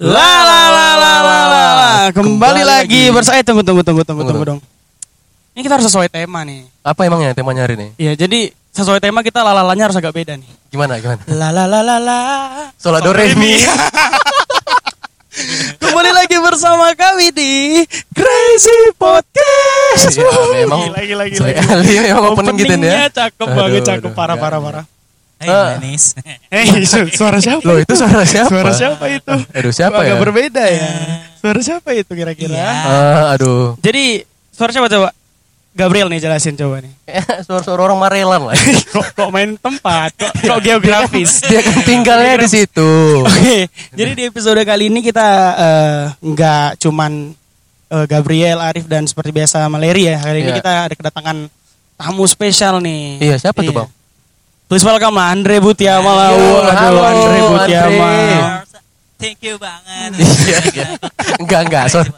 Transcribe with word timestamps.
La 0.00 0.16
la 0.40 0.60
la 0.72 0.86
la 0.96 1.12
la 1.20 1.38
la. 1.44 1.60
Kembali, 2.08 2.16
Kembali 2.16 2.62
lagi 2.64 3.02
lagi. 3.04 3.12
bersama 3.12 3.36
eh, 3.36 3.44
tunggu 3.44 3.60
tunggu 3.60 3.84
tunggu 3.84 4.00
tunggu 4.00 4.24
Tunggu, 4.24 4.44
dong. 4.48 4.60
Ini 5.52 5.60
kita 5.60 5.76
harus 5.76 5.92
sesuai 5.92 6.08
tema 6.08 6.40
nih. 6.40 6.64
Apa 6.80 7.04
emangnya 7.04 7.36
temanya 7.36 7.68
hari 7.68 7.76
ini? 7.76 7.88
Iya, 8.00 8.16
jadi 8.16 8.48
sesuai 8.72 8.96
tema 8.96 9.20
kita 9.20 9.44
lalalanya 9.44 9.92
harus 9.92 9.96
agak 10.00 10.16
beda 10.16 10.40
nih. 10.40 10.48
Gimana 10.72 10.96
gimana? 10.96 11.20
La 11.28 11.52
la 11.52 11.68
la 11.68 11.84
la 11.84 11.96
la. 12.00 12.20
Solat 12.80 13.04
do 13.04 13.12
re 13.12 13.36
mi. 13.36 13.60
Kembali 15.84 16.10
lagi 16.16 16.36
bersama 16.40 16.96
kami 16.96 17.28
di 17.30 17.52
Crazy 18.16 18.96
Podcast. 18.96 20.16
Ya, 20.16 20.32
memang 20.64 20.96
lagi 20.96 21.12
lagi 21.12 21.36
sekali 21.36 21.92
memang 22.00 22.24
opening 22.32 22.56
gitu 22.56 22.72
Openingnya 22.72 23.04
ya. 23.04 23.08
cakep 23.12 23.46
Aduh, 23.46 23.56
banget, 23.56 23.82
cakep 23.84 24.08
aduh, 24.08 24.16
parah 24.16 24.36
Hai 25.40 25.48
Ah. 25.48 25.68
manis. 25.74 26.12
Eh, 26.52 26.84
su- 26.84 27.08
suara 27.10 27.40
siapa? 27.40 27.64
Loh 27.64 27.80
itu 27.80 27.92
suara 27.96 28.22
siapa? 28.28 28.52
Suara 28.52 28.72
siapa 28.72 29.04
itu? 29.08 29.32
Aduh 29.50 29.72
siapa 29.72 29.96
Agak 29.98 30.12
ya? 30.12 30.20
berbeda 30.20 30.62
ya. 30.62 30.88
Suara 31.40 31.60
siapa 31.60 31.88
itu 31.92 32.12
kira-kira? 32.12 32.52
Iya. 32.52 32.68
Ah, 32.84 33.24
aduh. 33.32 33.72
Jadi 33.80 34.20
suara 34.52 34.70
siapa 34.70 34.86
coba? 34.86 35.08
Gabriel 35.70 36.10
nih 36.10 36.20
jelasin 36.20 36.58
coba 36.58 36.82
nih. 36.82 36.92
Eh, 37.06 37.22
Suara-suara 37.40 37.80
orang 37.80 37.96
Marelan 37.96 38.42
lah. 38.42 38.58
kok, 38.92 39.06
kok 39.14 39.30
main 39.30 39.54
tempat? 39.54 40.10
Kok, 40.12 40.32
kok 40.44 40.60
geografis? 40.60 41.40
Dia 41.40 41.62
kan 41.62 41.78
tinggalnya 41.80 42.36
di 42.36 42.48
situ. 42.50 42.90
Oke, 43.22 43.70
jadi 43.90 44.10
di 44.12 44.22
episode 44.26 44.60
kali 44.60 44.90
ini 44.90 45.00
kita 45.00 45.28
eh, 45.56 46.02
nggak 46.20 46.76
cuman 46.76 47.32
eh, 47.88 48.04
Gabriel, 48.04 48.58
Arif 48.58 48.84
dan 48.84 49.06
seperti 49.06 49.30
biasa 49.32 49.64
Maleri 49.66 50.04
ya. 50.04 50.18
Hari 50.18 50.42
ini 50.42 50.50
Iya. 50.50 50.58
kita 50.58 50.72
ada 50.84 50.94
kedatangan 50.94 51.36
tamu 51.96 52.26
spesial 52.26 52.82
nih. 52.82 53.22
Iya, 53.22 53.36
siapa 53.38 53.62
tuh, 53.62 53.72
Bang? 53.72 53.88
Please 54.70 54.86
welcome 54.86 55.18
lah 55.18 55.34
Andre 55.34 55.58
Butiama 55.58 56.06
lah. 56.08 56.28
Waduh, 56.30 56.62
halo, 56.70 57.00
Andre 57.02 57.40
Butiama. 57.42 58.10
Thank 59.18 59.42
you 59.42 59.58
banget. 59.58 60.10
Iya. 60.14 60.86
Enggak, 61.36 61.60
enggak. 61.66 61.84
sorry. 61.90 62.10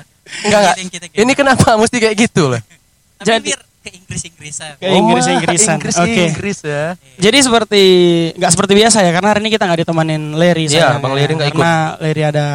Enggak, 0.45 0.61
enggak. 0.61 0.75
Thank 0.77 0.93
you, 0.93 1.01
thank 1.01 1.13
you. 1.17 1.21
Ini 1.25 1.33
kenapa 1.33 1.75
mesti 1.75 1.97
kayak 1.97 2.17
gitu? 2.21 2.53
Tapi 2.53 3.25
jadi- 3.25 3.57
ke 3.83 3.91
Inggris-Inggrisan. 3.99 4.79
Ke 4.79 4.87
Inggris-Inggrisan. 4.87 5.77
Inggris, 5.81 5.97
Oke. 5.99 6.23
Inggris 6.29 6.59
ya. 6.63 6.95
Jadi 7.19 7.39
seperti 7.43 7.83
nggak 8.39 8.53
seperti 8.55 8.73
biasa 8.79 9.03
ya 9.03 9.11
karena 9.11 9.29
hari 9.35 9.41
ini 9.43 9.51
kita 9.51 9.65
nggak 9.67 9.81
ditemanin 9.83 10.23
Larry 10.39 10.71
Iya, 10.71 11.03
Bang. 11.03 11.19
Larry 11.19 11.33
nggak 11.35 11.51
ikut. 11.51 11.59
Karena 11.59 11.99
Larry 11.99 12.23
ada 12.23 12.47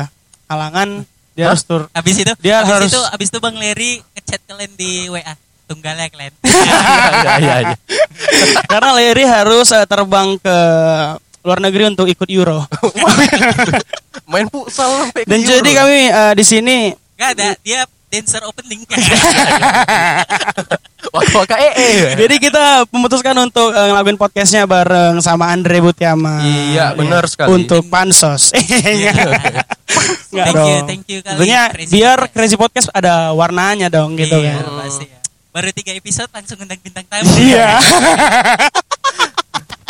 halangan 0.47 1.03
dia 1.35 1.43
Hah? 1.43 1.51
harus 1.51 1.63
tur. 1.67 1.81
Habis 1.91 2.15
itu, 2.23 2.31
Dia 2.39 2.63
habis 2.63 2.71
harus- 2.71 2.93
itu, 2.95 3.01
habis 3.11 3.27
itu 3.27 3.39
Bang 3.43 3.59
Leri 3.59 3.99
ngechat 4.15 4.39
kalian 4.47 4.71
di 4.79 5.11
WA. 5.11 5.35
Tunggalnya 5.67 6.07
kalian. 6.13 6.33
Iya, 6.41 7.33
iya, 7.37 7.55
iya. 7.61 7.75
karena 8.65 8.89
Larry 8.91 9.23
harus 9.23 9.67
eh, 9.69 9.83
terbang 9.83 10.39
ke 10.39 10.57
luar 11.43 11.59
negeri 11.59 11.83
untuk 11.87 12.07
ikut 12.07 12.27
Euro. 12.29 12.63
Main 14.31 14.47
futsal 14.47 14.87
sampai 15.03 15.23
Dan 15.23 15.39
Euro. 15.39 15.51
jadi 15.53 15.69
kami 15.73 15.99
eh, 16.07 16.33
di 16.33 16.43
sini 16.43 16.77
Gak 17.15 17.29
ada, 17.33 17.47
dia 17.59 17.81
dancer 18.07 18.39
opening. 18.41 18.87
Waka 21.07 21.55
ee. 21.57 22.15
jadi 22.15 22.35
kita 22.37 22.65
memutuskan 22.89 23.35
untuk 23.37 23.71
eh, 23.71 23.85
ngelakuin 23.85 24.15
podcastnya 24.15 24.63
bareng 24.63 25.19
sama 25.19 25.49
Andre 25.49 25.79
Butiama. 25.79 26.43
Iya, 26.43 26.93
benar 26.93 27.25
sekali. 27.25 27.51
Untuk 27.57 27.87
pansos. 27.87 28.51
Nggak 28.51 30.45
Thank 30.45 30.61
you, 30.61 30.77
thank 30.85 31.05
you 31.07 31.19
kali, 31.19 31.35
Tentunya 31.35 31.61
biar. 31.87 32.19
Crazy 32.29 32.55
Podcast 32.55 32.91
ada 32.91 33.31
warnanya 33.31 33.87
dong 33.87 34.13
gitu 34.13 34.37
Iya, 34.37 34.61
kan. 34.61 34.83
pasti 34.83 35.05
ya. 35.05 35.17
Baru 35.57 35.73
tiga 35.73 35.89
episode 35.97 36.29
langsung 36.29 36.61
undang 36.61 36.77
bintang 36.77 37.01
tamu. 37.09 37.33
Iya. 37.33 37.69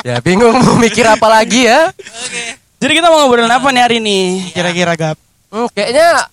Ya 0.05 0.23
bingung 0.23 0.55
mau 0.63 0.79
mikir 0.79 1.03
apa 1.03 1.27
lagi 1.27 1.67
ya? 1.67 1.91
Oke. 1.91 2.55
Jadi 2.79 2.91
kita 2.95 3.11
mau 3.11 3.27
ngobrolin 3.27 3.51
apa 3.51 3.67
nih 3.75 3.81
hari 3.83 3.97
ini? 3.99 4.39
Kira-kira 4.55 4.95
Gap? 4.95 5.19
Hmm, 5.51 5.67
kayaknya 5.75 6.31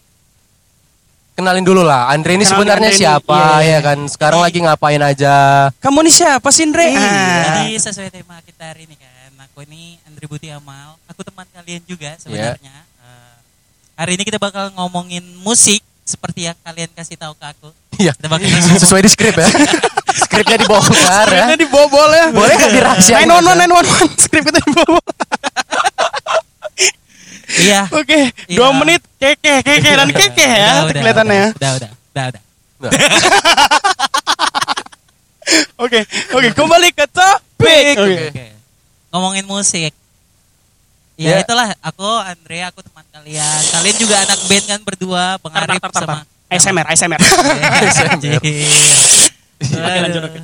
kenalin 1.34 1.66
dulu 1.66 1.82
lah. 1.82 2.06
Andre 2.06 2.38
ini 2.38 2.46
Kenalin 2.46 2.54
sebenarnya 2.54 2.86
Andre 2.86 2.94
ini, 2.94 3.02
siapa 3.02 3.34
iya, 3.34 3.58
iya. 3.58 3.74
ya 3.74 3.78
kan? 3.82 3.98
Sekarang 4.06 4.40
lagi 4.46 4.62
ngapain 4.62 5.02
aja? 5.02 5.34
Kamu 5.82 6.06
nih 6.06 6.14
siapa 6.14 6.48
sih, 6.54 6.70
Andre? 6.70 6.86
Iya, 6.86 7.02
Ah. 7.02 7.42
Jadi 7.42 7.66
sesuai 7.82 8.10
tema 8.14 8.38
kita 8.46 8.62
hari 8.62 8.86
ini 8.86 8.94
kan, 8.94 9.32
aku 9.42 9.66
ini 9.66 9.98
Andri 10.06 10.26
Buti 10.30 10.54
Amal, 10.54 10.94
aku 11.10 11.26
teman 11.26 11.48
kalian 11.50 11.82
juga 11.82 12.14
sebenarnya. 12.22 12.76
Eh, 12.78 13.34
hari 13.98 14.14
ini 14.14 14.22
kita 14.22 14.38
bakal 14.38 14.70
ngomongin 14.78 15.24
musik 15.42 15.82
seperti 16.04 16.46
yang 16.46 16.56
kalian 16.60 16.92
kasih 16.92 17.16
tahu 17.16 17.32
ke 17.34 17.44
aku. 17.48 17.68
Iya. 17.96 18.12
Kita 18.12 18.28
Sesuai 18.84 19.00
di 19.00 19.10
skrip 19.10 19.34
ya. 19.34 19.48
Skripnya 20.14 20.56
dibongkar 20.62 21.26
ya. 21.26 21.48
Skripnya 21.48 21.58
dibobol 21.58 22.10
ya. 22.12 22.26
Boleh 22.30 22.54
nggak 22.54 22.72
dirahasiain 22.72 23.26
911 23.26 24.14
911 24.14 24.22
skripnya 24.24 24.52
dibobol. 24.60 25.00
Iya. 27.54 27.80
Oke, 27.88 28.34
Iya. 28.50 28.56
dua 28.58 28.68
menit 28.74 29.00
keke 29.16 29.62
keke 29.62 29.90
dan 29.94 30.08
keke 30.10 30.42
ya 30.42 30.84
Udah, 30.84 30.84
udah, 30.84 31.00
kelihatannya. 31.00 31.34
ya. 31.34 31.48
Udah, 31.54 31.70
udah, 31.76 31.90
udah, 32.12 32.24
udah. 32.28 32.90
Oke, 35.76 36.00
oke 36.32 36.48
kembali 36.50 36.88
ke 36.92 37.04
topik. 37.08 37.94
Oke. 37.94 38.16
Oke. 38.32 38.46
Ngomongin 39.12 39.44
musik. 39.46 39.92
Ya. 41.14 41.38
Ya, 41.38 41.46
itulah 41.46 41.70
aku 41.78 42.08
Andre, 42.26 42.66
aku 42.66 42.82
teman 42.82 43.06
kalian. 43.14 43.60
Kalian 43.70 43.96
juga 44.02 44.16
anak 44.18 44.38
band 44.50 44.64
kan 44.66 44.80
berdua, 44.82 45.24
Bang 45.38 45.52
Tar, 45.54 45.62
tar, 45.62 45.70
Arif 45.70 45.82
tar, 45.82 45.92
tar, 45.94 46.02
sama 46.02 46.14
tar. 46.18 46.26
ASMR, 46.50 46.86
ASMR. 46.90 47.20
Anjir. 48.14 48.40
Oke, 49.62 49.98
lanjut, 50.02 50.22
oke. 50.26 50.40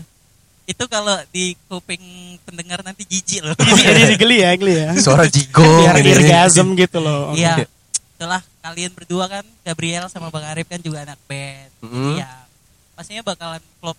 Itu 0.70 0.84
kalau 0.86 1.18
di 1.34 1.58
kuping 1.66 2.02
pendengar 2.46 2.86
nanti 2.86 3.02
jijik 3.02 3.42
loh. 3.42 3.54
Jadi 3.82 4.14
geli 4.14 4.46
ya, 4.46 4.50
geli 4.54 4.74
ya. 4.78 4.94
suara 5.02 5.26
jigo. 5.26 5.66
Biar 5.66 5.98
orgasm 5.98 6.78
gitu 6.78 6.98
loh. 7.02 7.34
Iya. 7.34 7.66
Itulah 8.14 8.38
kalian 8.62 8.94
berdua 8.94 9.26
kan, 9.26 9.44
Gabriel 9.66 10.06
sama 10.06 10.30
Bang 10.30 10.46
Arif 10.46 10.70
kan 10.70 10.78
juga 10.78 11.02
anak 11.02 11.18
band. 11.26 11.70
Mm. 11.82 12.22
Iya. 12.22 12.30
Pastinya 12.94 13.26
bakalan 13.26 13.62
klop 13.82 13.98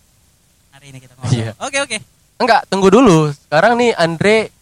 hari 0.71 0.95
ini 0.95 1.03
kita 1.03 1.19
ngobrol. 1.19 1.35
Iya. 1.35 1.51
Oke, 1.59 1.77
oke. 1.83 1.97
Enggak, 2.39 2.61
tunggu 2.71 2.87
dulu. 2.87 3.35
Sekarang 3.35 3.75
nih 3.75 3.91
Andre 3.99 4.60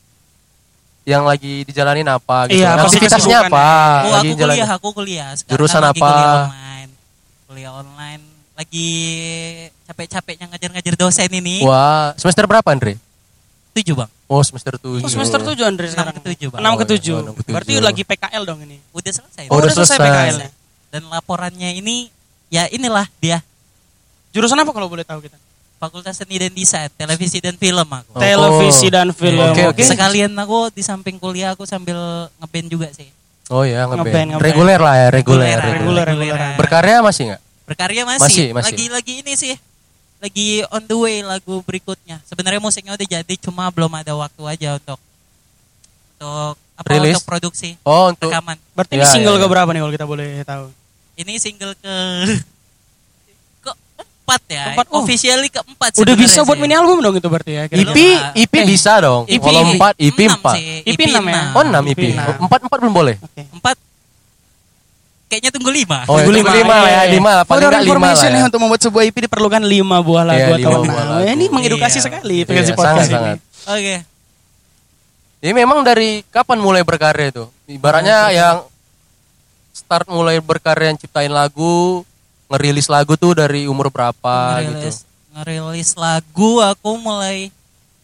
yang 1.10 1.26
lagi 1.26 1.66
dijalanin 1.66 2.06
apa 2.06 2.46
gitu. 2.54 2.62
Iya, 2.62 2.78
Aktivitasnya 2.78 3.18
kesibukan 3.18 3.50
apa? 3.50 3.66
Oh, 4.06 4.12
lagi 4.14 4.30
aku 4.30 4.38
jalanin. 4.38 4.58
kuliah, 4.62 4.70
aku 4.78 4.88
kuliah. 4.94 5.30
Sekarang 5.34 5.52
Jurusan 5.58 5.82
lagi 5.82 5.98
apa? 5.98 6.06
Kuliah 6.06 6.38
online. 6.46 6.92
Kuliah 7.50 7.72
online. 7.74 8.24
Lagi 8.54 8.90
capek-capeknya 9.90 10.46
ngajar-ngajar 10.54 10.94
dosen 10.94 11.30
ini. 11.34 11.66
Wah, 11.66 12.14
semester 12.14 12.46
berapa 12.46 12.68
Andre? 12.70 13.02
Tujuh 13.74 13.96
bang. 13.98 14.10
Oh, 14.30 14.46
semester 14.46 14.78
7. 14.78 15.02
Oh, 15.02 15.10
semester 15.10 15.42
7 15.42 15.58
Andre 15.66 15.90
Enam 15.90 15.94
sekarang. 15.98 16.14
ke 16.14 16.22
tujuh, 16.22 16.48
Bang. 16.54 16.62
6 16.62 16.70
ke 16.70 16.86
Oh, 16.86 16.94
iya. 16.94 17.02
7. 17.02 17.10
Oh, 17.10 17.20
enam 17.26 17.34
ke 17.34 17.42
tujuh. 17.42 17.54
Berarti 17.58 17.74
lagi 17.82 18.02
PKL 18.06 18.44
dong 18.46 18.60
ini. 18.62 18.78
Udah 18.94 19.10
selesai. 19.10 19.44
Oh, 19.50 19.58
Bang. 19.58 19.66
udah 19.66 19.72
selesai. 19.74 19.98
PKL-nya. 19.98 20.50
Dan 20.94 21.02
laporannya 21.10 21.70
ini 21.74 22.14
ya 22.50 22.66
inilah 22.70 23.06
dia 23.22 23.42
Jurusan 24.30 24.62
apa 24.62 24.70
kalau 24.70 24.86
boleh 24.86 25.02
tahu 25.02 25.26
kita? 25.26 25.38
Fakultas 25.80 26.20
Seni 26.20 26.36
dan 26.36 26.52
Desain, 26.52 26.92
Televisi 26.92 27.40
dan 27.40 27.56
Film 27.56 27.88
aku. 27.88 28.12
Oh. 28.12 28.20
Televisi 28.20 28.92
dan 28.92 29.16
film. 29.16 29.40
Oke, 29.50 29.64
oke. 29.72 29.80
Sekalian 29.82 30.36
aku 30.36 30.68
di 30.76 30.84
samping 30.84 31.16
kuliah 31.16 31.56
aku 31.56 31.64
sambil 31.64 32.28
ngeband 32.38 32.68
juga 32.68 32.88
sih. 32.92 33.08
Oh 33.48 33.64
ya, 33.64 33.88
Ngeband, 33.88 34.36
ngeband. 34.36 34.44
Reguler 34.44 34.78
lah 34.78 34.96
ya, 34.96 35.08
reguler. 35.10 35.58
Reguler, 35.58 36.06
reguler. 36.06 36.38
Berkarya 36.60 37.00
masih 37.00 37.24
nggak? 37.34 37.42
Berkarya 37.66 38.02
Masih, 38.04 38.20
masih. 38.20 38.46
masih. 38.52 38.66
Lagi-lagi 38.76 39.14
ini 39.24 39.34
sih. 39.34 39.56
Lagi 40.20 40.68
on 40.68 40.84
the 40.84 40.98
way 41.00 41.24
lagu 41.24 41.64
berikutnya. 41.64 42.20
Sebenarnya 42.28 42.60
musiknya 42.60 42.94
udah 42.94 43.08
jadi, 43.08 43.34
cuma 43.40 43.72
belum 43.72 43.90
ada 43.96 44.12
waktu 44.14 44.44
aja 44.46 44.76
untuk 44.76 45.00
untuk 46.20 46.54
apa 46.76 46.88
Rilis? 46.92 47.16
untuk 47.16 47.28
produksi 47.28 47.80
Oh, 47.88 48.12
untuk 48.12 48.28
rekaman. 48.28 48.60
Berarti 48.76 49.00
Ya, 49.00 49.08
ini 49.08 49.08
single 49.08 49.36
ya, 49.36 49.40
ya. 49.40 49.44
ke 49.48 49.48
berapa 49.48 49.70
nih 49.72 49.80
kalau 49.80 49.94
kita 49.96 50.06
boleh 50.06 50.30
tahu? 50.44 50.66
Ini 51.16 51.34
single 51.40 51.74
ke 51.80 51.94
keempat 54.30 54.42
ya. 54.48 54.64
Keempat, 54.70 54.86
oh. 54.88 55.02
Officially 55.02 55.50
keempat. 55.50 55.92
Udah 55.98 56.14
bisa 56.14 56.40
buat 56.44 56.54
sih. 56.54 56.62
mini 56.62 56.74
album 56.74 56.98
dong 57.00 57.16
itu 57.16 57.26
berarti 57.26 57.52
ya? 57.52 57.64
EP, 57.66 57.74
Belum, 57.74 57.96
EP 58.38 58.54
Eh, 58.54 58.64
bisa 58.64 58.94
dong. 59.00 59.26
EP 59.26 59.42
Kalau 59.42 59.62
4, 59.66 59.98
EP 59.98 60.20
enam 60.22 60.38
4. 60.40 60.54
sih. 60.54 60.68
EP 60.86 61.00
enam 61.04 61.24
ya? 61.26 61.42
Oh, 61.52 61.64
6 61.64 61.84
EP. 61.84 61.90
EP 61.92 62.04
enam. 62.12 62.46
4 62.46 62.62
4 62.64 62.78
belum 62.80 62.94
boleh. 62.94 63.16
Oke. 63.18 63.42
Empat. 63.50 63.76
Kayaknya 65.26 65.52
tunggu 65.52 65.70
lima. 65.70 66.00
Oh, 66.06 66.18
Tunggu 66.18 66.34
tunggu 66.36 66.54
lima 66.56 66.76
lah 66.76 66.90
ya, 66.90 67.02
lima 67.08 67.32
lah, 67.32 67.44
paling 67.46 67.62
For 67.62 67.62
your 67.62 67.74
nggak 67.76 67.86
lima 67.86 68.08
lah 68.08 68.18
ya. 68.20 68.34
nih, 68.34 68.44
untuk 68.46 68.60
membuat 68.60 68.82
sebuah 68.82 69.04
EP 69.04 69.18
diperlukan 69.20 69.62
5 69.62 69.70
buah 70.02 70.24
lagu 70.26 70.42
Iya, 70.42 70.46
atau 70.50 70.58
lima 70.58 70.74
enam. 70.76 70.82
buah 70.88 70.98
Ya, 70.98 71.10
lagu. 71.22 71.30
Ini 71.32 71.46
mengedukasi 71.50 71.96
Iya. 71.96 72.04
sekali 72.04 72.36
Iya, 72.36 72.46
Frequency 72.46 72.66
sangat, 72.68 72.82
podcast 72.82 73.06
ini. 73.06 73.14
sangat. 73.16 73.38
Oke. 73.70 73.96
Jadi 75.40 75.54
memang 75.56 75.80
dari 75.82 76.10
kapan 76.28 76.58
mulai 76.58 76.82
berkarya 76.82 77.30
itu? 77.30 77.46
Ibaratnya 77.64 78.18
yang 78.28 78.66
start 79.72 80.10
mulai 80.10 80.42
berkarya 80.42 80.92
yang 80.92 80.98
ciptain 80.98 81.30
lagu, 81.30 82.02
ngerilis 82.50 82.88
lagu 82.88 83.14
tuh 83.14 83.34
dari 83.34 83.64
umur 83.64 83.88
berapa 83.88 84.36
gitu. 84.60 84.74
ngerilis 84.74 84.98
ngerilis 85.32 85.92
lagu 85.96 86.52
aku 86.60 86.92
mulai 86.98 87.54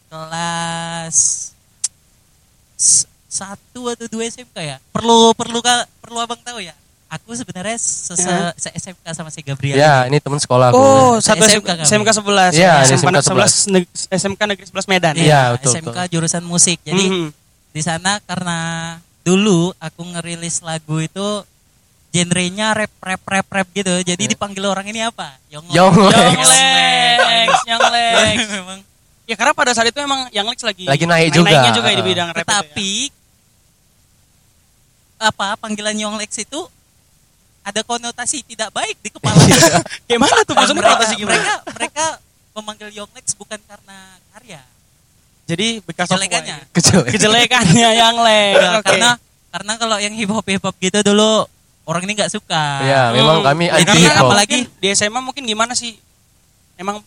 kelas 0.06 1.50
satu 3.26 3.80
atau 3.88 4.06
dua 4.06 4.24
SMK 4.24 4.56
ya 4.56 4.76
perlu 4.88 5.32
perlu 5.32 5.58
ka- 5.60 5.88
perlu 5.98 6.18
abang 6.18 6.38
tahu 6.38 6.60
ya 6.60 6.72
aku 7.06 7.32
sebenarnya 7.32 7.76
sese 7.76 8.24
Ya. 8.24 8.50
se 8.54 8.68
SMK 8.72 9.06
sama 9.12 9.28
si 9.28 9.40
Gabriel 9.40 9.76
Ya, 9.76 10.06
ini 10.06 10.18
teman 10.18 10.38
sekolah 10.38 10.70
aku. 10.70 10.76
Oh, 10.76 11.14
satu 11.16 11.38
SMK 11.40 11.86
SMK, 11.86 12.08
11. 12.12 12.50
Iya, 12.52 12.82
ini 12.82 12.86
SMK 12.88 13.06
SMK 13.14 13.18
11 13.30 13.52
neg- 13.68 13.90
SMK 14.10 14.40
Negeri 14.44 14.66
11 14.66 14.86
Medan. 14.86 15.14
Iya, 15.14 15.22
Ya, 15.22 15.42
betul, 15.54 15.70
SMK 15.72 15.86
betul. 15.86 16.10
jurusan 16.12 16.42
musik 16.42 16.78
jadi 16.82 17.04
Mhm. 17.04 17.28
di 17.70 17.80
sana 17.80 18.18
karena 18.20 18.58
dulu 19.22 19.70
aku 19.76 20.02
ngerilis 20.04 20.62
lagu 20.62 20.98
itu 20.98 21.28
genrenya 22.16 22.72
rap 22.72 22.92
rap 23.04 23.22
rap 23.28 23.46
rap 23.52 23.68
gitu. 23.76 23.92
Jadi 24.00 24.24
dipanggil 24.32 24.64
orang 24.64 24.88
ini 24.88 25.04
apa? 25.04 25.36
Yong 25.52 25.68
Yong 25.68 25.94
Lex. 26.08 26.38
Lex, 26.48 27.52
Young 27.68 27.84
Lex. 27.92 28.36
Memang. 28.56 28.78
Ya 29.26 29.34
karena 29.34 29.52
pada 29.52 29.74
saat 29.76 29.90
itu 29.90 29.98
emang 30.00 30.30
Young 30.32 30.48
Lex 30.48 30.62
lagi 30.62 30.86
Lagi 30.86 31.04
naik 31.04 31.34
juga. 31.34 31.50
naiknya 31.50 31.72
juga 31.76 31.88
di 31.92 32.04
bidang 32.06 32.30
rap 32.32 32.46
itu 32.46 32.48
ya. 32.48 33.08
Apa 35.28 35.56
panggilan 35.60 35.96
Yong 35.96 36.16
Lex 36.16 36.40
itu 36.40 36.60
ada 37.66 37.80
konotasi 37.82 38.46
tidak 38.46 38.70
baik 38.70 38.94
di 39.02 39.10
kepala. 39.10 39.36
Gimana 40.08 40.46
tuh 40.46 40.54
maksudnya 40.54 40.80
mereka, 40.80 40.92
konotasi 40.94 41.14
gimana? 41.18 41.34
mereka 41.34 41.54
mereka 41.74 42.04
memanggil 42.54 42.88
Yong 42.94 43.10
Lex 43.16 43.26
bukan 43.34 43.58
karena 43.66 43.98
karya, 44.32 44.62
Jadi 45.50 45.66
bekas 45.82 46.06
kejelekannya. 46.06 46.56
Kejelekannya 47.10 47.88
Young 47.98 48.18
Lex. 48.22 48.54
Ya, 48.54 48.70
Oke. 48.78 48.86
Karena 48.86 49.10
karena 49.50 49.72
kalau 49.80 49.96
yang 49.98 50.14
hip 50.14 50.30
hop 50.30 50.46
hip 50.46 50.62
hop 50.62 50.76
gitu 50.78 51.00
dulu 51.02 51.48
orang 51.86 52.02
ini 52.02 52.12
nggak 52.14 52.28
suka. 52.28 52.64
Ya, 52.82 53.02
memang 53.10 53.40
Hmm. 53.40 53.46
kami 53.46 53.64
Ya, 53.64 53.78
anti 53.78 53.98
hip 53.98 54.12
hop. 54.12 54.28
apalagi- 54.28 54.66
di 54.76 54.88
SMA 54.90 55.20
mungkin 55.20 55.42
gimana 55.42 55.72
sih? 55.72 55.94
Emang 56.74 57.00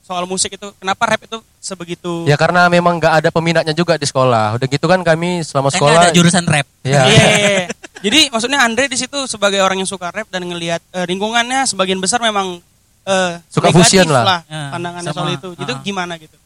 soal 0.00 0.22
musik 0.24 0.52
itu 0.52 0.70
kenapa 0.76 1.02
rap 1.04 1.18
itu 1.20 1.34
sebegitu 1.58 2.22
Ya 2.24 2.38
karena 2.38 2.70
memang 2.70 2.94
nggak 2.94 3.14
ada 3.16 3.28
peminatnya 3.28 3.72
juga 3.72 3.96
di 3.96 4.04
sekolah. 4.04 4.54
Udah 4.54 4.66
gitu 4.66 4.84
kan 4.84 5.02
kami 5.02 5.42
selama 5.42 5.66
nggak 5.66 5.74
sekolah. 5.74 6.00
ada 6.00 6.10
jurusan 6.12 6.44
rap. 6.44 6.66
Iya. 6.80 7.02
Iya, 7.02 7.24
iya, 7.26 7.28
iya. 7.34 7.66
Jadi 7.98 8.20
maksudnya 8.28 8.60
Andre 8.60 8.86
di 8.86 8.94
situ 8.94 9.18
sebagai 9.24 9.58
orang 9.58 9.76
yang 9.76 9.88
suka 9.88 10.08
rap 10.08 10.28
dan 10.28 10.44
ngelihat 10.44 10.78
eh, 10.92 11.06
lingkungannya 11.06 11.64
sebagian 11.64 11.98
besar 11.98 12.20
memang 12.20 12.60
eh, 13.02 13.32
Suka 13.48 13.70
fusion 13.70 14.06
lah. 14.06 14.22
lah 14.22 14.40
Ya, 14.44 14.62
pandangannya 14.70 15.10
sama, 15.10 15.16
soal 15.16 15.30
itu. 15.32 15.48
Itu 15.56 15.72
uh-uh. 15.72 15.82
gimana 15.82 16.14
gitu? 16.16 16.36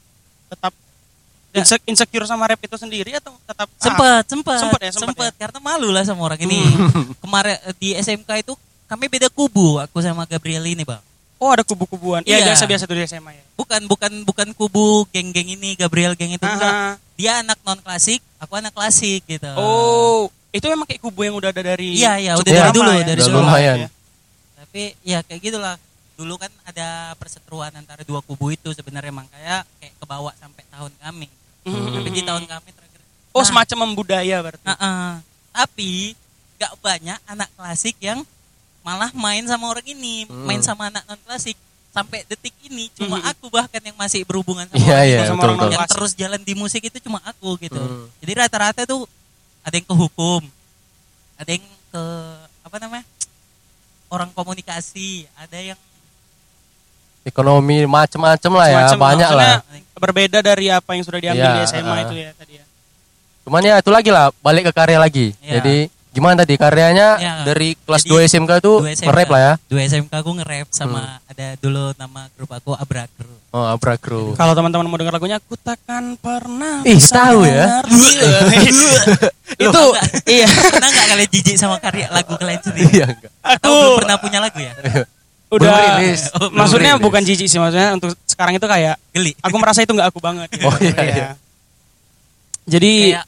Tetap 0.46 0.72
Ya. 1.50 1.60
inse- 1.60 1.82
insecure 1.84 2.22
sama 2.24 2.46
rap 2.46 2.58
itu 2.58 2.76
sendiri 2.76 3.10
atau 3.12 3.34
tetap 3.40 3.66
ah, 3.66 3.82
Sempet, 3.82 4.22
sempet, 4.24 4.58
Sempet 4.60 4.80
ya, 4.80 4.90
sempet 4.94 5.14
sempet, 5.18 5.32
karena 5.34 5.58
malu 5.58 5.90
lah 5.90 6.02
sama 6.02 6.22
orang 6.22 6.38
ini. 6.40 6.62
Hmm. 6.62 7.10
Kemarin 7.22 7.58
eh, 7.60 7.74
di 7.74 7.88
SMK 7.92 8.30
itu 8.40 8.54
kami 8.86 9.06
beda 9.06 9.26
kubu, 9.28 9.78
aku 9.78 9.98
sama 9.98 10.22
Gabriel 10.24 10.62
ini 10.64 10.82
bang. 10.82 11.02
Oh 11.40 11.48
ada 11.48 11.64
kubu-kubuan. 11.64 12.20
Iya 12.22 12.38
Iya. 12.38 12.46
biasa-biasa 12.52 12.84
tuh 12.84 12.94
di 12.94 13.02
SMA 13.02 13.32
ya. 13.32 13.42
Bukan, 13.56 13.88
bukan, 13.88 14.12
bukan 14.22 14.48
kubu 14.52 15.08
geng-geng 15.08 15.48
ini, 15.48 15.72
Gabriel 15.72 16.12
geng 16.12 16.30
itu 16.30 16.44
enggak. 16.44 16.68
Aha. 16.68 16.90
Dia 17.16 17.40
anak 17.40 17.58
non 17.64 17.80
klasik, 17.80 18.20
aku 18.36 18.54
anak 18.54 18.70
klasik 18.70 19.24
gitu. 19.24 19.48
Oh, 19.56 20.28
itu 20.50 20.66
memang 20.66 20.84
kayak 20.84 21.00
kubu 21.00 21.24
yang 21.24 21.34
udah 21.34 21.48
ada 21.48 21.62
dari 21.64 21.96
Iya, 21.96 22.20
iya, 22.20 22.32
udah 22.36 22.44
dari 22.46 22.70
dulu, 22.70 22.90
ya? 22.92 23.04
dari 23.04 23.20
dulu. 23.20 23.38
Ya. 23.56 23.88
Tapi 24.54 24.82
ya 25.02 25.18
kayak 25.24 25.40
gitulah. 25.42 25.74
Dulu 26.20 26.36
kan 26.36 26.52
ada 26.68 27.16
perseteruan 27.16 27.72
antara 27.72 28.04
dua 28.04 28.20
kubu 28.20 28.52
itu 28.52 28.68
sebenarnya 28.76 29.08
emang 29.08 29.24
kayak 29.32 29.64
kayak 29.80 29.94
kebawa 29.96 30.36
sampai 30.36 30.68
tahun 30.68 30.92
kami. 32.10 32.12
Hmm. 32.12 32.18
Di 32.18 32.28
tahun 32.28 32.44
kami 32.44 32.68
terakhir. 32.74 33.00
Oh 33.30 33.40
Nah, 33.40 33.46
semacam 33.46 33.78
membudaya 33.86 34.36
berarti. 34.42 34.66
Heeh. 34.66 35.10
Tapi 35.50 35.90
gak 36.56 36.72
banyak 36.82 37.18
anak 37.24 37.48
klasik 37.54 37.96
yang 38.02 38.20
malah 38.80 39.10
main 39.12 39.44
sama 39.44 39.70
orang 39.70 39.86
ini, 39.86 40.26
Hmm. 40.26 40.44
main 40.44 40.60
sama 40.60 40.90
anak 40.90 41.06
non 41.06 41.20
klasik. 41.22 41.54
Sampai 41.90 42.22
detik 42.22 42.54
ini 42.64 42.86
cuma 42.94 43.18
Hmm. 43.18 43.30
aku 43.34 43.50
bahkan 43.50 43.82
yang 43.82 43.98
masih 43.98 44.22
berhubungan 44.22 44.62
sama 44.70 44.78
Iya 44.78 44.94
orang 44.94 45.06
itu. 45.06 45.22
sama 45.26 45.34
betul 45.34 45.42
orang 45.42 45.58
betul. 45.58 45.74
yang 45.74 45.86
terus 45.90 46.12
jalan 46.14 46.40
di 46.40 46.54
musik 46.54 46.82
itu 46.82 46.98
cuma 47.02 47.18
aku 47.26 47.58
gitu. 47.58 47.82
Hmm. 47.82 48.06
Jadi 48.22 48.32
rata-rata 48.38 48.82
tuh 48.86 49.10
ada 49.60 49.74
yang 49.74 49.86
ke 49.86 49.94
hukum, 49.94 50.40
ada 51.34 51.50
yang 51.50 51.64
ke 51.90 52.02
apa 52.62 52.76
namanya? 52.78 53.06
orang 54.10 54.30
komunikasi, 54.34 55.30
ada 55.38 55.54
yang 55.54 55.78
Ekonomi 57.20 57.84
macem-macem 57.84 58.48
lah 58.50 58.66
ya, 58.66 58.78
Semacam, 58.88 58.98
banyak 58.98 59.30
lah. 59.30 59.54
Berbeda 59.94 60.38
dari 60.40 60.72
apa 60.72 60.96
yang 60.96 61.04
sudah 61.04 61.20
diambil 61.20 61.44
Iya, 61.44 61.52
di 61.52 61.62
SMA 61.68 61.92
uh. 61.92 61.98
itu 62.08 62.14
ya 62.16 62.30
tadi 62.32 62.52
ya. 62.56 62.64
Cuman 63.44 63.60
ya 63.60 63.74
itu 63.76 63.90
lagi 63.92 64.08
lah, 64.08 64.32
balik 64.40 64.68
ke 64.68 64.72
karya 64.72 64.96
lagi. 64.96 65.36
Iya. 65.38 65.60
Jadi 65.60 65.76
gimana 66.10 66.42
tadi 66.42 66.56
karyanya 66.56 67.08
Iya. 67.20 67.32
dari 67.44 67.76
kelas 67.76 68.02
Jadi, 68.02 68.10
2 68.16 68.26
SMK 68.26 68.52
tuh 68.58 68.76
nge-rap 68.82 69.28
lah 69.28 69.40
ya. 69.40 69.52
Dua 69.68 69.80
SMK 69.84 70.12
aku 70.16 70.30
nge-rap 70.40 70.66
Hmm. 70.66 70.74
sama 70.74 71.00
ada 71.22 71.46
dulu 71.60 71.92
nama 71.94 72.26
grup 72.32 72.50
aku 72.50 72.72
Abra 72.72 73.04
Crew. 73.06 73.36
Oh, 73.50 73.66
Abra 73.66 73.94
Crew. 73.98 74.32
Kalau 74.34 74.54
teman-teman 74.54 74.86
mau 74.86 74.94
dengar 74.94 75.10
lagunya, 75.12 75.36
aku 75.36 75.58
takkan 75.58 76.14
pernah. 76.16 76.86
Ih, 76.86 76.96
tahu 77.02 77.42
ya. 77.44 77.82
itu 79.58 79.84
iya. 80.38 80.46
Pernah 80.46 80.88
nggak 80.88 81.06
kalian 81.10 81.28
jijik 81.28 81.56
sama 81.58 81.76
karya 81.76 82.06
lagu 82.08 82.32
kalian 82.38 82.60
sendiri? 82.62 82.88
Iya 82.94 83.06
enggak. 83.10 83.30
Aku 83.58 83.68
belum 83.68 83.92
pernah 84.00 84.16
punya 84.22 84.38
lagu 84.40 84.58
ya? 84.62 84.72
Belum 85.50 85.66
udah 85.66 85.98
rilis. 85.98 86.22
Oh, 86.30 86.46
belum 86.46 86.54
maksudnya 86.56 86.92
rilis. 86.94 87.02
bukan 87.02 87.22
jijik 87.22 87.46
sih 87.46 87.58
maksudnya 87.58 87.90
untuk 87.92 88.10
sekarang 88.24 88.54
itu 88.54 88.64
kayak 88.64 88.94
Geli. 89.10 89.32
aku 89.36 89.56
merasa 89.56 89.80
itu 89.80 89.90
nggak 89.90 90.08
aku 90.08 90.18
banget. 90.18 90.48
Oh, 90.62 90.74
iya, 90.78 90.98
iya. 91.02 91.28
Jadi 92.64 92.92
Kayak 93.12 93.26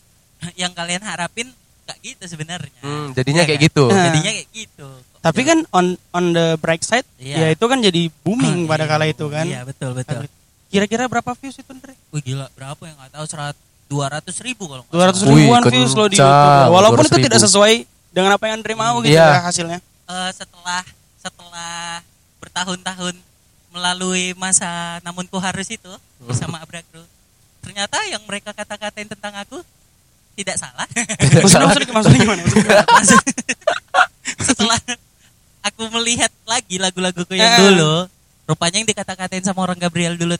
yang 0.54 0.72
kalian 0.72 1.02
harapin 1.02 1.48
nggak 1.82 1.98
gitu 2.00 2.24
sebenarnya. 2.28 2.80
Hmm, 2.80 3.10
jadinya 3.12 3.42
Iya 3.42 3.48
kayak 3.48 3.58
kan? 3.58 3.66
gitu. 3.66 3.84
Nah. 3.88 4.04
Jadinya 4.08 4.32
kayak 4.32 4.48
gitu. 4.52 4.88
tapi 5.18 5.40
kan 5.42 5.58
on 5.70 5.86
on 6.10 6.24
the 6.30 6.58
bright 6.58 6.82
side 6.82 7.06
Iya. 7.16 7.36
ya 7.38 7.48
itu 7.52 7.62
kan 7.62 7.78
jadi 7.78 8.10
booming 8.22 8.66
pada 8.66 8.82
Iya, 8.82 8.90
kala 8.90 9.04
itu 9.06 9.26
kan. 9.26 9.44
Iya 9.44 9.62
betul 9.62 9.90
betul. 9.92 10.26
Kira-kira 10.66 11.06
berapa 11.06 11.30
views 11.32 11.54
itu 11.54 11.68
Andre? 11.68 11.94
Wih 12.10 12.22
gila 12.24 12.46
berapa 12.52 12.82
yang 12.82 12.96
nggak 12.96 13.12
tahu 13.12 13.26
serat 13.26 13.54
dua 13.86 14.06
ratus 14.08 14.40
ribu 14.40 14.66
kalau 14.66 14.82
nggak 14.82 14.94
200 14.94 15.14
salah. 15.14 15.28
Wih, 15.28 15.42
ribuan 15.42 15.62
views 15.64 15.92
loh 15.92 16.06
di. 16.06 16.16
YouTube. 16.16 16.26
ya. 16.26 16.70
Walaupun 16.70 17.04
itu 17.04 17.16
200 17.18 17.26
tidak 17.28 17.40
sesuai 17.40 17.72
dengan 18.10 18.30
apa 18.32 18.44
yang 18.46 18.54
Andre 18.56 18.74
mau 18.74 18.96
gitu 18.98 19.14
Iya. 19.14 19.26
ya 19.28 19.40
hasilnya. 19.42 19.78
Eh, 20.04 20.30
setelah 20.32 20.82
setelah 21.16 22.02
bertahun-tahun 22.52 23.16
melalui 23.72 24.36
masa 24.36 25.00
namun 25.00 25.24
ku 25.24 25.40
harus 25.40 25.64
itu 25.72 25.88
bersama 26.20 26.60
Abra 26.60 26.84
Crew, 26.84 27.00
ternyata 27.64 27.96
yang 28.04 28.20
mereka 28.28 28.52
kata-katain 28.52 29.08
tentang 29.08 29.32
aku 29.40 29.64
tidak 30.36 30.60
salah. 30.60 30.84
Maksudnya, 31.40 31.64
maksudnya, 31.64 31.92
maksudnya 31.96 32.20
gimana? 32.20 32.42
Maksudnya 32.84 33.32
setelah 34.52 34.78
aku 35.64 35.82
melihat 35.96 36.28
lagi 36.44 36.76
lagu-laguku 36.76 37.32
yang 37.32 37.56
Eh. 37.56 37.60
dulu 37.72 37.94
rupanya 38.44 38.84
yang 38.84 38.88
dikata-katain 38.88 39.44
sama 39.44 39.64
orang 39.64 39.80
Gabriel 39.80 40.20
dulu 40.20 40.36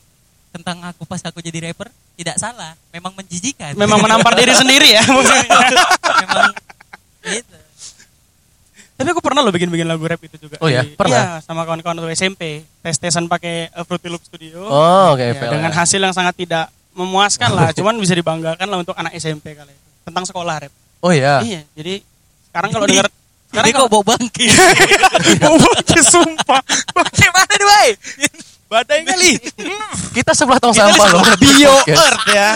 tentang 0.52 0.84
aku 0.84 1.08
pas 1.08 1.24
aku 1.24 1.40
jadi 1.40 1.72
rapper 1.72 1.88
tidak 2.12 2.36
salah 2.36 2.76
memang 2.92 3.16
menjijikan 3.16 3.72
Memang 3.72 4.04
menampar 4.04 4.36
diri 4.36 4.52
sendiri 4.52 4.92
ya 4.92 5.00
maksudnya. 5.16 5.48
memang 6.20 6.44
gitu 7.24 7.56
Tapi 9.02 9.10
aku 9.10 9.22
pernah 9.22 9.42
loh 9.42 9.50
bikin-bikin 9.50 9.82
lagu 9.84 10.06
rap 10.06 10.22
itu 10.22 10.38
juga. 10.38 10.56
Oh 10.62 10.70
ya? 10.70 10.86
Pernah? 10.86 11.42
Iya, 11.42 11.44
sama 11.44 11.66
kawan-kawan 11.66 11.98
waktu 11.98 12.14
SMP. 12.14 12.62
Tes-tesan 12.80 13.26
pakai 13.26 13.74
uh, 13.74 13.82
Fruity 13.82 14.06
Loop 14.06 14.22
Studio. 14.22 14.62
Oh, 14.62 15.18
oke 15.18 15.22
Ya, 15.22 15.34
FL. 15.34 15.50
dengan 15.58 15.74
hasil 15.74 15.98
yang 15.98 16.14
sangat 16.14 16.38
tidak 16.38 16.70
memuaskan 16.94 17.50
lah, 17.50 17.68
cuman 17.76 17.98
bisa 17.98 18.14
dibanggakan 18.14 18.66
lah 18.70 18.78
untuk 18.78 18.94
anak 18.94 19.10
SMP 19.18 19.58
kali 19.58 19.74
itu. 19.74 19.88
Tentang 20.06 20.22
sekolah 20.22 20.54
rap. 20.62 20.72
Oh 21.02 21.10
iya. 21.10 21.42
Iya, 21.42 21.66
jadi 21.74 21.98
sekarang 22.46 22.70
kalau 22.70 22.86
dengar 22.86 23.10
sekarang 23.50 23.68
kok 23.74 23.90
bau 23.90 24.00
bangke 24.06 24.46
mau 25.42 25.58
bangke 25.58 26.00
sumpah. 26.06 26.62
Bangke 26.94 27.26
mana 27.34 27.52
nih, 27.58 27.66
Bay? 27.66 27.88
Badai 28.72 29.00
kali. 29.04 29.32
Kita 30.16 30.32
sebelah 30.32 30.56
tong 30.56 30.72
sampah 30.72 31.08
loh. 31.12 31.20
Bio. 31.36 31.76
Earth 31.92 32.24
ya. 32.32 32.48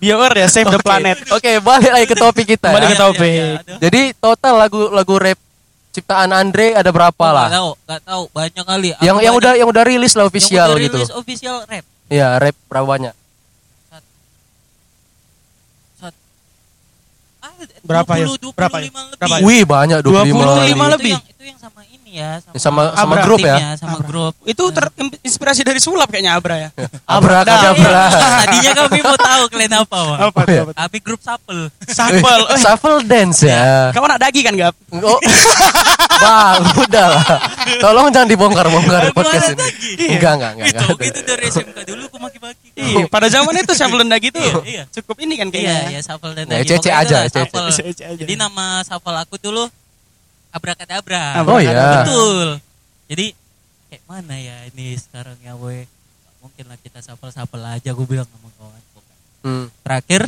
Bio 0.00 0.16
Earth 0.16 0.38
ya, 0.40 0.46
save 0.48 0.68
the 0.72 0.80
planet. 0.80 1.20
Oke, 1.28 1.60
balik 1.60 1.92
lagi 1.92 2.06
ke 2.08 2.16
topik 2.16 2.46
kita. 2.48 2.72
Balik 2.72 2.88
ya. 2.88 2.92
ke 2.92 3.00
topik. 3.00 3.28
Iya, 3.28 3.46
iya. 3.60 3.76
Jadi 3.76 4.00
total 4.16 4.54
lagu-lagu 4.64 5.14
rap 5.20 5.38
ciptaan 5.98 6.30
Andre 6.30 6.72
ada 6.72 6.88
berapa 6.88 7.10
Nggak 7.20 7.34
lah? 7.34 7.48
tahu 7.50 7.70
nggak 7.80 8.00
tahu 8.02 8.22
banyak 8.30 8.64
kali 8.64 8.88
Aku 8.90 9.00
Yang 9.00 9.16
yang 9.18 9.18
banyak- 9.18 9.38
udah 9.38 9.52
yang 9.56 9.68
udah 9.68 9.84
rilis 9.84 10.12
lah 10.12 10.20
yang 10.20 10.30
official 10.30 10.68
udah 10.68 10.80
gitu. 10.80 10.96
rilis 10.96 11.10
official 11.12 11.56
rap 11.64 11.84
Iya, 12.08 12.28
rap 12.38 12.56
berapa 12.64 12.86
banyak? 12.88 13.14
ah, 17.40 17.52
Berapa 17.82 18.12
ya? 18.14 18.26
20, 18.26 18.38
25 18.44 18.54
Berapa 18.54 18.76
ya? 18.76 18.82
lebih 18.82 19.18
Berapa 19.18 19.34
ya? 19.34 19.44
Wih, 19.44 19.62
banyak 19.64 19.98
25. 20.00 20.10
25 20.34 20.46
kali. 20.48 20.70
itu 20.70 20.86
lebih. 20.90 21.12
yang, 21.12 21.24
itu 21.28 21.42
yang 21.44 21.58
sama 21.58 21.77
ini 22.08 22.18
ya 22.18 22.40
sama, 22.40 22.56
Sama- 22.56 22.84
sama 22.96 23.14
Abra 23.14 23.22
grup 23.22 23.38
ya? 23.38 23.56
sama 23.76 23.92
Abra. 23.94 24.06
grup 24.06 24.32
Itu 24.42 24.64
terinspirasi 24.70 25.60
dari 25.60 25.76
sulap 25.76 26.08
kayaknya 26.08 26.32
Abra 26.34 26.56
ya. 26.56 26.68
Abra 27.04 27.44
kadabra. 27.44 28.04
tadinya 28.40 28.72
kami 28.74 28.98
mau 29.02 29.14
tahu 29.14 29.42
kalian 29.52 29.74
apa. 29.76 29.98
Apa 30.24 30.38
Oh, 30.38 30.44
iya. 30.46 30.62
apa 30.64 30.72
tuh? 30.72 30.74
tapi 30.74 30.96
grup 30.98 31.20
sapel 31.20 31.68
Sapel. 31.86 32.40
Eh, 32.48 32.56
Shuffle 32.56 33.04
dance 33.04 33.44
ya. 33.44 33.92
Kamu 33.92 34.08
anak 34.08 34.20
dagi 34.24 34.40
kan, 34.40 34.56
Gap? 34.56 34.72
Oh. 34.98 35.20
Bang, 36.18 36.62
udah 36.74 37.06
lah. 37.12 37.24
Tolong 37.78 38.10
jangan 38.10 38.26
dibongkar-bongkar 38.26 39.02
Gua 39.06 39.14
podcast 39.14 39.54
ini. 39.54 40.16
Enggak, 40.16 40.32
enggak, 40.34 40.50
enggak. 40.56 40.68
itu 40.72 41.04
itu 41.04 41.20
dari 41.22 41.44
SMK 41.46 41.78
dulu 41.86 42.02
aku 42.08 42.18
maki-maki 42.18 42.66
Iya, 42.74 43.04
pada 43.06 43.26
zaman 43.28 43.54
itu 43.54 43.72
Shuffle 43.72 44.00
dan 44.02 44.10
Dagi 44.10 44.28
Iya, 44.32 44.54
iya. 44.64 44.82
cukup 44.90 45.16
ini 45.20 45.34
kan 45.36 45.46
iya 45.46 45.54
kayaknya. 45.54 45.90
iya 45.90 46.00
sapel 46.00 46.30
dan 46.32 46.44
Nah, 46.48 46.58
Dagi. 46.58 46.68
cece 46.70 46.90
aja, 46.90 47.18
sapel. 47.28 47.64
Cece 47.70 48.02
jadi 48.16 48.32
nama 48.34 48.82
sapel 48.82 49.14
aku 49.14 49.36
dulu 49.36 49.68
abrakadabra 50.50 51.24
Abra- 51.36 51.52
Oh 51.52 51.60
iya. 51.60 52.02
betul 52.02 52.46
jadi 53.06 53.26
kayak 53.86 54.04
mana 54.04 54.34
ya 54.34 54.56
ini 54.68 54.94
sekarang 54.94 55.36
ya 55.38 55.54
boy 55.54 55.84
Nggak 55.84 56.34
mungkin 56.38 56.64
lah 56.66 56.78
kita 56.78 56.98
sapel-sapel 56.98 57.60
aja 57.60 57.90
gue 57.90 58.06
bilang 58.06 58.26
sama 58.26 58.48
kawan 58.54 58.80
Hmm. 59.38 59.70
terakhir 59.80 60.26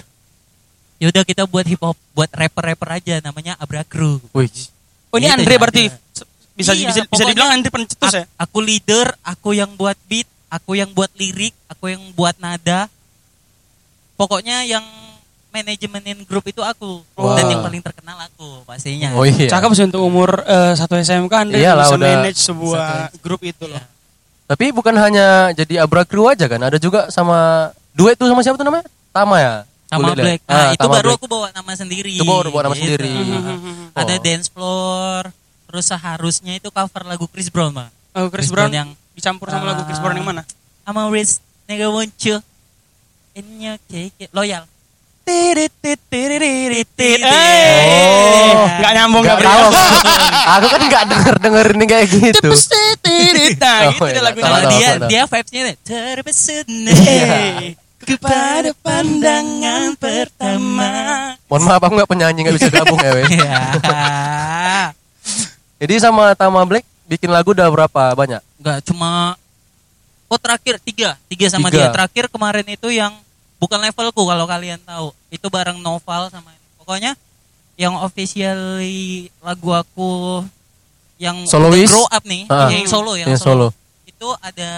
yaudah 0.96 1.24
kita 1.24 1.42
buat 1.44 1.66
hip 1.66 1.80
hop 1.80 1.98
buat 2.12 2.30
rapper-rapper 2.30 2.88
aja 2.94 3.18
namanya 3.18 3.56
Abra 3.56 3.82
Crew 3.82 4.22
Wih. 4.30 4.46
Oh 5.10 5.18
ini 5.18 5.26
Gitu 5.26 5.34
Andre 5.34 5.50
ya, 5.50 5.58
berarti 5.58 5.82
Andre. 5.88 6.24
bisa 6.54 6.72
Iya, 6.72 6.86
bisa, 6.86 7.00
bisa 7.10 7.24
dibilang 7.26 7.50
Andre 7.50 7.70
pencetus 7.70 8.12
ya? 8.12 8.24
Aku 8.38 8.60
leader 8.60 9.10
aku 9.20 9.50
yang 9.50 9.74
buat 9.74 9.98
beat 10.06 10.30
aku 10.46 10.74
yang 10.74 10.90
buat 10.90 11.10
lirik 11.12 11.50
aku 11.66 11.90
yang 11.90 12.02
buat 12.12 12.38
nada 12.38 12.86
pokoknya 14.14 14.62
yang 14.62 14.86
manajemenin 15.50 16.22
grup 16.24 16.46
itu 16.46 16.58
aku 16.58 17.02
Wah. 17.14 17.34
dan 17.34 17.46
yang 17.48 17.60
paling 17.60 17.82
terkenal 17.82 18.16
aku 18.20 18.62
pastinya. 18.64 19.10
Oh 19.12 19.22
iya. 19.22 19.46
Cakep 19.46 19.70
sih 19.72 19.84
untuk 19.84 20.00
umur 20.00 20.42
eh, 20.42 20.72
satu 20.72 20.94
SMK 20.94 21.32
Andre 21.32 21.58
Iyalah, 21.58 21.84
bisa 21.84 21.96
udah 21.96 22.08
manage 22.16 22.40
sebuah 22.40 22.88
grup 23.18 23.42
itu 23.42 23.66
loh. 23.66 23.76
Iya. 23.76 23.86
Tapi 24.46 24.64
bukan 24.70 24.94
hanya 24.94 25.26
jadi 25.52 25.82
abra 25.82 26.02
kru 26.02 26.26
aja 26.26 26.46
kan, 26.46 26.58
ada 26.58 26.74
juga 26.74 27.06
sama 27.08 27.70
duet 27.90 28.14
tuh 28.14 28.26
sama 28.26 28.42
siapa 28.42 28.54
tuh 28.54 28.64
namanya? 28.64 28.86
Tama 29.10 29.36
ya. 29.38 29.54
Sama 29.86 30.06
Kuliah. 30.08 30.22
Black. 30.22 30.40
Nah, 30.42 30.54
Ah, 30.56 30.70
itu 30.70 30.80
Tama 30.80 30.92
baru 30.92 31.08
Black. 31.08 31.18
aku 31.18 31.26
bawa 31.26 31.46
nama 31.50 31.72
sendiri. 31.74 32.12
Itu 32.14 32.22
baru 32.22 32.48
bawa 32.48 32.62
nama 32.64 32.74
Gitu. 32.74 32.82
sendiri. 32.86 33.10
Ada 33.92 34.12
Oh. 34.12 34.18
dance 34.20 34.46
floor, 34.46 35.22
terus 35.66 35.84
seharusnya 35.84 36.52
itu 36.56 36.70
cover 36.70 37.02
lagu 37.04 37.26
Chris 37.26 37.46
Brown, 37.46 37.70
Bang. 37.70 37.90
Oh, 38.10 38.26
Chris, 38.26 38.46
Chris 38.46 38.50
Brown, 38.50 38.70
Brown 38.70 38.78
yang- 38.86 38.92
dicampur 39.10 39.50
sama 39.50 39.66
lagu 39.68 39.82
Chris 39.82 39.98
Brown 39.98 40.14
yang 40.14 40.24
mana? 40.24 40.42
I'm 40.82 40.94
a 40.94 41.06
rich 41.06 41.38
nigga 41.66 41.86
want 41.86 42.14
you. 42.20 42.38
In 43.32 43.46
your 43.60 43.78
cake. 43.84 44.30
Loyal. 44.30 44.66
Tirit, 45.30 46.86
nggak 48.78 48.92
nyambung 48.92 49.22
Nggak 49.22 49.40
tahu. 49.40 49.66
aku 50.50 50.66
kan 50.66 50.80
nggak 50.82 51.04
denger 51.06 51.34
dengerin 51.38 51.76
nih 51.76 51.88
kayak 51.88 52.06
gitu. 52.08 52.50
Dia 54.70 54.90
dia 55.06 55.22
vibes-nya 55.24 55.60
nih, 55.64 55.76
terpesona 55.80 56.92
Eh, 56.92 57.74
kepada 58.00 58.70
pandangan 58.76 59.94
pertama. 59.94 60.90
Mohon 61.46 61.62
maaf 61.64 61.82
aku 61.82 61.94
nggak 61.94 62.10
penyanyi 62.10 62.38
nggak 62.42 62.56
bisa 62.56 62.70
gabung 62.70 62.98
ya. 62.98 63.10
weh. 63.12 63.26
Jadi 65.80 65.94
sama 65.96 66.34
Tama 66.34 66.60
Black 66.64 66.84
bikin 67.06 67.28
lagu 67.28 67.50
udah 67.50 67.66
berapa 67.66 68.02
banyak? 68.12 68.42
Enggak 68.60 68.78
cuma 68.84 69.34
Oh 70.30 70.38
terakhir 70.38 70.78
tiga 70.78 71.18
Tiga 71.26 71.50
sama 71.50 71.66
Tiga. 71.68 71.76
dia 71.76 71.86
Terakhir 71.90 72.30
kemarin 72.30 72.62
itu 72.64 72.86
yang 72.86 73.10
Bukan 73.60 73.78
levelku 73.78 74.22
kalau 74.24 74.44
kalian 74.44 74.80
tahu 74.80 75.12
Itu 75.28 75.46
bareng 75.46 75.76
Noval 75.78 76.26
sama 76.28 76.48
ini 76.48 76.66
Pokoknya 76.74 77.12
Yang 77.76 77.94
officially 78.00 79.00
Lagu 79.38 79.70
aku 79.70 80.40
Yang 81.16 81.46
Soloist? 81.46 81.92
grow 81.92 82.08
up 82.08 82.24
nih 82.24 82.48
Ah. 82.48 82.66
Yang 82.66 82.88
solo 82.88 83.12
yang, 83.14 83.28
Yang 83.28 83.40
solo. 83.40 83.68
solo. 83.68 83.78
Itu 84.02 84.28
ada 84.40 84.72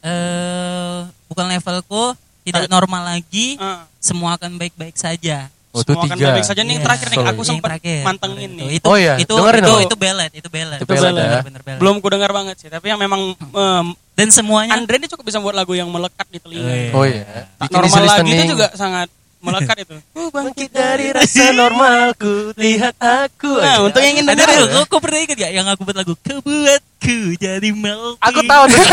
eh 0.00 0.98
Bukan 1.26 1.46
levelku 1.48 2.14
Tidak 2.42 2.66
normal 2.68 3.12
lagi 3.12 3.54
Ah, 3.56 3.86
Semua 3.98 4.34
akan 4.34 4.54
baik-baik 4.56 4.94
saja 4.94 5.50
Oh, 5.72 5.80
itu 5.80 5.88
semua 5.88 6.04
akan 6.04 6.12
tiga. 6.12 6.24
baik-baik 6.28 6.44
saja 6.44 6.60
nih 6.60 6.68
yang 6.68 6.76
Iya. 6.76 6.84
terakhir 6.84 7.06
nih 7.08 7.18
aku 7.24 7.42
sempat 7.42 7.70
mantengin 8.04 8.50
Itu, 8.50 8.58
nih. 8.60 8.68
itu, 8.76 8.84
Oh 8.84 8.96
iya, 8.96 9.14
itu, 9.16 9.32
dengerin 9.32 9.58
itu, 9.58 9.68
dong. 9.68 9.80
itu 9.80 9.96
ballad, 9.96 10.30
itu 10.30 10.48
ballad. 10.52 10.78
Itu 10.78 10.86
ballad 10.86 11.12
ya. 11.16 11.40
bener 11.40 11.62
ballad. 11.64 11.80
Belum 11.80 11.94
ku 11.98 12.08
dengar 12.12 12.30
banget 12.30 12.56
sih, 12.60 12.68
tapi 12.68 12.92
yang 12.92 13.00
memang 13.00 13.20
em, 13.32 13.86
Dan 14.12 14.28
semuanya 14.28 14.76
Andre 14.76 15.00
ini 15.00 15.08
cukup 15.08 15.24
bisa 15.24 15.40
buat 15.40 15.56
lagu 15.56 15.72
yang 15.72 15.88
melekat 15.88 16.28
di 16.28 16.36
telinga. 16.36 16.68
Oh, 16.68 16.76
iya. 16.76 16.90
Oh 16.92 17.04
iya. 17.08 17.24
Bikin 17.56 17.72
normal 17.72 18.04
lagi 18.04 18.30
itu 18.30 18.44
juga 18.52 18.68
sangat 18.76 19.08
melekat 19.42 19.76
itu. 19.80 19.96
Ku 20.08 20.22
bangkit 20.28 20.70
dari 20.70 21.10
rasa 21.10 21.50
normalku 21.50 22.54
lihat 22.54 22.94
aku 22.96 23.52
Nah, 23.52 23.82
untuk 23.82 23.98
yang 23.98 24.14
ingin 24.14 24.24
Ada 24.24 24.34
dengerin 24.38 24.58
dulu, 24.64 24.80
kau 24.86 24.98
pernah 24.98 25.18
ingat 25.20 25.36
gak 25.36 25.52
yang 25.52 25.66
aku 25.66 25.80
buat 25.82 25.96
lagu 25.96 26.14
Kau 26.16 26.38
buatku 26.40 27.16
jadi 27.36 27.68
melting 27.70 28.22
Aku 28.22 28.40
tahu 28.42 28.62
tuh. 28.68 28.84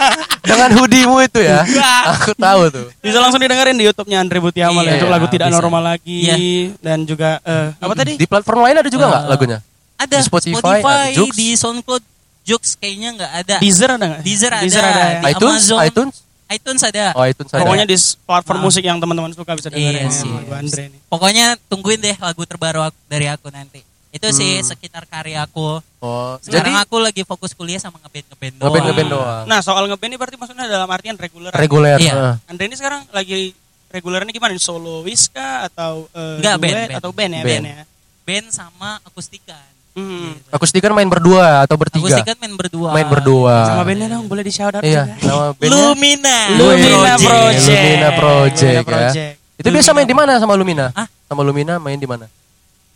Dengan 0.48 0.70
hoodie-mu 0.74 1.16
itu 1.20 1.40
ya. 1.40 1.60
Wah. 1.70 2.02
Aku 2.14 2.32
tahu 2.34 2.62
tuh. 2.68 2.86
bisa 2.98 3.18
langsung 3.18 3.38
didengerin 3.38 3.74
di 3.74 3.84
YouTube-nya 3.84 4.18
Andre 4.18 4.38
Butiamal 4.38 4.80
Iya, 4.80 4.88
ya 4.88 4.94
untuk 4.96 5.10
lagu 5.10 5.26
tidak 5.28 5.46
bisa. 5.46 5.56
normal 5.56 5.82
lagi 5.86 6.18
Iya. 6.24 6.36
dan 6.80 6.98
juga 7.04 7.38
eh, 7.40 7.68
apa 7.74 7.92
tadi? 7.94 8.12
Di 8.14 8.24
platform 8.24 8.60
lain 8.62 8.76
ada 8.78 8.88
juga 8.88 9.04
nggak 9.06 9.22
Eh, 9.22 9.28
lagunya? 9.28 9.58
Ada 9.94 10.16
Di 10.16 10.24
Spotify, 10.24 10.78
ada 10.80 11.12
Joox. 11.12 11.32
di 11.34 11.48
SoundCloud 11.52 12.04
Joox 12.42 12.62
kayaknya 12.74 13.08
nggak 13.12 13.32
ada 13.36 13.54
Deezer 13.60 13.90
ada 13.90 14.04
nggak? 14.08 14.22
Deezer 14.24 14.48
ada, 14.48 14.64
ada. 14.88 15.02
ya? 15.04 15.20
Di 15.20 15.26
iTunes, 15.28 15.62
Amazon. 15.66 15.78
iTunes. 15.84 16.14
iTunes 16.48 16.80
ada 16.80 17.12
Oh, 17.12 17.22
iTunes 17.22 17.50
ada. 17.50 17.60
Pokoknya 17.60 17.84
di 17.84 17.96
platform 18.22 18.58
Ah. 18.58 18.64
musik 18.64 18.82
yang 18.82 18.96
teman-teman 18.96 19.30
suka 19.30 19.52
bisa 19.52 19.68
dengerin 19.68 19.94
Iya 19.94 20.02
ya, 20.02 20.10
sih. 20.10 20.30
lagu 20.30 20.52
Andre 20.54 20.82
ini. 20.86 20.98
Pokoknya 21.06 21.46
tungguin 21.66 21.98
deh 21.98 22.16
lagu 22.16 22.42
terbaru 22.42 22.80
aku- 22.82 23.04
dari 23.06 23.26
aku 23.26 23.48
nanti 23.48 23.80
Itu 24.08 24.24
sih 24.30 24.56
Hmm. 24.56 24.64
sekitar 24.66 25.04
karya 25.04 25.44
aku 25.44 25.84
Oh, 25.98 26.40
Sekarang 26.40 26.64
jadi 26.64 26.70
aku 26.80 26.96
lagi 26.96 27.22
fokus 27.22 27.52
kuliah 27.52 27.76
sama 27.76 27.98
ngeband 27.98 28.24
ngeband 28.26 28.54
doang 28.54 28.64
ngeband 28.64 28.84
ngeband 28.86 29.10
doang. 29.10 29.44
Nah, 29.44 29.60
soal 29.60 29.84
ngeband 29.84 30.08
ini 30.08 30.16
berarti 30.16 30.36
maksudnya 30.36 30.64
dalam 30.64 30.88
artian 30.88 31.14
reguler. 31.14 31.52
Reguler. 31.52 31.98
Iya. 31.98 32.12
eh. 32.14 32.34
Andre 32.46 32.64
ini 32.64 32.74
sekarang 32.74 33.04
lagi 33.10 33.52
regulernya 33.88 34.30
gimana? 34.30 34.56
Solois 34.56 35.28
kah 35.28 35.66
atau 35.66 36.08
eh, 36.08 36.40
Enggak, 36.40 36.56
band, 36.56 36.72
duet 36.72 36.88
band. 36.88 36.98
atau 36.98 37.10
band 37.10 37.30
ya, 37.30 37.42
Band. 37.42 37.48
band 37.50 37.64
ya. 37.66 37.82
Band 38.24 38.46
sama 38.48 38.96
akustikan 39.02 39.68
Hmm. 39.98 40.30
Gitu. 40.30 40.48
Akustikan 40.48 40.90
main 40.92 41.06
berdua 41.06 41.66
atau 41.66 41.74
bertiga? 41.74 42.06
Akustikan 42.06 42.36
main 42.38 42.54
berdua 42.54 42.88
Main 42.92 43.08
berdua. 43.08 43.56
Sama 43.66 43.82
bandnya 43.82 44.06
dong, 44.08 44.24
boleh 44.24 44.42
di 44.42 44.52
shout 44.52 44.70
out 44.70 44.80
Iya, 44.80 45.10
juga. 45.10 45.26
nama 45.26 45.44
bandnya 45.52 45.74
Lumina 45.74 46.36
Lumina 46.54 47.12
Project. 47.18 47.66
Lumina 47.66 48.08
Project, 48.14 48.62
Lumina 48.62 48.72
ya. 48.72 48.82
Project. 48.86 49.32
Itu 49.58 49.68
biasa 49.68 49.88
main 49.90 50.06
di 50.06 50.14
mana 50.14 50.32
sama 50.38 50.54
Lumina? 50.54 50.94
Hah? 50.94 51.06
Sama 51.26 51.42
Lumina 51.42 51.76
main 51.76 51.96
di 51.96 52.06
mana? 52.06 52.30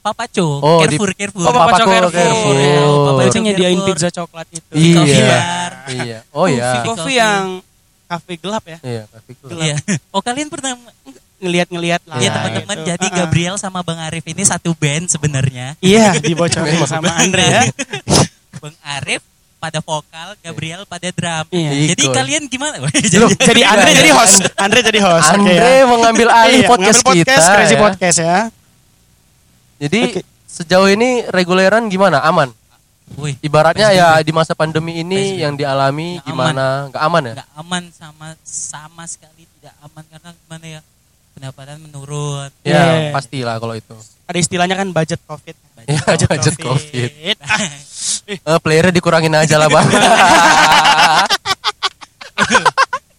Papa 0.00 0.26
Co 0.26 0.58
Oh, 0.58 0.82
di- 0.82 0.94
Carrefour 0.94 1.10
Carrefour 1.12 1.42
Oh, 1.42 1.52
Papa 1.52 1.70
Cok 1.76 1.86
Carrefour. 1.86 2.10
Carrefour. 2.12 2.54
Iya, 2.56 2.82
Papa 2.82 3.20
itu 3.24 3.38
nyediain 3.40 3.70
Carrefour. 3.72 3.86
pizza 3.92 4.08
coklat 4.12 4.46
itu. 4.50 4.72
Iya. 4.72 5.26
Bar. 5.26 5.72
Iya. 5.88 6.18
Oh 6.30 6.46
iya. 6.46 6.68
Coffee 6.82 7.16
yang 7.16 7.44
kafe 8.04 8.32
gelap 8.36 8.64
ya. 8.64 8.78
Iya, 8.80 9.02
Coffee 9.06 9.34
Club. 9.34 9.50
Iya. 9.56 9.74
Oh 10.10 10.20
kalian 10.20 10.48
pernah 10.48 10.74
Ngeliat-ngeliat 11.42 12.02
lah. 12.06 12.16
Iya 12.16 12.22
Ya, 12.22 12.30
teman-teman. 12.32 12.76
gitu. 12.76 12.88
Jadi. 12.88 13.06
Gabriel 13.12 13.56
sama 13.56 13.82
Bang 13.82 13.98
Arif 13.98 14.22
ini 14.24 14.42
satu 14.42 14.72
band 14.72 15.06
sebenarnya. 15.06 15.74
Iya, 15.78 16.14
dibocorin 16.22 16.78
sama 16.86 17.10
Andre 17.12 17.42
ya. 17.42 17.62
Bang 18.56 18.76
Arif 18.80 19.20
pada 19.58 19.78
vokal, 19.78 20.34
Gabriel 20.38 20.82
pada 20.84 21.06
drum. 21.08 21.46
Iya. 21.50 21.70
Jadi 21.92 22.02
Ikut. 22.02 22.14
kalian 22.14 22.42
gimana? 22.46 22.78
Loh, 22.78 22.90
jadi 23.46 23.62
Andre 23.64 23.90
jadi 23.92 24.10
host. 24.12 24.38
Andre 24.54 24.80
jadi 24.80 25.00
host. 25.00 25.28
Andre 25.28 25.54
ya. 25.76 25.84
mengambil 25.84 26.28
alih 26.30 26.62
Iya, 26.62 26.68
podcast, 26.68 26.98
mengambil 27.00 27.22
podcast 27.22 27.42
kita. 27.42 27.54
Crazy 27.54 27.74
ya. 27.74 27.80
Podcast 27.80 28.18
ya. 28.18 28.38
Jadi 29.78 30.00
Oke. 30.08 30.20
sejauh 30.46 30.88
ini 30.88 31.08
reguleran 31.28 31.86
gimana? 31.86 32.22
Aman. 32.22 32.50
Wih, 33.12 33.36
Ibaratnya 33.40 33.92
ya 33.92 34.16
di 34.18 34.32
masa 34.32 34.56
pandemi 34.56 34.96
ini 34.96 35.36
PSBB. 35.36 35.42
yang 35.42 35.52
dialami 35.52 36.16
Nggak 36.16 36.24
gimana? 36.24 36.66
Nggak 36.88 37.02
aman 37.02 37.22
ya? 37.22 37.34
nggak 37.34 37.50
aman 37.54 37.82
sama 37.92 38.26
sama 38.40 39.04
sekali 39.04 39.44
tidak 39.52 39.74
aman 39.80 40.04
karena 40.08 40.30
gimana 40.32 40.66
ya 40.70 40.80
pendapatan 41.42 41.82
menurun. 41.82 42.54
Ya, 42.62 43.10
Iya. 43.10 43.10
pastilah 43.10 43.58
kalau 43.58 43.74
itu. 43.74 43.98
Ada 44.30 44.38
istilahnya 44.38 44.78
kan 44.78 44.94
budget 44.94 45.18
covid. 45.26 45.58
Ya, 45.90 45.98
budget 46.06 46.54
COVID. 46.54 47.10
Ah, 47.42 47.58
Eh, 48.30 48.58
playernya 48.62 48.94
dikurangin 48.94 49.34
aja 49.34 49.58
lah, 49.58 49.66
Bang. 49.66 49.82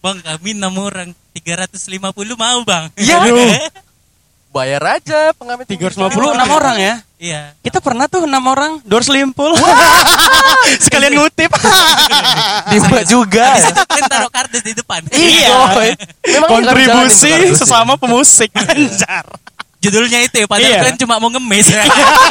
Bang 0.00 0.24
kami 0.24 0.56
enam 0.56 0.72
orang 0.80 1.12
350 1.36 2.00
mau 2.36 2.60
bang. 2.64 2.88
Iya. 2.96 3.20
Bayar 4.48 5.00
aja 5.00 5.32
pengamen 5.36 5.68
350 5.68 6.32
enam 6.32 6.48
orang 6.48 6.76
ya. 6.80 6.94
Iya. 7.24 7.56
Kita 7.64 7.80
pernah 7.80 8.04
tuh 8.04 8.28
enam 8.28 8.44
orang 8.44 8.84
door 8.84 9.00
selimpul. 9.00 9.56
Sekalian 10.84 11.16
ngutip. 11.16 11.48
Dimba 12.68 13.00
juga. 13.08 13.56
Habis 13.56 13.72
itu 13.72 13.82
kalian 13.88 14.08
taruh 14.12 14.28
kardus 14.28 14.60
di 14.60 14.72
depan. 14.76 15.00
Iya. 15.16 15.56
Memang 16.28 16.48
Kontribusi 16.52 17.56
sesama 17.56 17.96
pemusik. 17.96 18.52
Anjar. 18.52 19.24
Judulnya 19.80 20.20
itu 20.24 20.44
ya, 20.44 20.46
padahal 20.48 20.68
Iya. 20.68 20.80
kalian 20.84 20.98
cuma 21.00 21.14
mau 21.20 21.28
ngemis. 21.28 21.68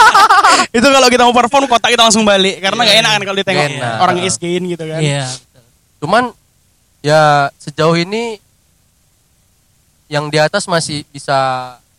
Itu 0.77 0.88
kalau 0.89 1.05
kita 1.05 1.21
mau 1.21 1.33
perform 1.38 1.69
kotak 1.69 1.93
kita 1.93 2.01
langsung 2.09 2.25
balik 2.25 2.57
karena 2.57 2.81
nggak 2.81 2.97
enak 3.05 3.12
kan 3.13 3.21
kalau 3.29 3.38
ditengok 3.38 3.69
orang 4.01 4.17
isgain 4.25 4.63
gitu 4.65 4.81
kan. 4.89 5.01
Iya. 5.01 5.25
Cuman 6.01 6.33
ya 7.05 7.53
sejauh 7.62 7.93
ini 7.93 8.41
yang 10.09 10.33
di 10.33 10.41
atas 10.41 10.65
masih 10.65 11.05
bisa 11.13 11.38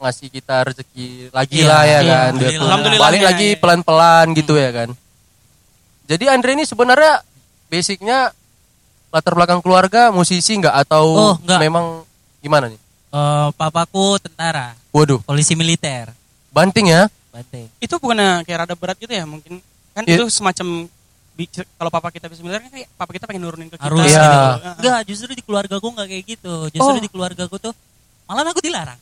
ngasih 0.04 0.28
kita 0.28 0.56
rezeki 0.68 1.06
lagi 1.32 1.58
Iya, 1.58 1.66
lah 1.66 1.82
ya 1.82 1.88
iya, 1.88 1.96
kan. 1.96 2.04
alhamdulillah. 2.04 2.44
Biarpun 2.44 2.66
Alhamdulillah, 2.68 3.02
Balik 3.02 3.20
ya, 3.20 3.26
lagi 3.26 3.48
ya. 3.48 3.56
pelan-pelan 3.56 4.26
gitu 4.36 4.54
ya 4.54 4.70
kan. 4.70 4.88
Jadi 6.04 6.24
Andre 6.28 6.50
ini 6.52 6.64
sebenarnya 6.64 7.12
basicnya 7.66 8.18
latar 9.08 9.32
belakang 9.32 9.58
keluarga 9.58 10.12
musisi 10.12 10.52
nggak 10.54 10.76
atau 10.84 11.04
Oh, 11.08 11.34
nggak. 11.40 11.58
memang 11.58 12.04
gimana 12.38 12.68
nih? 12.68 12.76
Eh, 13.08 13.48
papaku 13.54 14.20
tentara, 14.20 14.76
Waduh, 14.90 15.22
polisi 15.22 15.54
militer. 15.54 16.12
banting 16.50 16.86
ya. 16.86 17.08
Bante. 17.30 17.66
Itu 17.80 17.98
bukannya 17.98 18.44
kayak 18.44 18.58
rada 18.62 18.74
berat 18.74 18.94
gitu 18.94 19.10
ya 19.10 19.26
mungkin 19.26 19.58
kan 19.90 20.06
Iya. 20.06 20.22
itu 20.22 20.30
semacam 20.30 20.86
kalau 21.74 21.90
papa 21.90 22.14
kita 22.14 22.30
bisa 22.30 22.46
miliar 22.46 22.62
kan 22.62 22.70
kayak 22.70 22.86
papa 22.94 23.10
kita 23.10 23.26
pengen 23.26 23.42
nurunin 23.42 23.66
ke 23.66 23.74
kita. 23.74 23.90
Harus 23.90 24.06
Iya. 24.06 24.22
gitu. 24.22 24.38
Ah. 24.38 24.74
Enggak, 24.78 25.00
justru 25.08 25.30
di 25.32 25.42
keluarga 25.42 25.74
gue 25.74 25.90
enggak 25.90 26.08
kayak 26.10 26.24
gitu. 26.28 26.54
Justru 26.70 26.94
Oh. 26.94 27.02
di 27.02 27.10
keluarga 27.10 27.42
gue 27.44 27.58
tuh 27.60 27.74
malah 28.24 28.46
aku 28.46 28.62
dilarang. 28.62 29.00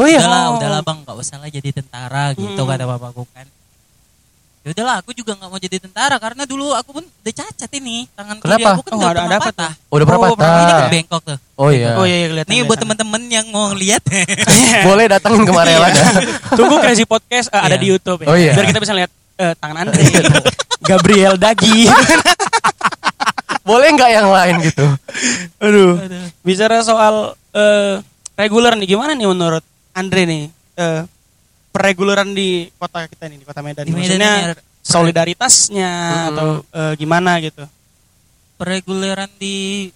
Lo 0.00 0.06
ya? 0.06 0.16
Udahlah, 0.18 0.42
Oh. 0.46 0.56
udahlah 0.56 0.80
bang, 0.80 0.98
nggak 0.98 1.16
usah 1.18 1.36
lah 1.36 1.48
jadi 1.48 1.68
tentara 1.70 2.32
gitu 2.32 2.56
Hmm. 2.56 2.64
kata 2.66 2.84
papaku 2.86 3.22
kan. 3.28 3.44
Ya 4.60 4.72
udahlah, 4.72 4.96
aku 5.00 5.12
juga 5.12 5.32
nggak 5.34 5.48
mau 5.48 5.56
jadi 5.56 5.76
tentara 5.78 6.16
karena 6.16 6.44
dulu 6.44 6.72
aku 6.72 6.92
pun 6.92 7.04
udah 7.04 7.32
cacat 7.34 7.70
ini 7.74 8.04
tangan 8.10 8.36
kiri 8.38 8.60
aku 8.62 8.82
kan 8.82 8.92
Oh, 8.92 8.98
udah 8.98 9.08
ada- 9.10 9.20
pernah 9.22 9.38
patah. 9.42 9.72
Oh, 9.82 9.94
Udah 9.96 10.06
berapa 10.06 10.20
Oh, 10.22 10.32
pernah. 10.34 10.52
Ini 10.54 10.68
kan 10.70 10.88
bengkok 10.90 11.20
tuh. 11.22 11.38
Oh 11.54 11.68
iya. 11.70 11.96
Oh 11.96 12.04
iya, 12.04 12.16
iya 12.18 12.28
kelihatan. 12.28 12.50
Nih 12.50 12.60
buat 12.64 12.78
teman-teman 12.78 13.20
yang 13.26 13.46
mau 13.48 13.72
lihat. 13.72 14.04
Boleh 14.88 15.04
datangin 15.06 15.44
ke 15.44 15.52
Marelan 15.54 15.90
ya. 15.90 16.04
Tunggu 16.58 16.76
Crazy 16.78 17.04
Podcast 17.04 17.48
eh, 17.48 17.56
ada 17.58 17.72
Iya. 17.72 17.76
di 17.76 17.86
YouTube 17.88 18.20
ya. 18.20 18.28
Oh, 18.28 18.36
iya. 18.36 18.52
Biar 18.52 18.66
kita 18.66 18.80
bisa 18.80 18.92
lihat 18.92 19.08
eh, 19.38 19.52
tangan 19.56 19.76
Andre. 19.82 20.00
Gabriel 20.82 21.34
Dagi. 21.36 21.88
Boleh 23.62 23.88
nggak 23.92 24.10
yang 24.10 24.28
lain 24.28 24.54
gitu? 24.62 24.86
Aduh. 25.58 25.92
Aduh. 25.96 26.24
Bicara 26.42 26.80
soal 26.82 27.32
eh, 27.50 27.94
reguler 28.34 28.74
nih 28.74 28.88
gimana 28.90 29.12
nih 29.12 29.24
menurut 29.24 29.64
Andre 29.92 30.22
nih 30.22 30.44
eh, 30.76 31.02
pereguleran 31.70 32.30
di 32.30 32.66
kota 32.72 33.06
kita 33.06 33.26
ini 33.26 33.36
di 33.36 33.46
kota 33.46 33.60
Medan. 33.60 33.82
Di 33.82 33.90
Medan 33.90 34.00
Maksudnya 34.00 34.32
ini 34.32 34.44
ada 34.48 34.62
solidaritasnya 34.80 35.90
Mm-mm. 35.92 36.28
atau 36.30 36.48
eh, 36.64 36.92
gimana 36.96 37.36
gitu. 37.38 37.64
pereguleran 38.56 39.28
di 39.34 39.88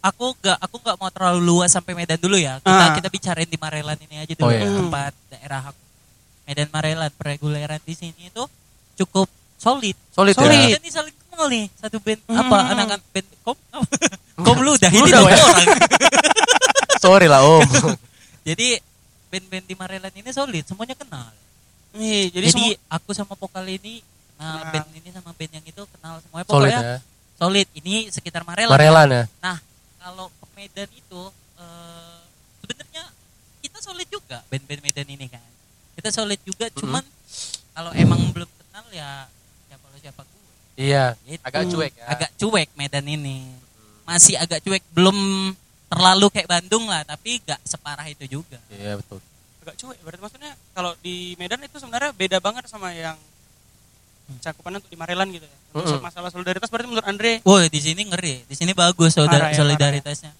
aku 0.00 0.32
nggak 0.34 0.56
aku 0.58 0.76
nggak 0.78 0.96
mau 0.96 1.10
terlalu 1.10 1.40
luas 1.42 1.68
sampai 1.68 1.92
Medan 1.92 2.16
dulu 2.16 2.34
ya 2.34 2.56
kita 2.58 2.72
Ah. 2.82 2.96
kita 2.96 3.08
bicarain 3.08 3.44
di 3.44 3.56
Marelan 3.56 3.98
ini 4.00 4.16
aja 4.18 4.32
dulu 4.32 4.46
Oh, 4.46 4.50
iya. 4.50 4.64
tempat 4.64 5.12
daerah 5.28 5.62
aku 5.66 5.82
Medan 6.42 6.68
Marelan 6.70 7.12
pereguleran 7.12 7.76
di 7.78 7.92
sini 7.92 8.22
itu 8.26 8.44
cukup 8.96 9.28
solid 9.54 9.92
Solid, 10.10 10.32
Solid. 10.32 10.56
ya. 10.66 10.78
nih 10.78 10.88
saling 10.90 11.12
kenal 11.22 11.46
nih 11.46 11.68
satu 11.74 11.96
band 11.98 12.20
Hmm. 12.24 12.40
apa 12.40 12.56
anak-anak 12.70 13.00
band 13.06 13.28
kom 13.42 13.56
kom 14.38 14.56
lu 14.58 14.72
udah 14.72 14.88
ini 14.90 15.04
ya. 15.04 15.20
orang 15.20 15.68
Sorry 16.96 17.26
lah 17.26 17.40
om. 17.42 17.64
jadi 18.48 18.80
band-band 19.30 19.64
di 19.64 19.74
Marelan 19.74 20.12
ini 20.12 20.30
solid 20.30 20.64
semuanya 20.64 20.94
kenal 20.94 21.30
Nih, 21.90 22.30
jadi, 22.30 22.46
jadi, 22.46 22.76
semua- 22.76 22.78
aku 22.92 23.10
sama 23.10 23.34
vokal 23.34 23.66
ini 23.66 23.98
kenal 24.34 24.58
Kenal. 24.58 24.72
band 24.72 24.88
ini 24.94 25.08
sama 25.10 25.30
band 25.32 25.52
yang 25.52 25.64
itu 25.64 25.82
kenal 25.88 26.14
semuanya 26.20 26.46
Solid 26.46 26.70
pokoknya 26.70 26.80
ya. 26.80 26.98
solid 27.34 27.68
ini 27.74 27.94
sekitar 28.08 28.42
Marelan 28.42 28.70
Marelan 28.70 29.08
ya. 29.10 29.24
Nah, 29.38 29.58
kalau 29.98 30.26
ke 30.28 30.46
Medan 30.54 30.90
itu 30.90 31.22
eh, 31.56 32.18
sebenarnya 32.60 33.02
kita 33.58 33.78
solid 33.80 34.06
juga 34.06 34.38
band-band 34.46 34.80
Medan 34.80 35.08
ini 35.08 35.26
kan. 35.26 35.42
Kita 35.92 36.08
solid 36.10 36.38
juga, 36.40 36.68
Mm-mm. 36.68 36.78
cuman 36.78 37.04
kalau 37.72 37.90
emang 37.92 38.20
belum 38.30 38.48
kenal 38.48 38.86
ya 38.88 39.26
siapa 39.66 39.84
lo 39.84 39.96
siapa 39.98 40.22
gue. 40.22 40.52
Iya. 40.78 41.04
Gitu. 41.22 41.42
Agak 41.42 41.62
cuek 41.66 41.92
ya. 41.92 42.04
Agak 42.06 42.30
cuek 42.34 42.68
Medan 42.72 43.04
ini. 43.04 43.50
Masih 44.06 44.34
agak 44.36 44.62
cuek, 44.62 44.80
belum 44.90 45.18
terlalu 45.90 46.26
kayak 46.30 46.48
Bandung 46.48 46.86
lah, 46.86 47.02
tapi 47.02 47.42
gak 47.42 47.58
separah 47.62 48.06
itu 48.06 48.24
juga. 48.30 48.56
Iya 48.70 48.94
betul. 48.96 49.18
agak 49.60 49.76
cuek. 49.76 49.98
Berarti 50.00 50.22
maksudnya 50.22 50.52
kalau 50.72 50.96
di 50.96 51.36
Medan 51.36 51.60
itu 51.60 51.76
sebenarnya 51.76 52.10
beda 52.12 52.38
banget 52.38 52.64
sama 52.64 52.88
yang 52.90 53.18
cakupannya 54.40 54.78
untuk 54.78 54.88
di 54.88 54.96
Marelan 54.96 55.28
gitu 55.28 55.42
ya. 55.42 55.56
Untuk 55.72 55.90
Mm-mm. 55.92 56.02
masalah 56.02 56.30
solidaritas 56.30 56.66
berarti 56.66 56.86
menurut 56.86 57.04
Andre 57.04 57.42
Woi, 57.42 57.66
di 57.66 57.76
sini 57.76 58.02
ngeri. 58.04 58.46
Di 58.46 58.54
sini 58.54 58.72
bagus 58.72 59.12
solidar- 59.12 59.42
Parah 59.42 59.50
ya, 59.50 59.58
solidaritasnya. 59.58 60.32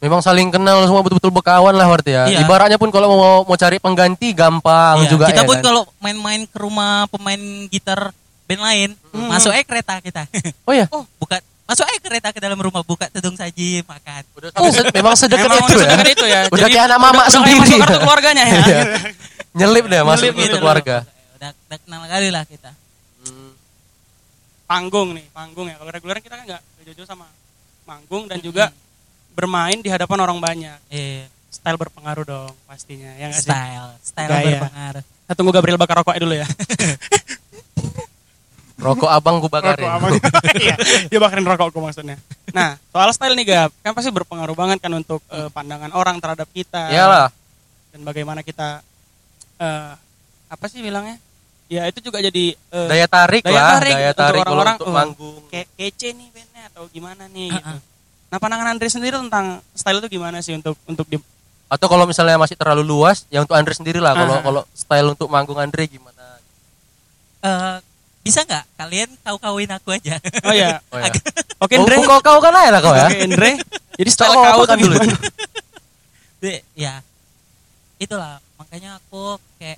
Memang 0.00 0.18
saling 0.18 0.48
kenal 0.48 0.80
semua 0.82 1.04
betul-betul 1.04 1.28
berkawan 1.30 1.70
lah 1.70 1.84
berarti 1.84 2.10
ya. 2.10 2.24
Iya. 2.26 2.38
Ibaratnya 2.40 2.74
pun 2.74 2.88
kalau 2.88 3.06
mau 3.06 3.20
mau 3.44 3.54
cari 3.54 3.76
pengganti 3.76 4.32
gampang 4.32 5.04
Iya, 5.04 5.10
juga 5.12 5.24
kita 5.28 5.44
ya 5.44 5.46
pun 5.46 5.54
kan? 5.54 5.62
kalau 5.62 5.82
main-main 6.00 6.42
ke 6.42 6.56
rumah 6.56 7.04
pemain 7.06 7.36
gitar 7.68 8.16
band 8.48 8.62
lain, 8.62 8.90
Hmm. 9.12 9.28
masuk 9.28 9.52
aja 9.52 9.60
kereta 9.62 10.00
kita. 10.00 10.24
Oh 10.64 10.72
ya. 10.72 10.88
Oh, 10.88 11.04
buka 11.14 11.38
masuk 11.70 11.86
aja 11.86 11.98
kereta 12.00 12.28
ke 12.28 12.40
dalam 12.40 12.58
rumah, 12.58 12.82
buka 12.82 13.06
tudung 13.08 13.32
saji, 13.32 13.86
makan. 13.86 14.22
Udah 14.34 14.48
sampai 14.50 14.72
se- 14.72 14.90
memang 14.90 15.14
sedekat 15.14 15.46
Memang 15.46 15.60
itu 15.62 15.70
ya. 15.70 15.86
sedekat 15.86 16.08
itu 16.08 16.24
ya. 16.26 16.40
Udah 16.44 16.58
Jadi 16.58 16.72
kayak 16.72 16.84
anak 16.84 16.98
mama 16.98 17.12
udah- 17.12 17.22
udah 17.22 17.30
sendiri. 17.30 17.68
ya. 17.68 17.78
kartu 17.80 17.98
keluarganya 18.00 18.44
ya. 18.44 18.54
Iya. 18.60 18.80
Nyelip 19.52 19.84
deh 19.86 20.00
masuk 20.00 20.24
Nyelip 20.24 20.34
ke 20.34 20.42
gitu 20.44 20.56
keluarga. 20.58 20.96
Udah, 21.32 21.50
udah 21.54 21.78
kenal 21.78 22.02
kali 22.04 22.28
lah 22.28 22.42
kita. 22.44 22.70
Hmm. 23.20 23.52
panggung 24.64 25.08
nih, 25.12 25.26
panggung 25.30 25.66
ya. 25.66 25.76
Kalau 25.76 25.90
reguler 25.90 26.18
kita 26.18 26.34
kan 26.34 26.44
nggak 26.44 26.62
jauh-jauh 26.84 27.06
sama 27.06 27.26
manggung 27.82 28.26
dan 28.26 28.38
juga 28.38 28.70
bermain 29.30 29.76
di 29.76 29.88
hadapan 29.88 30.18
orang 30.20 30.38
banyak. 30.38 30.78
Eh, 30.88 31.22
Style 31.46 31.74
berpengaruh 31.76 32.22
dong 32.22 32.54
pastinya. 32.62 33.10
Ya 33.16 33.30
sih? 33.30 33.42
style, 33.44 33.90
style 34.00 34.26
Gaya. 34.28 34.46
berpengaruh. 34.56 35.02
Kita 35.02 35.32
tunggu 35.34 35.50
Gabriel 35.50 35.74
bakar 35.76 35.98
rokok 35.98 36.14
dulu 36.16 36.32
ya. 36.32 36.46
Rokok 38.80 39.10
abang 39.12 39.36
gue 39.44 39.52
bakarin. 39.52 39.84
Rokok 39.86 39.96
abang. 40.00 40.12
Iya, 40.60 40.76
dia 41.06 41.18
bakarin 41.20 41.44
rokokku 41.46 41.78
maksudnya. 41.80 42.16
Nah, 42.50 42.80
soal 42.90 43.12
style 43.12 43.36
nih 43.36 43.46
Gab, 43.46 43.70
kan 43.84 43.92
pasti 43.92 44.10
berpengaruh 44.10 44.56
banget 44.56 44.80
kan 44.80 44.92
untuk 44.96 45.20
eh, 45.30 45.48
pandangan 45.52 45.92
orang 45.92 46.16
terhadap 46.18 46.48
kita. 46.50 46.88
Iyalah. 46.90 47.28
Dan 47.92 48.02
bagaimana 48.02 48.40
kita 48.40 48.80
eh 49.60 49.92
apa 50.50 50.64
sih 50.66 50.80
bilangnya? 50.80 51.20
Ya 51.70 51.86
itu 51.86 52.02
juga 52.02 52.18
jadi 52.18 52.56
eh, 52.56 52.88
Daya 52.90 53.06
tarik 53.06 53.46
Daya 53.46 53.54
lah, 53.54 53.70
tarik 53.78 53.94
daya 53.94 54.10
untuk 54.10 54.18
tarik 54.18 54.40
kalau 54.42 54.52
orang-orang, 54.58 54.74
untuk 54.74 54.88
oh. 54.90 54.96
manggung. 54.96 55.42
kayak 55.52 55.68
kece 55.78 56.08
nih 56.18 56.28
bandnya 56.34 56.62
atau 56.74 56.82
gimana 56.90 57.22
nih 57.30 57.48
gitu. 57.54 57.62
Uh-uh. 57.62 57.80
Nah, 58.30 58.38
pandangan 58.38 58.66
Andre 58.74 58.88
sendiri 58.90 59.18
tentang 59.18 59.58
style 59.74 59.98
itu 60.02 60.08
gimana 60.18 60.38
sih 60.38 60.54
untuk 60.54 60.78
untuk 60.86 61.06
di 61.06 61.18
Atau 61.70 61.86
kalau 61.86 62.02
misalnya 62.02 62.34
masih 62.34 62.58
terlalu 62.58 62.82
luas, 62.82 63.30
ya 63.30 63.46
untuk 63.46 63.54
Andre 63.54 63.70
sendiri 63.78 64.02
lah. 64.02 64.10
Kalau 64.18 64.34
Ah. 64.34 64.42
kalau 64.42 64.62
style 64.74 65.14
untuk 65.14 65.30
manggung 65.30 65.54
Andre 65.54 65.86
gimana? 65.86 66.42
Eh, 67.46 67.76
bisa 68.20 68.44
nggak 68.44 68.64
kalian 68.76 69.08
kau 69.20 69.36
kawin 69.36 69.70
aku 69.70 69.88
aja? 69.92 70.20
Oh 70.44 70.52
ya. 70.60 70.76
Oh, 70.88 70.98
ya. 70.98 71.08
Oke, 71.58 71.74
Oh, 71.76 71.82
Andre. 71.82 71.96
kau 72.02 72.20
kau 72.20 72.38
kan 72.38 72.52
aja 72.54 72.70
lah 72.70 72.80
kau 72.80 72.92
ya. 72.92 73.06
Oke, 73.06 73.18
Andre. 73.22 73.50
Jadi 73.96 74.10
style 74.10 74.32
Kau 74.32 74.64
kan 74.64 74.76
dulu? 74.76 74.96
Deh, 76.40 76.60
ya 76.72 77.04
itulah 77.96 78.40
makanya 78.56 78.96
aku 78.96 79.36
kayak 79.56 79.76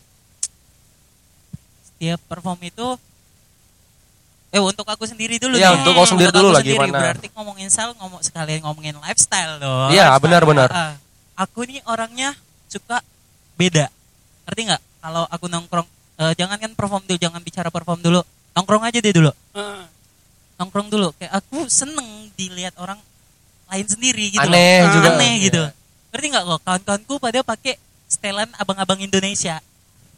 setiap 1.82 2.22
perform 2.24 2.58
itu 2.60 2.86
eh 4.52 4.60
untuk 4.60 4.84
aku 4.84 5.02
sendiri 5.02 5.40
dulu 5.40 5.56
Iya, 5.56 5.72
nih. 5.72 5.80
untuk 5.80 5.92
kau 5.92 6.06
sendiri 6.06 6.28
Untuk 6.28 6.38
dulu 6.40 6.48
lah, 6.52 6.62
gimana? 6.62 6.92
berarti 6.92 7.26
ngomongin 7.32 7.66
style 7.66 7.96
ngomong 7.96 8.20
sekalian 8.20 8.60
ngomongin 8.62 8.94
lifestyle 9.00 9.56
dong 9.56 9.90
Iya, 9.90 10.06
Lifestyle. 10.06 10.22
benar-benar. 10.22 10.68
Ah, 10.68 10.94
aku 11.34 11.64
nih 11.64 11.82
orangnya 11.82 12.30
suka 12.68 13.02
beda 13.54 13.90
ngerti 14.44 14.60
nggak 14.66 14.82
kalau 14.98 15.24
aku 15.26 15.44
nongkrong 15.46 15.88
eh, 16.22 16.34
jangan 16.34 16.56
kan 16.56 16.70
perform 16.72 17.02
dulu 17.02 17.18
jangan 17.18 17.40
bicara 17.40 17.68
perform 17.68 17.98
dulu 17.98 18.20
nongkrong 18.52 18.82
aja 18.82 18.98
deh 18.98 19.12
dulu 19.12 19.30
Heeh. 19.52 19.82
nongkrong 20.56 20.88
dulu 20.88 21.10
kayak 21.12 21.32
aku 21.34 21.66
seneng 21.66 22.04
dilihat 22.32 22.76
orang 22.76 23.00
lain 23.66 23.86
sendiri 23.86 24.28
gitu 24.28 24.38
loh. 24.38 24.52
Aneh 24.52 24.78
Ah, 24.78 24.92
juga. 24.92 25.08
aneh 25.12 25.32
Iya. 25.34 25.44
gitu 25.44 25.62
ngerti 26.12 26.26
nggak 26.28 26.44
kok 26.44 26.60
kawan-kawanku 26.62 27.14
pada 27.18 27.38
pakai 27.42 27.74
setelan 28.06 28.48
abang-abang 28.54 28.98
Indonesia 28.98 29.56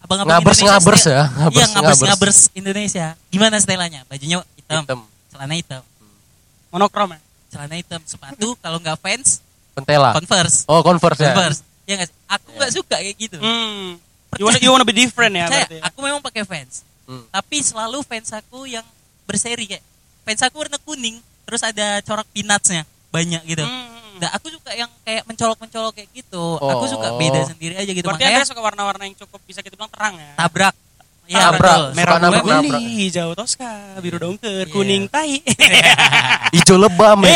abang-abang 0.01 0.37
Ngabers 0.37 0.59
Indonesia 0.59 0.75
ngabers 0.75 1.01
setel- 1.01 1.15
ya. 1.15 1.23
iya 1.23 1.65
ngabers 1.65 1.71
ngabers. 1.71 2.01
ngabers 2.05 2.39
Indonesia 2.53 3.07
gimana 3.29 3.57
setelannya 3.57 4.01
bajunya 4.05 4.39
hitam, 4.55 4.83
Hitam. 4.83 5.01
celana 5.31 5.55
hitam 5.55 5.83
Monokrom 6.69 7.09
ya. 7.09 7.21
celana 7.49 7.75
hitam 7.75 8.01
sepatu 8.03 8.49
kalau 8.63 8.79
nggak 8.79 8.99
fans 8.99 9.39
Pentela. 9.73 10.11
converse 10.13 10.67
Oh, 10.67 10.83
Converse 10.83 11.21
ya. 11.21 11.31
converse 11.31 11.61
ya 11.85 11.95
nggak 11.95 12.09
sih 12.09 12.17
aku 12.27 12.49
nggak 12.53 12.73
suka 12.75 12.97
kayak 12.97 13.17
gitu 13.17 13.39
Hmm. 13.39 14.03
You 14.35 14.45
wanna, 14.45 14.59
you 14.59 14.71
wanna 14.71 14.85
be 14.85 14.93
different 14.93 15.33
ya 15.33 15.45
Percaya, 15.45 15.65
berarti. 15.65 15.77
ya? 15.77 15.83
aku 15.85 15.99
memang 16.01 16.21
pakai 16.21 16.43
fans 16.43 16.83
Hmm. 17.05 17.21
tapi 17.29 17.61
selalu 17.61 18.01
fans 18.01 18.33
aku 18.33 18.65
yang 18.65 18.81
berseri 19.23 19.65
kayak 19.67 19.85
fans 20.23 20.41
aku 20.41 20.57
warna 20.59 20.79
kuning 20.79 21.17
terus 21.45 21.61
ada 21.61 22.01
corak 22.01 22.25
peanutsnya 22.31 22.83
banyak 23.11 23.45
gitu 23.45 23.61
Hmm. 23.61 23.93
Nah, 24.15 24.31
aku 24.31 24.47
suka 24.49 24.71
yang 24.73 24.87
kayak 25.03 25.27
mencolok-mencolok 25.27 25.91
kayak 25.93 26.07
gitu. 26.15 26.39
Aku 26.57 26.63
Oh. 26.79 26.87
suka 26.87 27.19
beda 27.19 27.45
sendiri 27.45 27.75
aja 27.75 27.91
gitu. 27.91 28.07
Berarti 28.07 28.23
Makanya 28.23 28.47
suka 28.47 28.63
warna-warna 28.63 29.03
yang 29.03 29.19
cukup 29.19 29.43
bisa 29.43 29.59
kita 29.59 29.75
bilang 29.75 29.91
terang 29.91 30.15
ya. 30.15 30.39
tabrak. 30.39 30.71
Iya, 31.25 31.51
Tabrak. 31.51 31.79
Merah 31.93 32.19
nabrak, 32.21 32.43
kuning, 32.43 32.63
nabrak. 32.71 32.83
hijau 32.95 33.29
toska, 33.33 33.75
biru 33.99 34.23
dongker, 34.23 34.65
Iya. 34.65 34.71
kuning 34.71 35.11
tai. 35.11 35.43
Hijau 36.55 36.79
lebam 36.79 37.27
ya. 37.27 37.35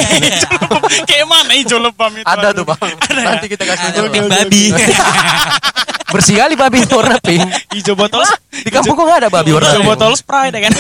Kayak 1.11 1.27
mana 1.27 1.53
hijau 1.53 1.81
lebam 1.81 2.15
itu? 2.15 2.23
Ada 2.23 2.55
tuh 2.55 2.63
bang. 2.63 2.95
Nanti 3.27 3.47
kita 3.49 3.65
kasih 3.65 3.87
Ada 3.89 3.99
tahu. 3.99 4.13
pink 4.13 4.27
babi. 4.29 4.65
Bersih 6.09 6.41
kali 6.41 6.55
babi 6.57 6.81
warna 6.89 7.21
pink. 7.21 7.45
Hijau 7.77 7.93
botol, 7.93 8.25
Di 8.49 8.73
kampung 8.73 8.97
kok 8.97 9.05
nggak 9.05 9.21
ada 9.29 9.31
babi 9.31 9.53
warna 9.53 9.77
hijau 9.77 9.85
botol 9.85 10.13
Sprite 10.17 10.57
ya 10.57 10.61
kan. 10.65 10.73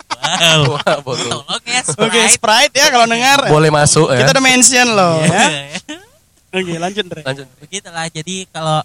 Wah, 0.68 0.96
botol. 1.00 1.40
Oke, 1.48 1.74
Sprite. 1.80 2.36
Sprite 2.36 2.74
ya 2.76 2.92
kalau 2.92 3.06
dengar. 3.08 3.40
Boleh 3.48 3.72
masuk 3.72 4.12
ya. 4.12 4.20
Kita 4.20 4.36
udah 4.36 4.44
mention 4.44 4.88
loh 4.92 5.16
ya. 5.24 5.32
Iya. 5.32 6.00
Oke, 6.50 6.74
lanjut 6.76 7.04
Dre. 7.08 7.22
Lanjut. 7.24 7.46
Begitulah. 7.56 8.06
Jadi 8.12 8.44
kalau 8.52 8.84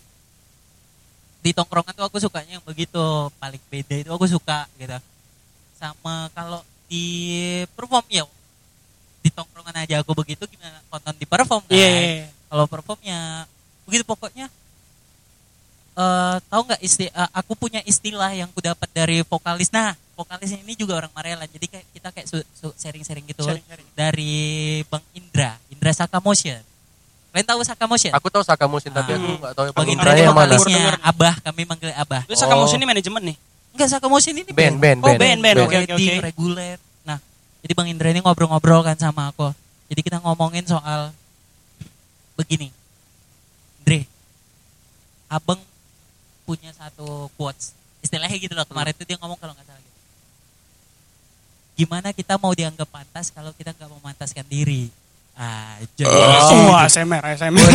di 1.43 1.51
tongkrongan 1.51 1.93
tuh 1.93 2.05
aku 2.07 2.17
sukanya 2.23 2.57
yang 2.57 2.65
begitu 2.65 3.29
paling 3.37 3.61
beda 3.67 3.95
itu 3.99 4.09
aku 4.15 4.25
suka 4.31 4.63
gitu. 4.79 4.95
Sama 5.75 6.31
kalau 6.31 6.63
di 6.87 7.05
perform 7.75 8.05
ya 8.07 8.23
di 9.25 9.29
tongkrongan 9.33 9.75
aja 9.83 10.05
aku 10.05 10.13
begitu 10.13 10.45
gimana 10.47 10.79
konten 10.87 11.13
di 11.19 11.27
perform 11.27 11.67
kan. 11.67 11.73
Iya. 11.75 11.89
iya, 11.89 12.01
iya. 12.23 12.27
kalau 12.47 12.65
performnya 12.69 13.49
begitu 13.83 14.07
pokoknya 14.07 14.47
eh 15.95 16.35
tahu 16.45 16.61
nggak 16.65 16.81
isti 16.81 17.05
eh, 17.05 17.29
aku 17.31 17.55
punya 17.55 17.79
istilah 17.81 18.31
yang 18.31 18.49
ku 18.49 18.59
dapat 18.59 18.87
dari 18.89 19.21
vokalis 19.21 19.69
nah 19.69 19.95
vokalis 20.13 20.51
ini 20.53 20.73
juga 20.73 20.95
orang 20.97 21.11
Marelan 21.11 21.47
jadi 21.47 21.65
kayak 21.69 21.85
kita 21.89 22.07
kayak 22.11 22.27
su- 22.27 22.47
su- 22.51 22.75
sharing-sharing 22.75 23.23
gitu 23.25 23.41
Sharing-sharing. 23.41 23.87
dari 23.91 24.35
Bang 24.85 25.03
Indra 25.11 25.55
Indra 25.67 25.91
Saka 25.91 26.19
Motion 26.19 26.59
kalian 27.31 27.45
tahu 27.45 27.61
Saka 27.63 27.83
Motion 27.83 28.11
Aku 28.11 28.27
tahu 28.27 28.43
Saka 28.43 28.63
Musin 28.63 28.91
tapi 28.91 29.11
Ah. 29.11 29.17
aku 29.17 29.27
nggak 29.37 29.53
tahu 29.53 29.65
Bang 29.71 29.87
Indra 29.89 30.11
yang 30.13 30.31
mana. 30.31 30.55
Abah 30.99 31.35
kami 31.41 31.63
manggil 31.63 31.91
Abah 31.93 32.23
Lu 32.27 32.35
Saka 32.35 32.55
Oh. 32.55 32.63
Musin 32.63 32.75
ini 32.75 32.87
manajemen 32.87 33.23
nih. 33.25 33.37
enggak 33.71 33.89
Saka 33.91 34.07
Motion 34.07 34.31
ini 34.33 34.47
Band, 34.47 34.79
band, 34.79 34.99
Oh, 34.99 35.11
band. 35.11 35.19
band, 35.19 35.39
band. 35.41 35.57
Oke, 35.63 35.75
oke, 35.77 35.93
oke. 35.95 36.13
reguler. 36.23 36.75
Nah, 37.03 37.19
jadi 37.59 37.71
Bang 37.71 37.87
Indra 37.87 38.07
ini 38.07 38.19
ngobrol-ngobrol 38.19 38.83
kan 38.83 38.95
sama 38.95 39.27
aku. 39.27 39.51
Jadi 39.87 39.99
kita 40.01 40.19
ngomongin 40.19 40.63
soal 40.63 41.11
begini. 42.33 42.71
Andre, 43.79 44.07
abang 45.27 45.59
punya 46.45 46.71
satu 46.71 47.27
quotes. 47.35 47.73
Istilahnya 48.05 48.37
gitu 48.37 48.53
loh, 48.53 48.63
kemarin 48.69 48.93
itu 48.93 49.03
dia 49.03 49.17
ngomong 49.17 49.35
kalau 49.41 49.57
nggak 49.57 49.65
salah 49.65 49.81
gitu. 49.81 49.99
Gimana 51.75 52.07
kita 52.13 52.37
mau 52.37 52.53
dianggap 52.53 52.87
pantas 52.87 53.33
kalau 53.33 53.51
kita 53.51 53.73
nggak 53.73 53.89
memantaskan 53.89 54.45
diri? 54.47 54.87
Ah, 55.35 55.75
jadi 55.99 56.07
Oh. 56.07 56.71
Wah, 56.71 56.87
ASMR, 56.87 57.19
ASMR. 57.19 57.67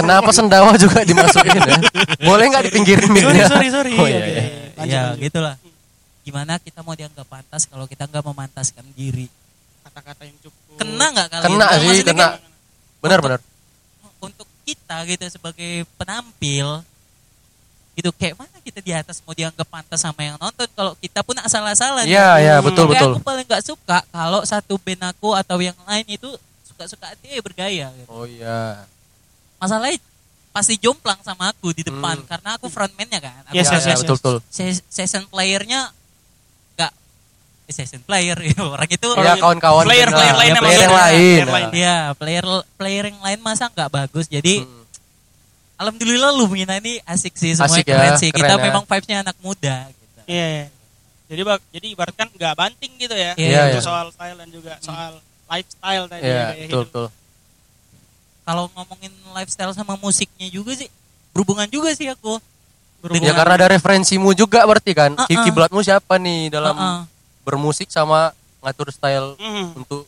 Kenapa 0.00 0.32
sendawa 0.32 0.72
juga 0.80 1.04
dimasukin 1.04 1.60
ya? 1.60 1.76
Boleh 2.24 2.48
nggak 2.48 2.72
dipinggirin 2.72 3.12
sorry, 3.12 3.42
sorry, 3.44 3.68
sorry. 3.68 3.92
Oh 4.00 4.08
iya, 4.08 4.24
iya. 4.24 4.42
Lanjut, 4.80 4.88
ya 4.88 5.02
lanjut. 5.12 5.24
gitulah. 5.28 5.54
Gimana 6.24 6.52
kita 6.56 6.80
mau 6.80 6.96
dianggap 6.96 7.26
pantas 7.28 7.68
kalau 7.68 7.84
kita 7.84 8.08
nggak 8.08 8.24
memantaskan 8.24 8.86
diri? 8.96 9.28
Kata-kata 9.84 10.24
yang 10.24 10.38
cukup. 10.40 10.80
Kena 10.80 11.06
nggak 11.12 11.28
kalian? 11.28 11.44
Kena 11.52 11.66
Kalau 11.68 11.92
sih, 11.92 12.00
kena. 12.00 12.26
kan 12.32 12.40
Benar 13.04 13.18
benar. 13.20 13.40
Untuk 14.18 14.48
kita 14.64 14.96
gitu 15.04 15.24
sebagai 15.28 15.84
penampil 16.00 16.80
gitu 17.96 18.12
kayak 18.12 18.36
mana 18.36 18.52
kita 18.60 18.78
di 18.78 18.92
atas 18.92 19.24
mau 19.24 19.32
dianggap 19.32 19.64
pantas 19.64 19.96
sama 19.98 20.20
yang 20.20 20.36
nonton 20.36 20.68
kalau 20.70 20.92
kita 20.94 21.20
pun 21.20 21.32
asal-asalan 21.34 22.04
Iya, 22.04 22.36
iya, 22.38 22.54
betul, 22.60 22.86
betul. 22.86 23.10
aku 23.10 23.24
paling 23.24 23.42
nggak 23.42 23.64
suka 23.64 24.04
kalau 24.06 24.44
satu 24.44 24.76
band 24.76 25.00
aku 25.06 25.32
atau 25.32 25.56
yang 25.58 25.72
lain 25.82 26.04
itu 26.06 26.28
suka-suka 26.62 27.16
dia 27.18 27.40
bergaya 27.40 27.88
gitu. 27.90 28.06
Oh 28.06 28.22
iya. 28.22 28.84
masalahnya 29.56 29.96
pasti 30.52 30.76
jomplang 30.76 31.16
sama 31.20 31.48
aku 31.50 31.68
di 31.70 31.80
depan 31.80 32.16
Hmm. 32.16 32.26
karena 32.26 32.48
aku 32.54 32.68
frontman-nya 32.68 33.16
kan 33.18 33.40
aku 33.44 33.54
Yes, 33.54 33.64
Iya, 33.66 33.72
yes, 33.72 33.80
iya, 33.82 33.90
yes, 33.90 34.00
betul 34.02 34.16
betul. 34.16 34.36
se- 34.46 34.84
session 34.86 35.24
player-nya 35.26 35.80
nggak 36.74 36.92
eh, 37.66 37.72
session 37.72 38.00
player 38.00 38.36
ya 38.46 38.60
orang 38.62 38.88
itu 38.88 39.08
Ya 39.16 39.34
kawan-kawan 39.34 39.84
Player- 39.84 40.08
player 40.08 40.34
lain 40.34 40.44
Ya, 40.46 40.52
emang 40.52 40.62
player 40.62 40.76
yang 40.78 40.90
beda. 40.90 41.00
lain. 41.02 41.16
Player 41.16 41.48
lain. 41.48 41.68
Iya, 41.72 41.96
player 42.12 42.44
player 42.74 43.04
yang 43.06 43.20
lain 43.22 43.40
masa 43.40 43.64
nggak 43.66 43.88
bagus. 43.90 44.26
Jadi 44.26 44.60
Hmm. 44.62 44.84
Alhamdulillah 45.76 46.30
Lumina 46.32 46.74
ini 46.76 46.98
asik 47.02 47.34
sih 47.34 47.52
semuanya 47.52 47.72
Asik 47.74 47.84
ya, 47.84 47.94
keren 47.94 48.12
sih. 48.16 48.30
Kita 48.30 48.46
keren 48.46 48.58
ya. 48.58 48.64
memang 48.66 48.82
vibes-nya 48.82 49.16
anak 49.22 49.36
muda 49.38 49.76
gitu. 49.86 50.20
Iya, 50.26 50.46
iya. 50.50 50.66
Jadi 51.26 51.40
bak, 51.42 51.58
jadi 51.70 51.86
ibaratkan 51.90 52.26
nggak 52.28 52.54
banting 52.54 52.92
gitu 52.96 53.12
ya. 53.12 53.32
Iya, 53.34 53.60
Untuk 53.68 53.74
iya. 53.74 53.82
soal 53.82 54.06
style 54.10 54.36
dan 54.36 54.48
juga 54.48 54.72
soal 54.78 55.12
lifestyle 55.46 56.04
tadi. 56.06 56.22
Iya, 56.22 56.34
kayak 56.34 56.54
betul 56.56 56.66
hidup. 56.66 56.84
betul. 56.86 57.06
Kalau 58.42 58.64
ngomongin 58.72 59.12
lifestyle 59.32 59.72
sama 59.72 59.94
musiknya 59.96 60.46
juga 60.46 60.72
sih 60.72 60.86
berhubungan 61.30 61.66
juga 61.66 61.90
sih 61.92 62.06
aku. 62.06 62.38
Berhubungan- 62.98 63.26
Ya 63.26 63.34
karena 63.34 63.54
ada 63.56 63.68
referensimu 63.68 64.30
juga 64.32 64.62
berarti 64.62 64.92
kan. 64.92 65.12
Uh-uh. 65.12 65.26
Ki- 65.26 65.42
Kiblatmu 65.42 65.82
siapa 65.82 66.14
nih 66.16 66.48
dalam 66.48 66.72
Heeh. 66.72 67.00
bermusik 67.42 67.90
sama 67.90 68.30
ngatur 68.62 68.88
style 68.88 69.34
Mhm. 69.36 69.66
untuk 69.76 70.06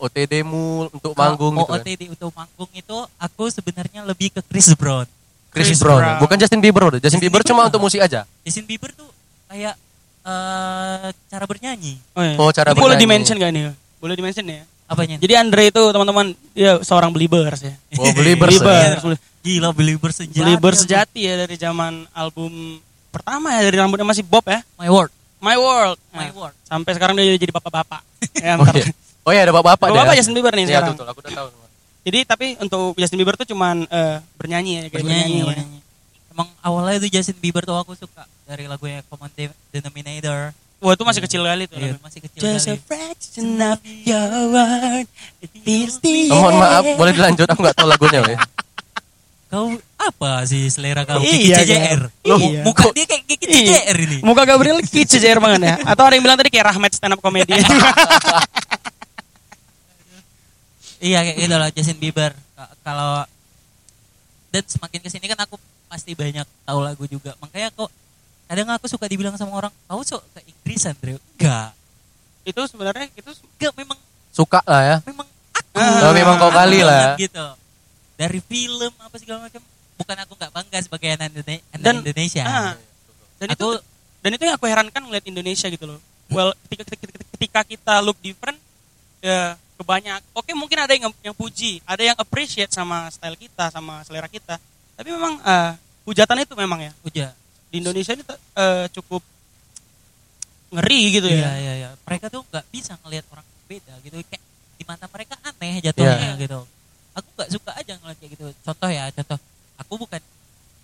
OTD-mu, 0.00 0.66
untuk 0.88 1.12
Kalau 1.12 1.18
manggung 1.18 1.54
gitu 1.54 1.66
kan. 1.66 1.78
OOTD 1.78 2.02
untuk 2.08 2.30
manggung 2.32 2.70
itu 2.72 2.96
aku 3.14 3.44
sebenarnya 3.48 4.00
lebih 4.02 4.28
ke 4.30 4.40
Chris 4.42 4.70
Brown. 4.72 5.06
Chris, 5.48 5.68
Chris 5.68 5.78
Brown. 5.78 5.98
Brown. 5.98 6.18
Bukan 6.20 6.36
Justin 6.36 6.60
Bieber 6.60 6.82
udah. 6.84 6.98
Justin 6.98 7.18
Justin 7.18 7.20
Bieber 7.24 7.40
Bieber 7.40 7.50
cuma 7.50 7.62
untuk 7.66 7.80
musik 7.80 7.98
aja. 7.98 8.22
Justin 8.42 8.64
Bieber 8.64 8.90
tuh 8.90 9.08
kayak 9.46 9.74
eh 10.22 11.08
cara 11.26 11.44
bernyanyi. 11.44 11.94
Oh, 12.12 12.22
iya. 12.22 12.34
Oh, 12.36 12.50
cara 12.50 12.70
Ini 12.70 12.78
boleh 12.78 12.96
dimention 12.96 13.34
gak 13.34 13.50
nih? 13.50 13.72
Boleh 13.96 14.14
dimention 14.14 14.44
ya? 14.44 14.62
Apanya? 14.84 15.16
Jadi 15.16 15.32
Andre 15.34 15.68
itu 15.68 15.82
teman-teman 15.84 16.26
dia 16.52 16.80
seorang 16.80 17.12
believers 17.12 17.60
ya. 17.60 17.74
Oh, 17.96 18.08
Believers. 18.12 18.56
Believers. 18.60 19.02
ya. 19.04 19.18
Gila 19.38 19.70
believer 19.72 20.10
sejati. 20.10 20.38
Believers 20.38 20.78
sejati 20.82 21.20
ya 21.24 21.34
dari 21.38 21.56
zaman 21.56 22.04
album 22.12 22.76
pertama 23.08 23.54
ya 23.56 23.64
dari 23.64 23.76
rambutnya 23.76 24.04
masih 24.04 24.24
bob 24.24 24.44
ya. 24.44 24.60
My 24.76 24.88
word. 24.88 25.12
My 25.38 25.54
World. 25.54 26.02
My 26.10 26.28
Nah, 26.28 26.34
word. 26.34 26.54
sampai 26.66 26.98
sekarang 26.98 27.14
dia 27.14 27.38
jadi 27.38 27.54
bapak-bapak. 27.54 28.02
ya, 28.42 28.58
Oh 28.58 28.66
bentar. 28.66 28.74
iya. 28.74 28.90
Oh 29.28 29.32
iya 29.34 29.44
ada 29.44 29.52
bapak-bapak 29.52 29.86
deh. 29.86 29.98
Bapak 29.98 30.14
ya. 30.14 30.18
Justin 30.18 30.32
Bieber 30.32 30.52
nih 30.52 30.62
Iya, 30.62 30.70
sekarang. 30.72 30.92
betul, 30.94 31.06
aku 31.06 31.20
udah 31.20 31.32
tahu. 31.34 31.48
Jadi 32.00 32.18
tapi 32.24 32.46
untuk 32.56 32.96
Justin 32.96 33.18
Bieber 33.20 33.36
tuh 33.36 33.46
cuman 33.46 33.84
eh, 33.84 34.16
bernyanyi 34.34 34.70
ya, 34.72 34.80
kayak 34.82 34.94
bernyanyi, 34.96 35.12
bernyanyi. 35.12 35.36
ya. 35.36 35.44
bernyanyi. 35.44 35.78
Emang 36.30 36.48
awalnya 36.58 36.96
itu 36.96 37.08
Justin 37.12 37.36
Bieber 37.36 37.62
tuh 37.62 37.76
aku 37.76 37.92
suka 37.92 38.24
dari 38.42 38.64
lagunya 38.64 39.04
Common 39.04 39.28
De- 39.30 39.52
Denominator. 39.70 40.56
Wah 40.78 40.94
itu 40.94 41.02
masih 41.02 41.20
kecil 41.20 41.42
kali 41.42 41.66
tuh. 41.66 41.76
Iya, 41.76 41.92
lagu. 41.92 42.00
masih 42.00 42.20
kecil 42.22 42.40
Just 42.40 42.64
a 42.64 42.70
kali. 42.70 42.80
fraction 42.80 43.46
of 43.60 43.78
your 43.82 44.24
word 44.48 45.06
it 45.38 45.50
feels 45.58 45.98
the 45.98 46.30
Oh, 46.30 46.38
mohon 46.40 46.54
maaf, 46.56 46.86
boleh 46.88 47.12
dilanjut? 47.12 47.44
Aku 47.44 47.60
nggak 47.60 47.76
tahu 47.76 47.86
lagunya, 47.86 48.22
Weh. 48.22 48.38
Kau 49.48 49.74
apa 49.98 50.44
sih 50.44 50.68
selera 50.68 51.02
kau? 51.02 51.18
Iya, 51.18 51.58
Kiki 51.58 51.72
CJR. 51.74 52.00
Loh, 52.22 52.38
Iya. 52.38 52.60
muka 52.62 52.84
dia 52.92 53.04
kayak 53.04 53.22
Kiki 53.26 53.44
Iya. 53.44 53.58
CJR 53.82 53.96
ini. 53.98 54.16
Muka 54.22 54.42
Gabriel 54.44 54.78
kids 54.80 55.08
aja 55.10 55.34
banget 55.36 55.60
ya. 55.62 55.74
Atau 55.82 56.04
ada 56.04 56.14
yang 56.14 56.22
bilang 56.22 56.36
tadi 56.36 56.48
kayak 56.48 56.70
Rahmat 56.70 56.94
stand 56.94 57.12
up 57.12 57.20
comedy. 57.20 57.52
Iya 60.98 61.18
kayak 61.22 61.36
gitu 61.38 61.54
lah 61.54 61.68
Justin 61.70 61.98
Bieber. 61.98 62.32
Ka- 62.52 62.74
Kalau 62.82 63.22
dan 64.48 64.64
semakin 64.64 64.98
ke 64.98 65.08
sini 65.08 65.26
kan 65.26 65.38
aku 65.38 65.56
pasti 65.86 66.12
banyak 66.12 66.44
tahu 66.62 66.78
lagu 66.80 67.04
juga. 67.04 67.36
Makanya 67.38 67.70
kok 67.70 67.90
kadang 68.44 68.68
aku 68.70 68.86
suka 68.86 69.04
dibilang 69.04 69.36
sama 69.36 69.52
orang, 69.54 69.72
kau 69.84 70.00
sok 70.00 70.24
ke 70.32 70.40
Inggris 70.44 70.82
Andre? 70.84 71.20
Enggak. 71.34 71.70
itu 72.42 72.60
sebenarnya 72.64 73.12
itu 73.12 73.28
Enggak 73.28 73.74
memang 73.76 73.98
Suka 74.30 74.64
lah 74.64 74.80
ya. 74.82 74.96
memang 75.04 75.28
aku. 75.52 75.76
Ah. 75.76 76.00
Oh, 76.02 76.12
memang 76.12 76.34
kau 76.34 76.48
kali 76.48 76.80
lah. 76.80 77.12
Banget 77.12 77.28
Gitu. 77.28 77.46
Dari 78.16 78.40
film 78.40 78.92
apa 78.96 79.16
segala 79.16 79.44
macam. 79.44 79.60
Bukan 79.94 80.16
aku 80.16 80.32
nggak 80.32 80.52
bangga 80.52 80.78
sebagai 80.80 81.08
anak 81.10 81.28
Indone- 81.30 81.62
anak 81.68 81.82
Dan- 81.82 82.00
Indonesia. 82.00 82.42
ah, 82.42 82.72
dan 83.36 83.48
itu 83.50 83.68
dan 84.18 84.30
itu 84.32 84.42
yang 84.42 84.56
aku 84.56 84.66
herankan 84.66 85.02
ngeliat 85.02 85.24
Indonesia 85.24 85.66
gitu 85.66 85.84
loh. 85.84 86.00
Well, 86.28 86.50
ketika 86.66 86.82
ketika, 86.88 87.06
ketika 87.32 87.60
kita 87.64 87.94
look 88.00 88.16
different 88.18 88.56
ya 89.18 89.54
kebanyak. 89.78 90.20
Oke, 90.34 90.50
mungkin 90.58 90.78
ada 90.82 90.92
yang 90.94 91.10
yang 91.22 91.36
puji, 91.36 91.78
ada 91.86 92.02
yang 92.02 92.16
appreciate 92.18 92.70
sama 92.74 93.06
style 93.14 93.38
kita, 93.38 93.70
sama 93.70 94.02
selera 94.02 94.26
kita. 94.26 94.58
Tapi 94.98 95.08
memang 95.14 95.38
eh, 95.38 95.72
hujatan 96.02 96.42
itu 96.42 96.54
memang 96.58 96.80
ya 96.82 96.92
udah. 97.06 97.30
di 97.68 97.84
Indonesia 97.84 98.16
ini 98.16 98.24
eh, 98.24 98.86
cukup 98.96 99.20
ngeri 100.72 101.00
gitu 101.20 101.28
Iya 101.28 101.40
ya. 101.44 101.52
iya 101.60 101.72
iya. 101.84 101.88
Mereka 102.04 102.28
tuh 102.28 102.42
nggak 102.48 102.64
bisa 102.72 102.92
ngelihat 103.04 103.24
orang 103.32 103.46
beda 103.68 103.94
gitu. 104.02 104.16
Kayak 104.26 104.42
di 104.78 104.84
mata 104.88 105.06
mereka 105.08 105.34
aneh 105.44 105.78
jatuhnya 105.84 106.34
gitu. 106.40 106.60
Aku 107.14 107.28
nggak 107.38 107.50
suka 107.54 107.70
aja 107.76 107.92
ngeliat 108.02 108.18
kayak 108.18 108.30
gitu. 108.34 108.46
Contoh 108.64 108.90
ya, 108.90 109.04
contoh. 109.14 109.38
Aku 109.78 109.92
bukan 109.94 110.22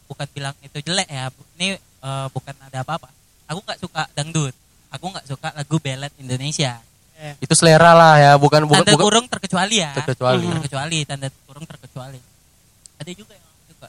bukan 0.05 0.27
bilang 0.37 0.55
itu 0.63 0.79
jelek 0.85 1.09
ya. 1.11 1.33
Ini 1.59 1.69
eh, 1.81 2.27
bukan 2.31 2.55
ada 2.63 2.79
apa-apa. 2.85 3.09
Aku 3.51 3.61
nggak 3.65 3.81
suka 3.81 4.03
dangdut. 4.15 4.55
Aku 4.95 5.11
nggak 5.11 5.27
suka 5.27 5.49
lagu 5.57 5.77
ballad 5.83 6.13
Indonesia. 6.23 6.79
Eh, 7.15 7.35
Itu 7.41 7.55
selera 7.55 7.95
lah 7.95 8.15
ya, 8.19 8.33
bukan 8.35 8.67
bukan, 8.67 8.83
Tanda 8.83 8.93
bukan 8.99 9.05
kurung 9.07 9.27
terkecuali 9.31 9.81
ya. 9.81 9.91
terkecuali. 9.95 10.45
Mhm. 10.45 10.53
Terkecuali 10.59 10.99
tanda 11.07 11.29
kurung 11.47 11.65
terkecuali. 11.65 12.19
Ada 12.99 13.11
juga 13.13 13.33
yang 13.39 13.47
aku 13.47 13.63
suka. 13.71 13.89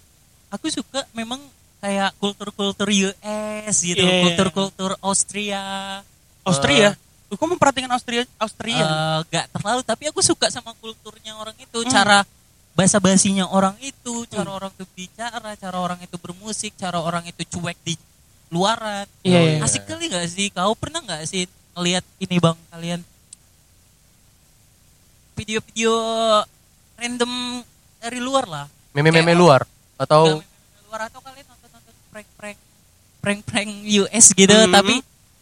Aku 0.53 0.65
suka 0.69 1.01
memang 1.11 1.41
kayak 1.81 2.13
kultur-kultur 2.17 2.87
US 2.89 3.75
gitu, 3.79 4.01
Iya. 4.01 4.21
kultur-kultur 4.23 4.93
Austria. 5.01 5.61
Austria. 6.41 6.93
Lu 7.25 7.35
kok 7.35 7.49
memperhatikan 7.49 7.89
Austria 7.89 8.21
Austria? 8.37 8.85
Eh, 8.85 9.19
gak 9.27 9.45
terlalu 9.51 9.81
tapi 9.81 10.03
aku 10.07 10.21
suka 10.21 10.47
sama 10.49 10.77
kulturnya 10.77 11.33
orang 11.33 11.57
itu 11.57 11.81
Hmm. 11.81 11.89
cara 11.89 12.21
bahasa 12.77 13.01
basinya 13.01 13.49
orang 13.49 13.73
itu 13.79 14.27
cara 14.27 14.45
Hmm. 14.45 14.59
orang 14.61 14.71
itu 14.71 14.85
bicara 14.93 15.49
cara 15.55 15.77
orang 15.79 15.97
itu 15.99 16.15
bermusik 16.15 16.75
cara 16.75 17.01
orang 17.01 17.25
itu 17.25 17.41
cuek 17.47 17.79
di 17.81 17.97
luaran 18.47 19.07
Iya, 19.23 19.39
Oh, 19.39 19.45
iya. 19.47 19.59
asik 19.63 19.89
kali 19.89 20.05
gak 20.05 20.27
sih 20.27 20.51
kau 20.51 20.75
pernah 20.75 21.01
nggak 21.01 21.23
sih 21.25 21.47
ngelihat 21.73 22.05
ini 22.19 22.37
bang 22.37 22.57
kalian 22.69 23.01
video-video 25.35 25.91
random 26.95 27.31
dari 27.99 28.19
luar 28.23 28.45
lah 28.47 28.65
Meme-meme 28.95 29.35
luar 29.35 29.67
atau 29.95 30.39
luar 30.87 31.11
atau 31.11 31.19
kalian 31.19 31.43
nonton 31.43 31.69
nonton 31.69 31.93
prank-prank 32.09 32.57
prank-prank 33.19 33.71
US 33.99 34.25
gitu 34.31 34.55
Mhm. 34.55 34.71
tapi 34.71 34.95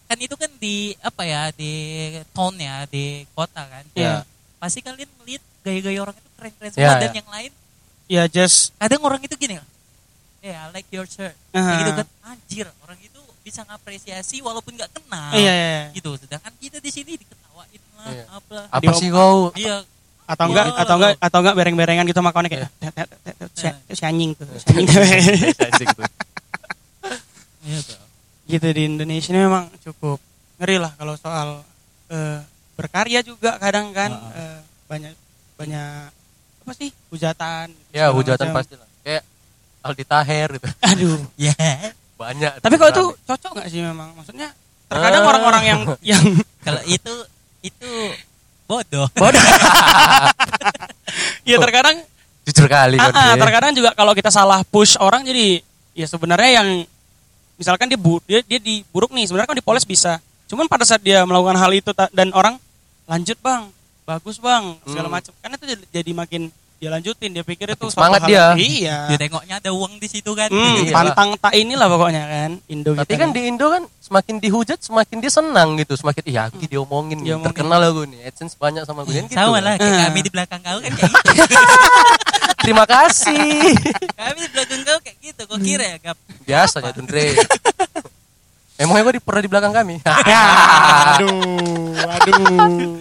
kan 0.03 0.17
itu 0.17 0.35
kan 0.37 0.51
di 0.57 0.75
apa 0.99 1.21
ya 1.25 1.41
di 1.53 1.71
town 2.33 2.53
ya 2.57 2.85
di 2.89 3.25
kota 3.33 3.61
kan 3.61 3.85
Iya. 3.93 4.25
pasti 4.57 4.81
kalian 4.81 5.09
melihat 5.21 5.43
gaya-gaya 5.61 5.99
orang 6.01 6.15
itu 6.17 6.29
keren-keren 6.37 6.71
semua 6.73 6.95
dan 6.97 7.09
iya. 7.09 7.19
yang 7.21 7.29
lain 7.31 7.51
Ya 8.03 8.23
just 8.27 8.75
kadang 8.77 8.99
orang 9.01 9.21
itu 9.23 9.33
gini 9.39 9.57
ya 9.57 9.63
I 10.43 10.69
like 10.75 10.89
your 10.91 11.07
shirt 11.07 11.33
Ah. 11.55 11.61
Kayak 11.61 11.77
gitu 11.79 11.91
kan 11.95 12.07
anjir 12.27 12.65
orang 12.83 12.99
itu 12.99 13.19
bisa 13.43 13.63
ngapresiasi 13.63 14.43
walaupun 14.43 14.75
nggak 14.75 14.91
kenal 14.91 15.31
iya, 15.35 15.51
iya, 15.51 15.67
iya. 15.71 15.83
gitu 15.95 16.15
sedangkan 16.19 16.51
kita 16.59 16.77
di 16.79 16.91
sini 16.91 17.15
Iya. 18.05 18.25
apa 18.29 18.57
apa 18.69 18.91
sih 18.93 19.07
kau? 19.07 19.49
iya 19.53 19.79
atau 20.23 20.45
enggak 20.45 20.65
atau 20.73 20.95
enggak 20.97 21.11
atau 21.17 21.37
enggak 21.39 21.55
bereng-berengan 21.55 22.05
gitu 22.05 22.19
makannya 22.19 22.49
kayak 22.49 22.71
"Tet, 22.73 22.93
tet, 22.93 23.09
tet, 23.21 23.35
tet, 23.37 23.49
si- 23.91 24.03
anjing 24.03 24.31
tuh 24.33 24.47
si 24.55 24.65
anjing 24.69 24.87
tuh." 24.87 25.03
Asik 25.65 25.87
tuh. 25.91 26.05
iya 27.63 27.79
tuh. 27.81 27.99
gitu 28.45 28.67
di 28.69 28.81
Indonesia 28.85 29.29
ini 29.29 29.39
memang 29.41 29.71
cukup 29.81 30.19
ngeri 30.57 30.77
lah 30.77 30.91
kalau 30.93 31.15
soal 31.15 31.63
eh, 32.07 32.39
berkarya 32.73 33.19
juga 33.21 33.55
kadang 33.57 33.91
kan 33.91 34.11
eh, 34.33 34.59
banyak 34.85 35.13
banyak 35.55 36.11
apa 36.59 36.71
sih 36.73 36.89
hujatan 37.09 37.67
Ya, 37.91 38.09
hujatan 38.09 38.51
pasti 38.51 38.73
lah. 38.73 38.87
Kayak 39.01 39.23
Aldi 39.81 40.03
Taher 40.05 40.49
gitu. 40.53 40.67
aduh 40.81 41.19
ya 41.35 41.55
Banyak. 42.13 42.51
tapi 42.59 42.75
kalau 42.77 42.91
itu 42.91 43.05
cocok 43.21 43.51
nggak 43.53 43.67
sih 43.67 43.81
memang 43.81 44.11
maksudnya 44.13 44.55
terkadang 44.87 45.23
Ah. 45.23 45.29
orang-orang 45.29 45.63
yang 45.65 45.79
yang 46.01 46.23
kalau 46.65 46.79
itu 46.85 47.13
itu 47.63 47.89
bodoh. 48.67 49.07
Bodoh. 49.15 49.39
Ya 51.43 51.59
terkadang 51.59 52.01
jujur 52.43 52.67
kali 52.71 52.95
ah, 52.99 53.11
kan. 53.11 53.39
terkadang 53.39 53.71
juga 53.75 53.91
kalau 53.93 54.15
kita 54.15 54.31
salah 54.31 54.63
push 54.67 54.95
orang 54.99 55.23
jadi 55.23 55.59
ya 55.93 56.07
sebenarnya 56.07 56.63
yang 56.63 56.67
misalkan 57.55 57.87
dia 57.91 57.99
bu, 57.99 58.17
dia 58.25 58.41
dia 58.43 58.59
di 58.59 58.81
buruk 58.89 59.11
nih 59.13 59.27
sebenarnya 59.29 59.51
kan 59.51 59.57
dipoles 59.59 59.85
bisa. 59.85 60.17
Cuman 60.49 60.65
pada 60.67 60.83
saat 60.87 61.03
dia 61.03 61.21
melakukan 61.27 61.55
hal 61.59 61.71
itu 61.71 61.91
dan 62.15 62.31
orang 62.33 62.55
lanjut 63.05 63.37
bang. 63.43 63.69
Bagus 64.03 64.39
bang. 64.39 64.75
Segala 64.87 65.07
Hmm. 65.07 65.15
macam. 65.19 65.31
Kan 65.39 65.49
itu 65.55 65.65
jadi 65.91 66.11
makin 66.11 66.41
dia 66.83 66.91
lanjutin 66.91 67.31
dia 67.31 67.41
pikir 67.41 67.63
itu 67.69 67.87
semangat 67.87 68.21
hal- 68.21 68.29
dia. 68.29 68.45
iya 68.59 68.97
Dia 69.09 69.17
tengoknya 69.17 69.55
ada 69.57 69.71
uang 69.71 69.95
di 69.95 70.05
situ 70.05 70.35
kan. 70.35 70.51
Hmm, 70.51 70.83
Iya. 70.83 70.91
pantang 70.91 71.39
tak 71.39 71.55
inilah 71.55 71.87
pokoknya 71.87 72.23
kan 72.25 72.51
Indo 72.67 72.91
Tapi 72.91 73.07
kita 73.07 73.15
kan 73.17 73.29
di 73.31 73.41
Indo 73.45 73.67
kan 73.69 73.83
semakin 73.97 74.35
dihujat 74.37 74.77
semakin 74.77 75.17
dia 75.17 75.31
senang 75.31 75.79
gitu, 75.79 75.95
semakin 75.95 76.23
iya 76.25 76.41
aku 76.45 76.59
diomongin, 76.61 77.23
Diomongin. 77.23 77.47
terkenal 77.47 77.79
aku 77.81 78.03
nih, 78.05 78.19
AdSense 78.25 78.53
banyak 78.53 78.83
sama 78.83 79.01
gue 79.01 79.15
kan 79.15 79.25
gitu. 79.25 79.39
Sama 79.39 79.57
lah, 79.57 79.73
kayak 79.73 79.89
Ah. 79.89 79.99
kami 80.05 80.19
di 80.19 80.29
belakang 80.29 80.59
kau 80.59 80.77
kan 80.77 80.91
kayak 80.91 81.11
gitu. 81.39 81.55
Terima 82.59 82.83
kasih. 82.85 83.73
kami 84.13 84.39
di 84.41 84.49
belakang 84.51 84.81
kau 84.81 84.99
kayak 84.99 85.17
gitu. 85.21 85.41
Kau 85.45 85.55
kira 85.57 85.85
ya, 85.85 85.97
Gap? 86.01 86.17
Biasanya 86.43 86.91
tuh 86.91 87.03
Dre. 87.03 87.31
Emangnya 88.75 89.03
gue 89.05 89.13
di, 89.13 89.21
pernah 89.21 89.39
di 89.39 89.47
belakang 89.47 89.71
kami? 89.71 89.95
ya 90.25 90.41
aduh 91.13 91.93
aduh 91.95 92.99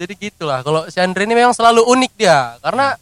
Jadi 0.00 0.12
gitulah. 0.16 0.64
Kalau 0.64 0.88
si 0.88 0.96
Andre 0.96 1.28
ini 1.28 1.36
memang 1.36 1.52
selalu 1.52 1.84
unik 1.84 2.12
dia, 2.16 2.56
karena 2.64 2.96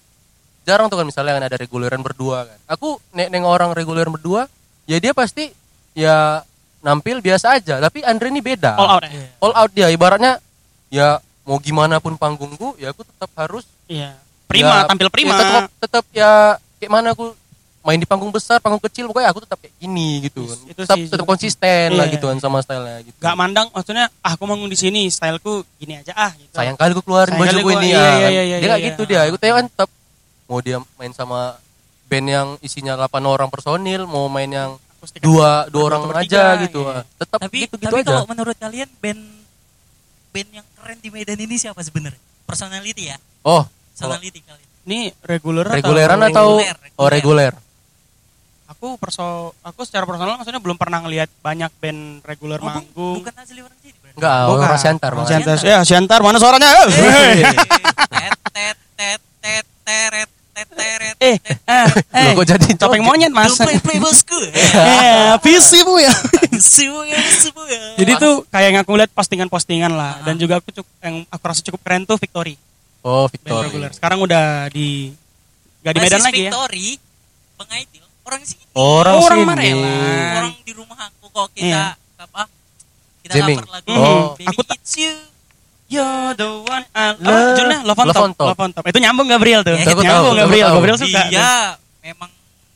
jarang 0.67 0.91
tuh 0.91 0.99
kan 0.99 1.07
misalnya 1.07 1.39
kan 1.39 1.45
ada 1.47 1.55
reguleran 1.55 2.03
berdua 2.03 2.43
kan. 2.51 2.59
Aku 2.75 2.99
nek 3.15 3.31
neng 3.31 3.47
orang 3.47 3.71
reguleran 3.71 4.11
berdua, 4.11 4.51
ya 4.91 4.99
dia 4.99 5.15
pasti 5.15 5.55
ya 5.95 6.43
nampil 6.83 7.23
biasa 7.23 7.55
aja. 7.55 7.79
Tapi 7.79 8.03
Andre 8.03 8.35
ini 8.35 8.43
beda. 8.43 8.75
all 8.75 8.99
out 8.99 9.03
ya 9.07 9.15
Iya. 9.15 9.29
All 9.39 9.55
out 9.55 9.71
dia. 9.71 9.87
Ibaratnya 9.95 10.43
ya 10.91 11.23
mau 11.47 11.63
gimana 11.63 12.03
pun 12.03 12.19
panggungku, 12.19 12.75
ya 12.83 12.91
aku 12.91 13.07
tetap 13.07 13.31
harus 13.39 13.65
iya 13.89 14.19
prima 14.49 14.85
ya, 14.85 14.89
tampil 14.89 15.09
prima 15.09 15.33
ya 15.33 15.41
tetap, 15.41 15.65
tetap 15.81 16.05
ya 16.13 16.31
kayak 16.81 16.93
mana 16.93 17.13
aku 17.17 17.33
main 17.88 17.96
di 17.96 18.05
panggung 18.05 18.29
besar, 18.29 18.61
panggung 18.61 18.83
kecil, 18.83 19.09
pokoknya 19.09 19.33
aku 19.33 19.40
tetap 19.40 19.57
kayak 19.57 19.72
gini 19.74 20.20
gitu. 20.22 20.44
kan. 20.44 20.59
Itu 20.68 20.81
tetap 20.85 20.96
sih 20.96 21.09
tetap 21.09 21.24
konsisten 21.24 21.88
lah 21.90 22.05
Iya. 22.05 22.14
gitu 22.14 22.24
kan 22.27 22.37
sama 22.37 22.61
stylenya 22.61 23.01
gitu. 23.03 23.16
gak 23.16 23.33
mandang 23.33 23.66
maksudnya 23.70 24.12
ah 24.20 24.31
aku 24.31 24.44
manggung 24.44 24.68
di 24.68 24.77
sini 24.77 25.09
styleku 25.09 25.64
gini 25.74 25.96
aja 25.96 26.12
ah 26.12 26.29
gitu 26.33 26.53
sayang 26.53 26.77
kali 26.77 26.92
gue 26.92 27.01
keluarin 27.01 27.33
Sayang 27.33 27.42
baju 27.42 27.57
gue 27.59 27.74
ini 27.74 27.88
iya, 27.88 27.96
ya 27.96 28.05
iya, 28.05 28.29
iya, 28.29 28.42
iya, 28.44 28.57
dia 28.59 28.68
nggak 28.68 28.79
iya. 28.79 28.88
gitu 28.90 29.03
dia 29.03 29.20
gue 29.24 29.40
kan 29.40 29.64
tetap 29.66 29.88
mau 30.44 30.59
dia 30.59 30.77
main 30.94 31.12
sama 31.12 31.57
band 32.05 32.27
yang 32.27 32.48
isinya 32.61 32.92
8 32.98 33.09
orang 33.24 33.48
personil 33.48 34.05
mau 34.05 34.29
main 34.29 34.46
yang 34.46 34.70
Akustik- 34.94 35.20
dua 35.20 35.64
dua 35.64 35.70
Dua 35.70 35.83
orang 35.87 36.01
atau 36.03 36.11
aja 36.11 36.20
bertiga, 36.20 36.44
gitu 36.62 36.81
iya. 36.83 37.01
tetap 37.16 37.38
Tapi 37.38 37.57
gitu 37.62 37.74
gitu 37.77 37.87
tapi 37.87 38.01
aja 38.01 38.11
kalau 38.11 38.27
menurut 38.27 38.57
kalian 38.57 38.88
band 38.98 39.22
band 40.29 40.48
yang 40.53 40.66
keren 40.74 40.98
di 40.98 41.09
Medan 41.09 41.38
ini 41.38 41.57
siapa 41.57 41.81
sebenarnya? 41.81 42.20
Personality 42.44 43.03
ya? 43.07 43.16
oh 43.42 43.64
Personality 43.90 44.40
kalian. 44.40 44.68
ini 44.85 44.98
reguler 45.20 45.64
reguleran 45.64 46.20
atau 46.22 46.59
reguler, 46.59 46.96
oh 46.96 47.09
reguler 47.09 47.53
aku 48.68 48.94
perso 48.96 49.26
aku 49.61 49.81
secara 49.83 50.04
personal 50.04 50.37
maksudnya 50.37 50.61
belum 50.61 50.76
pernah 50.76 51.00
ngelihat 51.00 51.33
banyak 51.38 51.72
band 51.74 52.00
reguler 52.22 52.59
Oh, 52.59 52.62
bu- 52.62 52.68
manggung 52.70 53.16
bukan 53.18 53.35
asli 53.35 53.59
orang 53.59 53.78
sini 53.78 53.96
berarti. 53.96 54.14
enggak 54.14 54.37
Bukan. 54.44 54.61
orang 54.62 54.78
Siantar. 54.78 55.12
Siantar. 55.16 55.57
Siantar. 55.57 55.57
ya 55.64 55.78
Siantar 55.83 56.20
mana 56.20 56.37
suaranya 56.37 56.68
Eh, 56.68 57.48
tet 58.12 58.37
tet 58.52 58.76
tet 58.94 59.20
tet 59.40 59.64
teret 59.83 60.28
tet 60.52 60.68
teret. 60.68 61.16
eh 61.18 61.37
eh 61.64 61.87
eh 62.12 62.31
kok 62.33 62.44
jadi 62.46 62.66
topeng 62.76 63.00
monyet 63.00 63.31
mas 63.31 63.54
play 63.54 63.78
play 63.78 63.96
bosku. 63.96 64.37
eh 64.52 65.33
visi 65.40 65.81
bu 65.81 65.96
ya 65.98 66.12
Semua 66.54 67.07
semua. 67.33 67.64
jadi 67.94 68.12
tuh 68.16 68.44
kayak 68.48 68.68
yang 68.68 68.78
aku 68.78 68.92
lihat 68.94 69.11
postingan-postingan 69.11 69.90
lah 69.90 70.12
Ah. 70.14 70.24
dan 70.24 70.37
juga 70.37 70.59
aku 70.59 70.68
cukup 70.72 70.92
yang 71.00 71.22
aku 71.24 71.42
rasa 71.42 71.62
cukup 71.62 71.81
keren 71.81 72.02
tuh 72.02 72.16
Victory 72.16 72.59
oh 73.00 73.24
band 73.24 73.33
Victor 73.33 73.61
reguler 73.64 73.90
sekarang 73.92 74.18
udah 74.18 74.44
di 74.68 75.14
gak 75.81 75.92
di 75.94 76.00
Medan 76.00 76.20
lagi 76.20 76.42
ya 76.42 76.50
Victory, 76.50 76.88
Bang 77.54 77.70
Aidil, 77.72 78.04
orang 78.29 78.43
sini. 78.43 78.62
orang 78.71 79.14
Oh, 79.14 79.25
orang 79.25 79.38
sini 79.38 79.49
Marela. 79.49 79.97
Orang 80.38 80.53
di 80.61 80.73
rumah 80.73 80.99
aku 81.03 81.25
kok 81.27 81.47
kita 81.51 81.64
Iya. 81.64 81.85
apa? 82.19 82.43
Kita 83.21 83.33
Jamming. 83.35 83.59
lapar 83.59 83.73
lagu. 83.75 83.88
Oh. 83.91 84.27
Baby 84.35 84.47
Aku 84.47 84.61
It's 84.69 84.95
You. 84.95 85.12
You're 85.88 86.33
the 86.35 86.49
one 86.62 86.85
I 86.93 87.05
Love- 87.11 87.19
love. 87.19 87.49
Judulnya 87.51 87.79
Love 87.83 87.97
on 87.99 88.07
Love 88.07 88.12
Top. 88.14 88.23
on 88.23 88.33
Top. 88.35 88.47
Love 88.47 88.61
on 88.62 88.71
Top. 88.71 88.85
Itu 88.85 88.99
nyambung 88.99 89.25
Gabriel 89.27 89.61
tuh. 89.62 89.73
Aku 89.73 89.88
tahu, 89.88 90.05
nyambung 90.05 90.29
aku 90.29 90.41
Gabriel. 90.43 90.67
tahu. 90.67 90.77
Gabriel 90.77 90.99
suka. 90.99 91.21
Dia 91.27 91.51
memang 92.03 92.31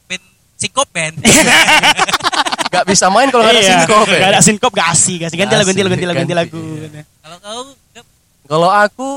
band 0.06 0.24
psikop 0.56 0.88
band. 0.88 1.14
nggak 2.72 2.84
bisa 2.88 3.06
main 3.06 3.28
kalau 3.28 3.44
nggak 3.44 3.52
ada 3.52 3.60
Iya, 3.60 3.70
sinkop 3.76 4.06
ya. 4.08 4.16
Gak 4.18 4.30
ada 4.32 4.40
sinkop 4.40 4.72
gak 4.72 4.88
asik. 4.90 5.18
Ganti 5.22 5.36
Gak 5.36 5.44
lagu, 5.52 5.68
ganti 5.68 5.82
lagu, 5.82 5.92
ganti 5.92 6.06
lagu, 6.08 6.18
ganti 6.18 6.32
ganti, 6.32 6.34
lagu. 6.34 6.62
iya. 6.88 7.02
Kalau 7.20 7.36
kau 7.38 7.60
Gap, 7.92 8.06
kalau 8.48 8.70
aku 8.70 9.08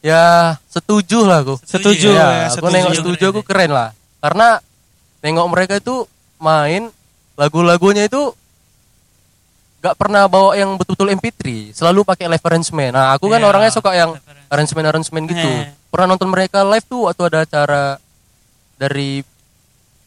ya 0.00 0.24
setuju 0.66 1.18
lah 1.22 1.38
aku 1.40 1.54
Setuju 1.60 2.08
ya, 2.10 2.18
ya, 2.18 2.26
aku 2.48 2.56
setuju. 2.58 2.72
nengok 2.72 2.94
setuju 2.96 3.24
aku 3.30 3.42
keren 3.44 3.70
lah 3.70 3.88
karena 4.18 4.58
nengok 5.20 5.46
mereka 5.48 5.74
itu 5.76 6.04
main 6.36 6.88
lagu-lagunya 7.36 8.08
itu 8.08 8.32
gak 9.80 9.96
pernah 9.96 10.28
bawa 10.28 10.52
yang 10.56 10.76
betul-betul 10.76 11.08
MP3 11.16 11.72
selalu 11.72 12.04
pakai 12.04 12.28
live 12.28 12.44
arrangement. 12.44 12.92
Nah 12.92 13.16
aku 13.16 13.32
kan 13.32 13.40
Iya, 13.40 13.48
orangnya 13.48 13.72
suka 13.72 13.96
yang 13.96 14.12
arrangement. 14.52 14.86
arrangement 14.92 15.24
gitu. 15.28 15.48
Eh. 15.48 15.72
pernah 15.90 16.14
nonton 16.14 16.30
mereka 16.30 16.62
live 16.62 16.84
tuh 16.86 17.08
waktu 17.08 17.22
ada 17.26 17.38
acara 17.42 17.82
dari 18.76 19.24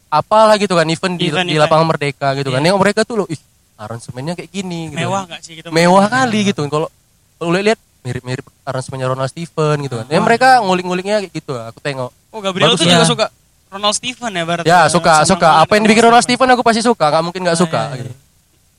apalah 0.08 0.54
gitu 0.56 0.78
kan 0.78 0.86
event 0.86 1.14
di, 1.18 1.26
Event, 1.28 1.50
di 1.50 1.58
lapangan 1.58 1.86
merdeka 1.90 2.32
gitu 2.38 2.54
kan. 2.54 2.62
Iya. 2.62 2.70
nengok 2.70 2.80
mereka 2.80 3.00
tuh 3.02 3.22
loh 3.22 3.26
ih 3.26 3.40
arrangementnya 3.74 4.38
kayak 4.38 4.50
gini 4.50 4.94
gitu. 4.94 5.02
Mewah 5.02 5.22
gak 5.26 5.40
sih 5.42 5.52
gitu? 5.58 5.68
mewah 5.74 6.06
kali 6.06 6.54
gitu. 6.54 6.62
Kalau 6.70 6.86
kalau 7.34 7.50
lihat 7.50 7.76
mirip-mirip 8.06 8.46
aransemennya 8.62 9.10
Ronald 9.10 9.28
Steven 9.28 9.76
gitu 9.82 9.94
kan. 9.98 10.06
Ya 10.06 10.22
mereka 10.22 10.62
ngulik-nguliknya 10.62 11.18
kayak 11.26 11.34
gitu. 11.34 11.58
Aku 11.58 11.82
tengok. 11.82 12.10
Oh 12.30 12.38
Gabriel 12.38 12.70
Bagus 12.70 12.78
tuh 12.78 12.86
ya. 12.86 13.02
juga 13.02 13.06
suka 13.10 13.26
Ronald 13.74 13.92
Steven 13.92 14.30
ya 14.30 14.44
berarti. 14.44 14.66
ya 14.66 14.80
suka 14.86 15.14
Sama 15.18 15.28
suka 15.28 15.48
dengan 15.48 15.60
apa 15.60 15.72
yang 15.72 15.82
dibikin 15.84 16.04
Ronald 16.04 16.22
Steven 16.22 16.48
aku 16.48 16.62
pasti 16.62 16.80
suka 16.80 17.06
nggak 17.08 17.22
mungkin 17.22 17.40
nggak 17.42 17.52
Ah, 17.52 17.60
suka 17.60 17.80
iya, 17.84 17.96
gitu. 17.96 18.08
iya. 18.08 18.16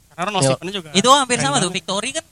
Karena 0.08 0.24
Ronald 0.26 0.42
Yo. 0.42 0.50
Steven 0.50 0.68
juga. 0.72 0.90
Itu 0.92 1.10
hampir 1.12 1.38
sama 1.38 1.58
tuh. 1.58 1.70
Victory 1.70 2.10
kan 2.12 2.26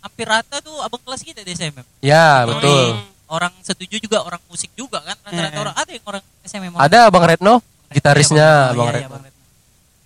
hampir 0.00 0.24
rata 0.24 0.56
tuh 0.60 0.76
abang 0.78 1.00
kelas 1.00 1.20
kita 1.20 1.40
di 1.40 1.50
SMM. 1.52 1.82
ya 1.98 2.44
Victory, 2.44 2.62
betul 2.62 2.86
Orang 3.26 3.50
setuju 3.58 3.98
juga 3.98 4.22
orang 4.22 4.38
musik 4.46 4.70
juga 4.72 5.02
kan. 5.02 5.18
Rata-rata 5.20 5.50
Iya. 5.50 5.58
orang 5.60 5.74
ada 5.76 5.90
yang 5.90 6.04
orang 6.04 6.22
SMM. 6.40 6.72
ada 6.76 7.00
Bang 7.08 7.26
Retno 7.26 7.54
gitarisnya 7.90 8.48
Iya, 8.64 8.70
Bang 8.72 8.86
iya, 8.86 8.94
Retno 8.96 9.10
Bang 9.10 9.22
Retno. 9.24 9.42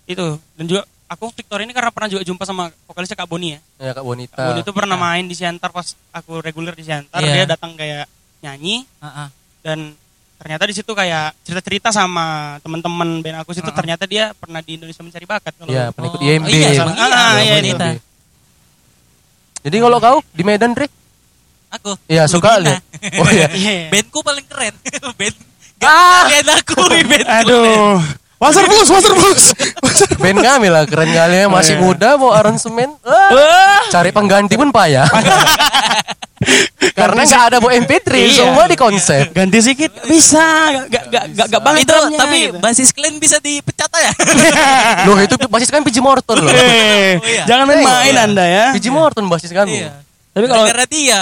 Itu 0.07 0.25
dan 0.51 0.65
juga 0.65 0.81
aku 1.05 1.25
Victor 1.31 1.59
ini 1.59 1.69
karena 1.69 1.89
pernah 1.89 2.09
juga 2.09 2.23
jumpa 2.23 2.41
sama 2.41 2.73
vokalisnya 2.83 3.13
Kak 3.13 3.27
Boni 3.27 3.47
ya. 3.51 3.59
ya 3.79 3.91
Kak 3.91 4.01
Bonita 4.01 4.33
Kak 4.33 4.47
Boni 4.47 4.59
itu 4.59 4.71
pernah 4.71 4.97
Iya. 4.97 5.05
main 5.05 5.23
di 5.23 5.35
Siantar 5.35 5.69
pas 5.69 5.85
aku 6.09 6.41
reguler 6.41 6.73
di 6.73 6.81
Siantar. 6.81 7.19
Iya. 7.19 7.33
Dia 7.35 7.45
datang 7.47 7.71
kayak 7.75 8.09
nyanyi 8.41 8.89
Ah, 8.97 9.05
ah. 9.05 9.27
dan 9.61 9.93
ternyata 10.41 10.65
di 10.65 10.73
situ 10.73 10.89
kayak 10.89 11.37
cerita-cerita 11.45 11.93
sama 11.93 12.57
teman-teman 12.59 13.21
band 13.21 13.37
aku 13.39 13.53
situ 13.53 13.61
Ah. 13.63 13.77
ternyata 13.77 14.09
dia 14.09 14.33
pernah 14.33 14.57
di 14.57 14.73
Indonesia 14.73 15.05
mencari 15.05 15.23
bakat 15.23 15.53
kalau 15.53 15.69
ya 15.69 15.93
pernah 15.93 16.09
ikut 16.09 16.17
Oh, 16.17 16.25
IMB 16.25 16.47
iya, 16.49 16.69
Bang. 16.81 16.89
Bang, 16.89 16.97
iya, 16.97 17.05
Ah, 17.13 17.33
iya, 17.37 17.53
Bonita. 17.55 17.85
IMB. 17.87 17.99
jadi 19.61 19.77
kalau 19.77 19.97
kau 19.97 20.17
di 20.27 20.41
Medan 20.41 20.73
Dre 20.73 20.89
Aku. 21.71 21.95
Iya 22.03 22.27
suka 22.27 22.57
lihat 22.57 22.81
oh 23.15 23.29
iya 23.29 23.47
Iya. 23.55 23.87
Bandku 23.87 24.19
paling 24.19 24.43
keren. 24.43 24.73
Band 25.19 25.35
ah 25.81 26.25
band 26.33 26.49
aku 26.51 26.77
band. 26.89 27.25
Aduh. 27.37 28.01
Wasser 28.35 28.65
Bus, 28.65 28.89
Wasser 28.89 29.13
Bus. 29.13 29.53
band 30.17 30.41
kami 30.41 30.67
lah 30.67 30.83
keren 30.83 31.05
kali 31.07 31.37
ya 31.37 31.47
masih 31.47 31.77
iya. 31.77 31.79
muda 31.79 32.09
mau 32.17 32.33
aransemen 32.33 32.89
ah, 33.01 33.29
Wah. 33.29 33.81
cari 33.87 34.09
pengganti 34.09 34.57
pun 34.57 34.73
payah 34.73 35.05
karena 36.91 37.21
nggak 37.21 37.43
ada 37.43 37.57
bawa 37.57 37.73
MP3 37.77 38.09
Iya. 38.11 38.33
semua 38.35 38.65
di 38.65 38.73
konsep 38.73 39.29
Ganti 39.29 39.57
sedikit 39.59 39.93
bisa, 40.03 40.41
gak 40.73 40.85
gak 40.87 41.03
gak 41.07 41.23
gak, 41.31 41.47
gak 41.47 41.61
banget 41.61 41.81
Itu 41.83 41.97
tapi 42.15 42.37
gitu. 42.43 42.57
basis 42.57 42.89
kalian 42.89 43.15
bisa 43.15 43.37
dipecat 43.37 43.89
ya. 43.91 44.11
loh 45.05 45.17
itu 45.17 45.35
basis 45.39 45.69
kan 45.69 45.81
PG 45.81 45.97
Morton 45.99 46.37
loh 46.39 46.49
Eh, 46.49 46.57
Oh, 47.13 47.23
iya. 47.23 47.43
Jangan 47.45 47.63
main-main 47.65 48.11
Iya. 48.11 48.25
Anda 48.25 48.45
ya. 48.45 48.65
PG 48.73 48.85
Morton 48.89 49.25
basis 49.25 49.49
kami 49.49 49.79
Iya. 49.79 50.01
Tapi 50.31 50.45
kalau 50.45 50.63
Gara-gara 50.63 50.85
dia 50.85 51.21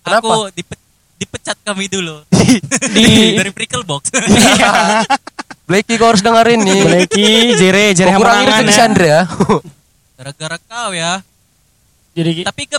Kenapa? 0.00 0.24
aku 0.24 0.38
dipe- 0.50 0.80
dipecat 1.16 1.56
kami 1.60 1.84
dulu 1.86 2.16
di 2.94 3.04
dari 3.34 3.50
Prickle 3.50 3.82
Box. 3.82 4.08
Blacky 5.68 5.94
kau 5.96 6.08
harus 6.08 6.18
dengerin 6.18 6.58
nih 6.58 6.78
Bleki, 6.80 7.30
Jere, 7.54 7.92
Jere 7.92 8.10
Hamarangan 8.10 8.58
itu 8.60 8.72
ya. 8.72 8.74
Sandra 8.74 9.06
ya 9.06 9.22
Gara-gara 10.16 10.56
kau 10.60 10.90
ya. 10.90 11.22
Jadi 12.10 12.42
Tapi 12.42 12.62
ke 12.66 12.78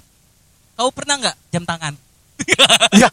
kau 0.81 0.89
pernah 0.89 1.15
nggak 1.21 1.35
jam 1.53 1.63
tangan? 1.63 1.93
ya 2.97 3.05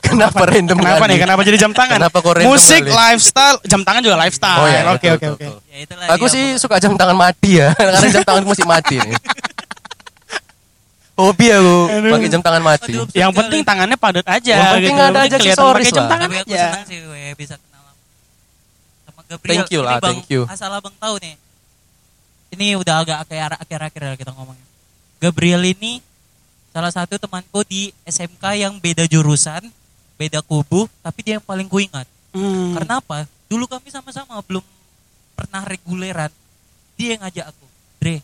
kenapa 0.00 0.48
random 0.48 0.80
kenapa 0.80 1.04
kali? 1.04 1.10
nih? 1.12 1.18
Kenapa 1.28 1.40
jadi 1.44 1.58
jam 1.60 1.72
tangan? 1.76 1.98
Kenapa 2.00 2.16
kok 2.18 2.32
random 2.40 2.48
Musik, 2.48 2.80
kali? 2.80 2.96
lifestyle, 2.96 3.56
jam 3.68 3.80
tangan 3.84 4.00
juga 4.00 4.16
lifestyle. 4.16 4.60
Oh 4.64 4.68
iya, 4.68 4.80
Oke, 4.96 5.08
oke, 5.12 5.26
oke. 5.36 5.46
Ya 5.68 5.78
itulah 5.84 6.06
Aku 6.16 6.24
dia, 6.24 6.32
sih 6.32 6.44
Bang. 6.48 6.60
suka 6.60 6.76
jam 6.80 6.92
tangan 6.96 7.16
mati 7.16 7.60
ya 7.60 7.68
Karena 7.76 8.08
jam 8.08 8.24
tanganku 8.24 8.48
masih 8.56 8.64
mati 8.64 8.96
nih 8.96 9.12
Hobi 11.12 11.46
aku 11.52 11.76
pakai 12.08 12.28
jam 12.32 12.40
tangan 12.40 12.62
mati 12.64 12.92
Aduh, 12.96 13.06
Yang 13.12 13.32
penting 13.36 13.60
tangannya 13.62 13.96
padat 14.00 14.26
aja. 14.26 14.54
Yang 14.56 14.72
penting 14.72 14.96
gitu. 14.96 15.08
ada 15.12 15.18
aja 15.20 15.36
kelihatan 15.36 15.60
aksesoris 15.60 15.84
pakai 15.84 15.92
jam 15.92 16.02
lah. 16.02 16.10
tangan 16.10 16.26
Tapi 16.26 16.36
aku 16.40 16.48
aja. 16.48 16.64
senang 16.64 16.84
sih 16.88 16.98
gue 17.04 17.20
bisa 17.36 17.54
kenal 17.60 17.82
sama 19.04 19.20
Gabriel. 19.28 19.52
Thank 19.52 19.68
you 19.70 19.80
lah, 19.84 19.92
bang, 20.00 20.08
thank 20.08 20.24
you. 20.32 20.42
Asal 20.48 20.72
abang 20.72 20.96
tahu 20.96 21.14
nih. 21.20 21.34
Ini 22.52 22.66
udah 22.80 22.94
agak 23.00 23.18
akhir 23.24 23.52
akhir-akhir 23.60 24.02
kita 24.18 24.32
ngomongnya. 24.32 24.66
Gabriel 25.20 25.62
ini 25.62 26.00
salah 26.72 26.92
satu 26.92 27.20
temanku 27.20 27.60
di 27.68 27.92
SMK 28.02 28.44
yang 28.56 28.80
beda 28.80 29.04
jurusan, 29.04 29.62
beda 30.16 30.40
kubu, 30.40 30.88
tapi 31.04 31.20
dia 31.20 31.36
yang 31.38 31.44
paling 31.44 31.68
ku 31.68 31.78
ingat. 31.78 32.08
Hmm. 32.32 32.72
Karena 32.72 32.98
apa? 32.98 33.28
Dulu 33.46 33.68
kami 33.68 33.92
sama-sama 33.92 34.40
belum 34.40 34.64
pernah 35.36 35.62
reguleran. 35.68 36.32
Dia 36.96 37.16
yang 37.16 37.20
ngajak 37.24 37.52
aku, 37.52 37.66
Dre, 38.00 38.16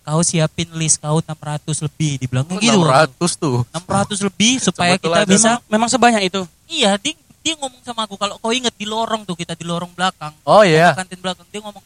kau 0.00 0.20
siapin 0.20 0.68
list 0.76 1.00
kau 1.00 1.20
600 1.20 1.64
lebih 1.84 2.20
dibilang 2.20 2.44
Oh, 2.48 2.60
gitu 2.60 2.76
600 2.76 3.40
tuh 3.40 3.64
600 3.72 4.20
lebih 4.28 4.52
supaya 4.68 5.00
kita 5.00 5.24
bisa 5.24 5.56
Memang, 5.56 5.72
memang 5.72 5.88
sebanyak 5.88 6.22
itu. 6.28 6.44
iya 6.68 7.00
dia, 7.00 7.16
dia 7.40 7.56
ngomong 7.56 7.80
sama 7.80 8.04
aku 8.04 8.20
kalau 8.20 8.36
kau 8.36 8.52
inget 8.52 8.76
di 8.76 8.84
lorong 8.84 9.24
tuh 9.24 9.32
kita 9.32 9.56
di 9.56 9.64
lorong 9.64 9.88
belakang 9.96 10.36
oh 10.44 10.60
iya 10.60 10.92
kantin 10.92 11.16
belakang 11.24 11.48
dia 11.48 11.64
ngomong 11.64 11.80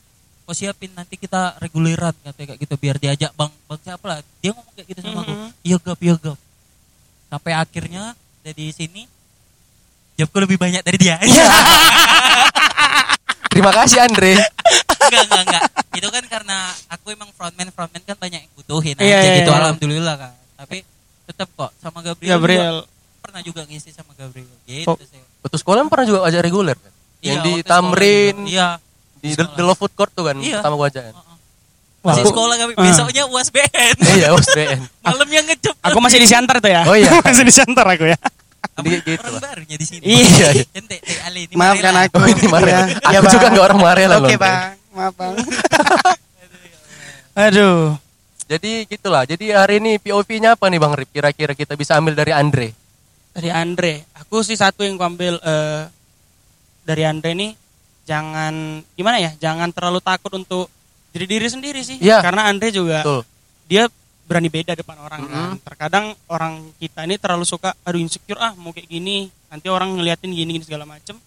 kau 0.49 0.57
siapin 0.57 0.89
nanti 0.91 1.15
kita 1.15 1.61
reguleran 1.61 2.17
katanya 2.19 2.47
kayak 2.49 2.61
gitu 2.65 2.75
biar 2.75 2.97
diajak 2.97 3.29
bang 3.31 3.53
bang 3.69 3.81
siapa 3.85 4.05
lah 4.09 4.19
dia 4.41 4.51
ngomong 4.51 4.73
kayak 4.73 4.89
gitu 4.89 5.01
sama 5.03 5.21
aku. 5.21 5.29
Mhm. 5.31 5.49
iya 5.61 5.77
gap 5.79 5.99
iya 6.01 6.15
gap. 6.17 6.39
Sampai 7.29 7.53
akhirnya 7.53 8.03
dari 8.41 8.73
sini 8.73 9.05
jobku 10.17 10.41
lebih 10.41 10.57
banyak 10.57 10.81
dari 10.81 10.97
dia. 10.97 11.21
Terima 13.49 13.73
kasih 13.75 13.99
Andre. 14.01 14.41
Enggak 14.99 15.23
enggak 15.25 15.43
enggak. 15.43 15.63
Itu 15.93 16.09
kan 16.09 16.25
karena 16.25 16.57
aku 16.89 17.07
emang 17.11 17.29
frontman 17.31 17.69
frontman 17.69 18.03
kan 18.03 18.17
banyak 18.17 18.41
yang 18.41 18.53
butuhin 18.55 18.95
Iya, 18.97 19.05
aja 19.19 19.21
iya, 19.21 19.37
gitu 19.43 19.51
iya. 19.51 19.59
alhamdulillah 19.59 20.15
kan. 20.17 20.33
Tapi 20.57 20.77
tetap 21.25 21.49
kok 21.53 21.71
sama 21.77 22.01
Gabriel, 22.01 22.31
Gabriel. 22.35 22.77
juga 22.81 23.21
pernah 23.21 23.41
juga 23.43 23.61
ngisi 23.65 23.91
sama 23.91 24.13
Gabriel. 24.15 24.49
Gitu 24.65 24.87
Kok- 24.87 25.01
sih. 25.03 25.21
waktu 25.39 25.57
sekolah 25.57 25.81
pernah 25.87 26.07
juga 26.07 26.19
ajak 26.25 26.41
reguler 26.41 26.77
kan? 26.77 26.93
Iya, 27.19 27.29
yang 27.29 27.39
di 27.43 27.53
Tamrin 27.63 28.37
iya 28.47 28.79
di 29.19 29.31
The, 29.33 29.45
The 29.51 29.63
Love 29.63 29.77
Food 29.77 29.93
Court 29.93 30.11
tuh 30.11 30.25
kan 30.25 30.37
Iya. 30.37 30.61
sama 30.61 30.75
gua 30.75 30.87
aja 30.87 31.03
kan 31.03 31.15
masih 31.99 32.23
Aku- 32.23 32.31
sekolah 32.31 32.55
kami 32.57 32.73
Ah. 32.73 32.85
besoknya 32.85 33.23
uas 33.27 33.49
BN 33.49 33.97
iya 34.15 34.29
USBN 34.31 34.81
malamnya 35.05 35.41
ngejep 35.45 35.75
Aku 35.83 35.99
masih 35.99 36.19
di 36.19 36.27
Siantar 36.27 36.57
tuh 36.59 36.69
ya. 36.69 36.83
Oh 36.85 36.95
iya. 36.95 37.11
masih 37.27 37.43
di 37.43 37.51
Siantar 37.51 37.87
aku 37.87 38.07
ya. 38.07 38.19
Jadi 38.79 38.91
gitu 39.01 39.19
orang 39.19 39.35
lah. 39.35 39.41
barunya 39.43 39.77
di 39.77 39.87
sini 39.87 40.03
Iya, 40.05 40.49
iya. 40.53 40.65
Ente, 40.71 40.97
eh, 40.97 41.19
Ale, 41.23 41.47
ini 41.47 41.55
Maafkan 41.55 41.91
Marela. 41.91 42.01
aku. 42.05 42.17
Oh, 42.17 42.27
ini. 42.27 42.43
Iya. 42.43 42.81
Aku 42.97 43.11
Iya, 43.11 43.21
juga 43.29 43.39
Bang. 43.41 43.53
nggak 43.53 43.67
orang 43.67 43.81
Marel 43.81 44.11
Oke 44.13 44.19
loh. 44.25 44.31
bang, 44.37 44.59
maaf 44.93 45.15
bang. 45.15 45.35
Aduh. 47.39 47.95
Jadi 48.49 48.73
gitulah. 48.87 49.23
Jadi 49.23 49.53
hari 49.53 49.77
ini 49.79 49.93
POV-nya 49.97 50.55
apa 50.55 50.67
nih 50.67 50.79
Bang 50.79 50.95
Rip? 50.95 51.11
Kira-kira 51.11 51.53
kita 51.53 51.75
bisa 51.75 51.95
ambil 51.95 52.15
dari 52.15 52.33
Andre. 52.33 52.73
Dari 53.31 53.51
Andre. 53.53 54.09
Aku 54.17 54.41
sih 54.41 54.57
satu 54.57 54.83
yang 54.83 54.97
kuambil 54.97 55.37
eh, 55.37 55.83
dari 56.83 57.03
Andre 57.05 57.31
nih 57.35 57.51
jangan 58.09 58.81
gimana 58.97 59.21
ya? 59.21 59.37
Jangan 59.37 59.69
terlalu 59.69 60.01
takut 60.01 60.33
untuk 60.33 60.73
jadi 61.13 61.29
diri 61.29 61.49
sendiri 61.53 61.81
sih. 61.85 62.01
Iya. 62.01 62.25
Karena 62.25 62.49
Andre 62.49 62.73
juga 62.73 63.05
Betul. 63.05 63.23
dia 63.69 63.85
berani 64.25 64.49
beda 64.49 64.73
depan 64.73 64.97
orang 64.97 65.21
kan. 65.25 65.41
Mhm. 65.53 65.55
Terkadang 65.61 66.05
orang 66.29 66.73
kita 66.81 67.05
ini 67.05 67.21
terlalu 67.21 67.45
suka 67.45 67.77
aduh 67.85 68.01
insecure 68.01 68.41
ah 68.41 68.57
mau 68.57 68.73
kayak 68.73 68.89
gini, 68.89 69.29
nanti 69.49 69.69
orang 69.69 69.93
ngeliatin 70.01 70.33
gini 70.33 70.57
gini 70.57 70.65
segala 70.65 70.89
macem. 70.89 71.21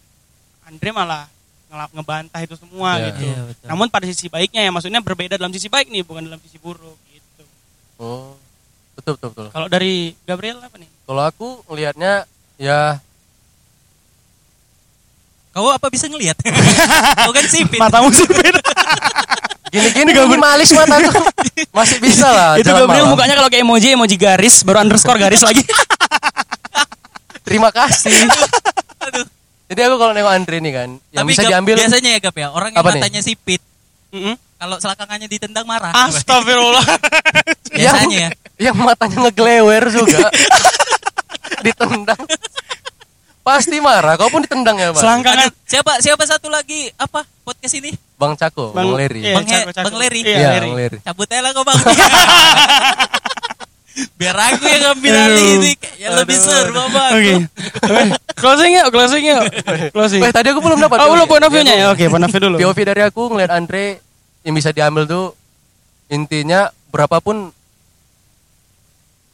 Andre 0.65 0.89
malah 0.89 1.25
ngelap 1.71 1.89
ngebantah 1.93 2.41
itu 2.41 2.55
semua 2.57 2.97
Iya. 2.97 3.05
gitu. 3.13 3.21
Iya, 3.29 3.41
betul. 3.47 3.67
Namun 3.69 3.87
pada 3.87 4.05
sisi 4.09 4.27
baiknya 4.27 4.61
ya 4.65 4.71
maksudnya 4.73 5.01
berbeda 5.01 5.37
dalam 5.37 5.53
sisi 5.53 5.69
baik 5.69 5.87
nih 5.87 6.01
bukan 6.01 6.25
dalam 6.25 6.41
sisi 6.41 6.57
buruk 6.57 6.97
gitu. 7.09 7.43
Oh. 8.01 8.33
Betul 8.91 9.15
betul 9.17 9.29
betul. 9.33 9.47
Kalau 9.55 9.67
dari 9.71 10.13
Gabriel 10.27 10.59
apa 10.61 10.75
nih? 10.77 10.89
Kalau 11.07 11.23
aku 11.23 11.47
ngelihatnya 11.65 12.27
ya 12.59 12.99
Kau 15.51 15.67
apa 15.67 15.87
bisa 15.91 16.07
ngelihat? 16.07 16.39
Kau 17.27 17.33
kan 17.35 17.45
sipit. 17.47 17.79
Matamu 17.79 18.07
sipit. 18.15 18.55
gini-gini 19.71 20.11
minimalis 20.11 20.71
mata 20.75 20.99
tuh. 20.99 21.15
Masih 21.71 21.97
bisa 22.03 22.27
lah. 22.27 22.59
itu 22.59 22.67
Gabriel 22.67 23.07
malam. 23.07 23.15
mukanya 23.15 23.35
kalau 23.39 23.47
kayak 23.47 23.63
emoji 23.63 23.95
emoji 23.95 24.15
garis 24.19 24.63
baru 24.67 24.83
underscore 24.83 25.19
garis 25.19 25.43
lagi. 25.43 25.63
Terima 27.47 27.71
kasih. 27.71 28.15
Aduh. 29.07 29.27
Jadi 29.71 29.79
aku 29.87 29.95
kalau 29.95 30.11
nengok 30.11 30.35
Andre 30.35 30.59
nih 30.59 30.73
kan, 30.75 30.89
yang 31.15 31.23
Tapi 31.23 31.31
bisa 31.31 31.41
Gap, 31.47 31.51
diambil 31.55 31.75
biasanya 31.79 32.09
ya 32.11 32.19
Gap 32.19 32.35
ya, 32.35 32.47
orang 32.51 32.75
yang 32.75 32.83
Apa 32.83 32.91
nih? 32.91 32.99
matanya 32.99 33.21
sipit, 33.23 33.63
Mm-mm. 34.11 34.35
kalau 34.59 34.75
selakangannya 34.83 35.31
ditendang 35.31 35.63
marah. 35.63 35.95
Astagfirullah. 35.95 36.83
Biasanya 37.71 38.17
ya. 38.19 38.29
yang 38.59 38.75
matanya 38.75 39.31
ngeglewer 39.31 39.87
juga. 39.87 40.27
ditendang. 41.65 42.19
Pasti 43.41 43.81
marah. 43.81 44.13
Kau 44.21 44.29
pun 44.29 44.45
ditendang 44.45 44.77
ya, 44.77 44.93
Bang. 44.93 45.01
Selangkangan 45.01 45.49
Aduh, 45.49 45.53
siapa 45.65 45.91
siapa 45.97 46.23
satu 46.29 46.47
lagi 46.53 46.93
apa 46.93 47.25
podcast 47.41 47.73
ini? 47.73 47.89
Bang 48.21 48.37
Cako, 48.37 48.69
Bang, 48.69 48.93
Leri. 48.93 49.25
Iya, 49.25 49.33
Bang 49.41 49.49
Cako, 49.49 49.69
Cako. 49.73 49.85
Bang 49.89 49.97
Leri. 49.97 50.19
Iya, 50.21 50.37
Iya, 50.37 50.49
Leri. 50.53 50.69
Bang 50.69 50.77
Leri. 50.77 50.97
Cabut 51.01 51.25
aja 51.25 51.41
lah 51.41 51.51
kau 51.57 51.65
bang. 51.65 51.77
Biar 54.21 54.37
aku 54.37 54.63
yang 54.69 54.81
ngambil 54.87 55.13
alih 55.13 55.47
ini 55.59 55.71
kayaknya 55.75 56.07
lebih 56.15 56.37
seru 56.37 56.83
bang. 56.93 57.11
Oke. 57.11 57.33
Oke. 57.81 58.03
Closing 58.37 58.71
yuk, 58.77 58.87
closing 58.93 59.23
yuk. 59.25 59.43
Closing. 59.91 60.21
Eh, 60.21 60.31
tadi 60.31 60.47
aku 60.53 60.61
belum 60.61 60.79
dapat. 60.79 60.97
Oh, 61.01 61.09
belum 61.11 61.25
point 61.25 61.43
of 61.43 61.51
view-nya 61.51 61.75
ya. 61.75 61.85
Oke, 61.91 62.07
point 62.07 62.23
of 62.23 62.29
view 62.29 62.41
dulu. 62.45 62.55
POV 62.61 62.77
dari 62.85 63.01
aku 63.01 63.21
ngeliat 63.33 63.51
Andre 63.51 63.99
yang 64.45 64.53
bisa 64.53 64.69
diambil 64.69 65.09
tuh 65.09 65.33
intinya 66.07 66.69
berapapun 66.93 67.49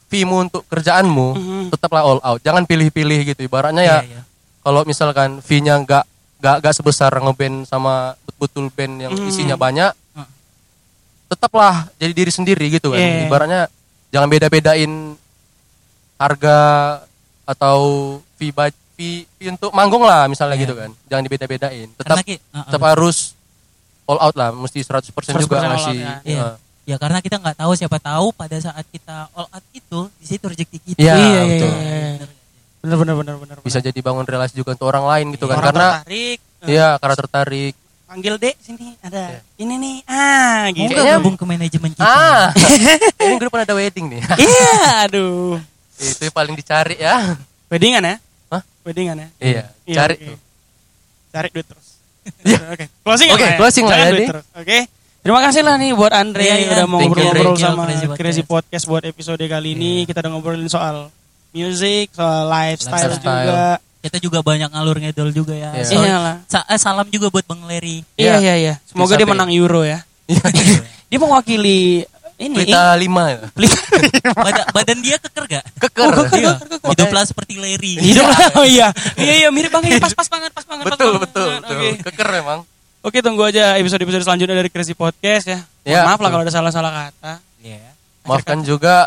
fee-mu 0.08 0.42
untuk 0.42 0.64
kerjaanmu 0.64 1.28
Mhm. 1.30 1.62
tetaplah 1.70 2.02
all 2.02 2.20
out. 2.20 2.40
Jangan 2.40 2.64
pilih-pilih 2.64 3.24
gitu. 3.26 3.40
Ibaratnya 3.42 3.80
ya 3.80 3.98
Iya, 4.00 4.08
iya. 4.10 4.22
kalau 4.58 4.82
misalkan 4.82 5.38
fee-nya 5.38 5.76
nggak 5.78 6.04
nggak 6.38 6.56
nggak 6.58 6.74
sebesar 6.74 7.10
ngeband 7.12 7.64
sama 7.64 8.14
betul 8.34 8.68
band 8.68 8.94
yang 9.00 9.12
Mhm. 9.12 9.26
isinya 9.26 9.54
banyak, 9.54 9.90
Hmm. 10.12 10.28
tetaplah 11.28 11.90
jadi 11.94 12.14
diri 12.14 12.30
sendiri 12.30 12.66
gitu 12.70 12.90
kan. 12.90 12.98
Iya. 12.98 13.26
Ibaratnya 13.26 13.60
jangan 14.08 14.28
beda-bedain 14.28 14.92
harga 16.16 16.58
atau 17.44 17.78
fee, 18.34 18.52
fee, 18.94 19.24
fee 19.28 19.48
untuk 19.48 19.70
manggung 19.70 20.02
lah 20.02 20.26
misalnya 20.26 20.54
Iya. 20.54 20.62
gitu 20.62 20.74
kan. 20.74 20.90
Jangan 21.06 21.22
dibeda-bedain. 21.22 21.88
Tetap 21.92 22.06
Karena 22.08 22.22
ki- 22.22 22.40
uh-uh. 22.40 22.64
tetap 22.64 22.82
harus 22.86 23.16
all 24.04 24.20
out 24.20 24.34
lah, 24.34 24.50
mesti 24.50 24.80
100%, 24.80 25.12
100% 25.12 25.42
juga 25.42 25.58
ngasih. 25.66 25.98
ya. 25.98 26.14
Uh, 26.38 26.54
Ya 26.88 26.96
karena 26.96 27.20
kita 27.20 27.36
nggak 27.36 27.56
tahu 27.58 27.76
siapa 27.76 28.00
tahu 28.00 28.32
pada 28.32 28.56
saat 28.56 28.80
kita 28.88 29.28
all 29.30 29.44
out 29.46 29.64
itu 29.70 30.00
di 30.16 30.24
situ 30.26 30.40
rezeki 30.40 30.78
kita. 30.82 30.96
Iya, 30.96 31.12
Iya, 31.12 31.20
iya, 31.20 31.42
betul. 31.44 31.68
iya, 31.70 31.96
iya. 32.16 32.26
Benar 32.78 32.96
benar 32.96 33.14
benar 33.14 33.34
benar. 33.36 33.56
Bisa 33.60 33.78
jadi 33.78 33.98
bangun 33.98 34.24
relasi 34.24 34.56
juga 34.56 34.72
untuk 34.72 34.88
orang 34.88 35.04
lain 35.04 35.26
gitu 35.36 35.44
kan. 35.44 35.60
Orang 35.60 35.68
Karena 35.68 35.88
tertarik. 36.00 36.38
iya, 36.64 36.88
karena 36.96 37.16
tertarik. 37.18 37.74
Panggil 38.08 38.34
Dek 38.40 38.56
sini 38.58 38.96
ada. 38.98 39.44
Ini 39.54 39.74
nih. 39.76 39.96
Ah, 40.08 40.16
Mau 40.64 40.72
gitu. 40.72 40.80
nggak 40.80 40.96
Kayaknya- 40.96 41.20
gabung 41.20 41.36
ke 41.36 41.44
manajemen 41.44 41.90
kita? 41.92 42.08
Ah, 42.08 42.44
ini 43.20 43.36
depan 43.36 43.60
ada 43.62 43.74
wedding 43.76 44.06
nih. 44.08 44.20
Iya, 44.40 44.72
aduh. 45.04 45.60
Itu 45.94 46.20
yang 46.24 46.32
paling 46.32 46.54
dicari 46.56 46.96
ya. 46.96 47.36
Weddingan 47.68 48.00
ya? 48.00 48.16
Hah? 48.48 48.62
Weddingan 48.80 49.16
ya? 49.18 49.28
Iya, 49.36 49.62
Iya, 49.84 49.94
cari 49.94 50.14
oke. 50.16 50.24
tuh. 50.24 50.38
Cari 51.28 51.48
duit 51.52 51.66
terus. 51.68 51.86
Oke, 52.72 52.84
closing 53.04 53.28
Oke, 53.28 53.40
lah 53.40 53.50
ya? 53.52 53.58
closing 53.60 53.84
lah 53.84 53.96
ya, 53.98 54.08
duit 54.08 54.24
Di. 54.64 54.80
Terima 55.28 55.44
kasih 55.44 55.60
lah 55.60 55.76
nih 55.76 55.92
buat 55.92 56.08
Andre 56.08 56.40
Iya, 56.40 56.48
yang 56.48 56.60
iya. 56.64 56.72
udah 56.72 56.86
mau 56.88 56.98
ngobrol-ngobrol 57.04 57.52
sama 57.60 57.84
Crazy 57.84 58.06
Crazy 58.16 58.42
Podcast. 58.48 58.48
Podcast 58.48 58.84
buat 58.88 59.04
episode 59.04 59.44
kali 59.44 59.76
ini. 59.76 60.08
Kita 60.08 60.24
udah 60.24 60.30
ngobrolin 60.32 60.72
soal 60.72 61.12
music, 61.52 62.16
soal 62.16 62.48
lifestyle, 62.48 62.96
Lifestyle. 63.12 63.44
juga. 63.44 63.60
Kita 64.00 64.16
juga 64.24 64.38
banyak 64.40 64.72
ngalur 64.72 64.96
ngedol 64.96 65.28
juga 65.36 65.52
ya. 65.52 65.76
Iya. 65.76 65.84
So- 65.84 66.00
Iya 66.00 66.16
lah. 66.16 66.36
sa- 66.48 66.64
eh, 66.64 66.80
salam 66.80 67.04
juga 67.12 67.28
buat 67.28 67.44
Bang 67.44 67.60
Leri. 67.68 68.00
Iya, 68.16 68.40
Iya. 68.40 68.40
iya, 68.40 68.54
iya. 68.56 68.74
Semoga 68.88 69.12
Bisa 69.12 69.20
dia 69.20 69.28
menang 69.28 69.52
Euro 69.52 69.84
ya. 69.84 70.00
Iya. 70.24 70.48
Dia 71.12 71.18
mewakili 71.20 72.08
ini. 72.40 72.56
Pelita 72.64 72.96
lima 72.96 73.22
ya. 73.28 73.40
Badan, 74.48 74.64
badan 74.72 74.98
dia 75.04 75.20
keker 75.20 75.44
gak? 75.44 75.64
Keker. 75.76 76.08
Oh, 76.08 76.12
keker, 76.24 76.40
Iya. 76.40 76.52
keker, 76.56 76.68
keker. 76.72 76.88
Hiduplah 76.96 77.24
seperti 77.28 77.60
Leri. 77.60 78.00
Hidup 78.00 78.24
oh 78.56 78.64
iya. 78.64 78.96
Iya, 79.20 79.44
iya, 79.44 79.48
mirip 79.52 79.68
banget. 79.68 80.00
Pas, 80.00 80.16
pas 80.16 80.24
banget, 80.24 80.56
pas 80.56 80.64
banget. 80.64 80.88
pas 80.88 80.96
betul, 80.96 81.20
banget. 81.20 81.28
betul, 81.28 81.48
betul. 81.60 81.76
Oke. 81.76 81.88
Keker 82.08 82.28
memang. 82.32 82.60
Oke, 82.98 83.22
tunggu 83.22 83.46
aja 83.46 83.78
episode-episode 83.78 84.26
selanjutnya 84.26 84.58
dari 84.58 84.68
Crazy 84.68 84.92
Podcast 84.92 85.46
ya. 85.46 85.58
Mohon 85.86 85.86
Ya, 85.86 86.00
maaf 86.04 86.20
lah 86.20 86.30
kalau 86.34 86.42
ada 86.42 86.52
salah-salah 86.52 86.92
kata. 86.92 87.32
Iya. 87.62 87.94
Maafkan 88.26 88.60
juga 88.66 89.06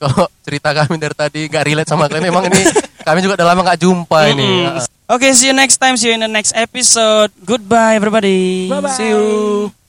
kalau 0.00 0.26
cerita 0.42 0.72
kami 0.72 0.96
dari 0.96 1.14
tadi 1.14 1.40
gak 1.46 1.64
relate 1.68 1.88
sama 1.88 2.08
kalian. 2.08 2.32
Memang 2.32 2.48
ini 2.48 2.60
kami 3.06 3.18
juga 3.20 3.36
udah 3.38 3.46
lama 3.52 3.60
gak 3.62 3.80
jumpa 3.84 4.18
ini. 4.32 4.66
Mm-mm. 4.66 4.88
Oke, 5.12 5.36
see 5.36 5.52
you 5.52 5.56
next 5.56 5.76
time. 5.76 6.00
See 6.00 6.08
you 6.08 6.16
in 6.16 6.24
the 6.24 6.32
next 6.32 6.56
episode. 6.56 7.28
Goodbye, 7.44 8.00
everybody. 8.00 8.72
Bye-bye. 8.72 8.96
See 8.96 9.12
you. 9.12 9.83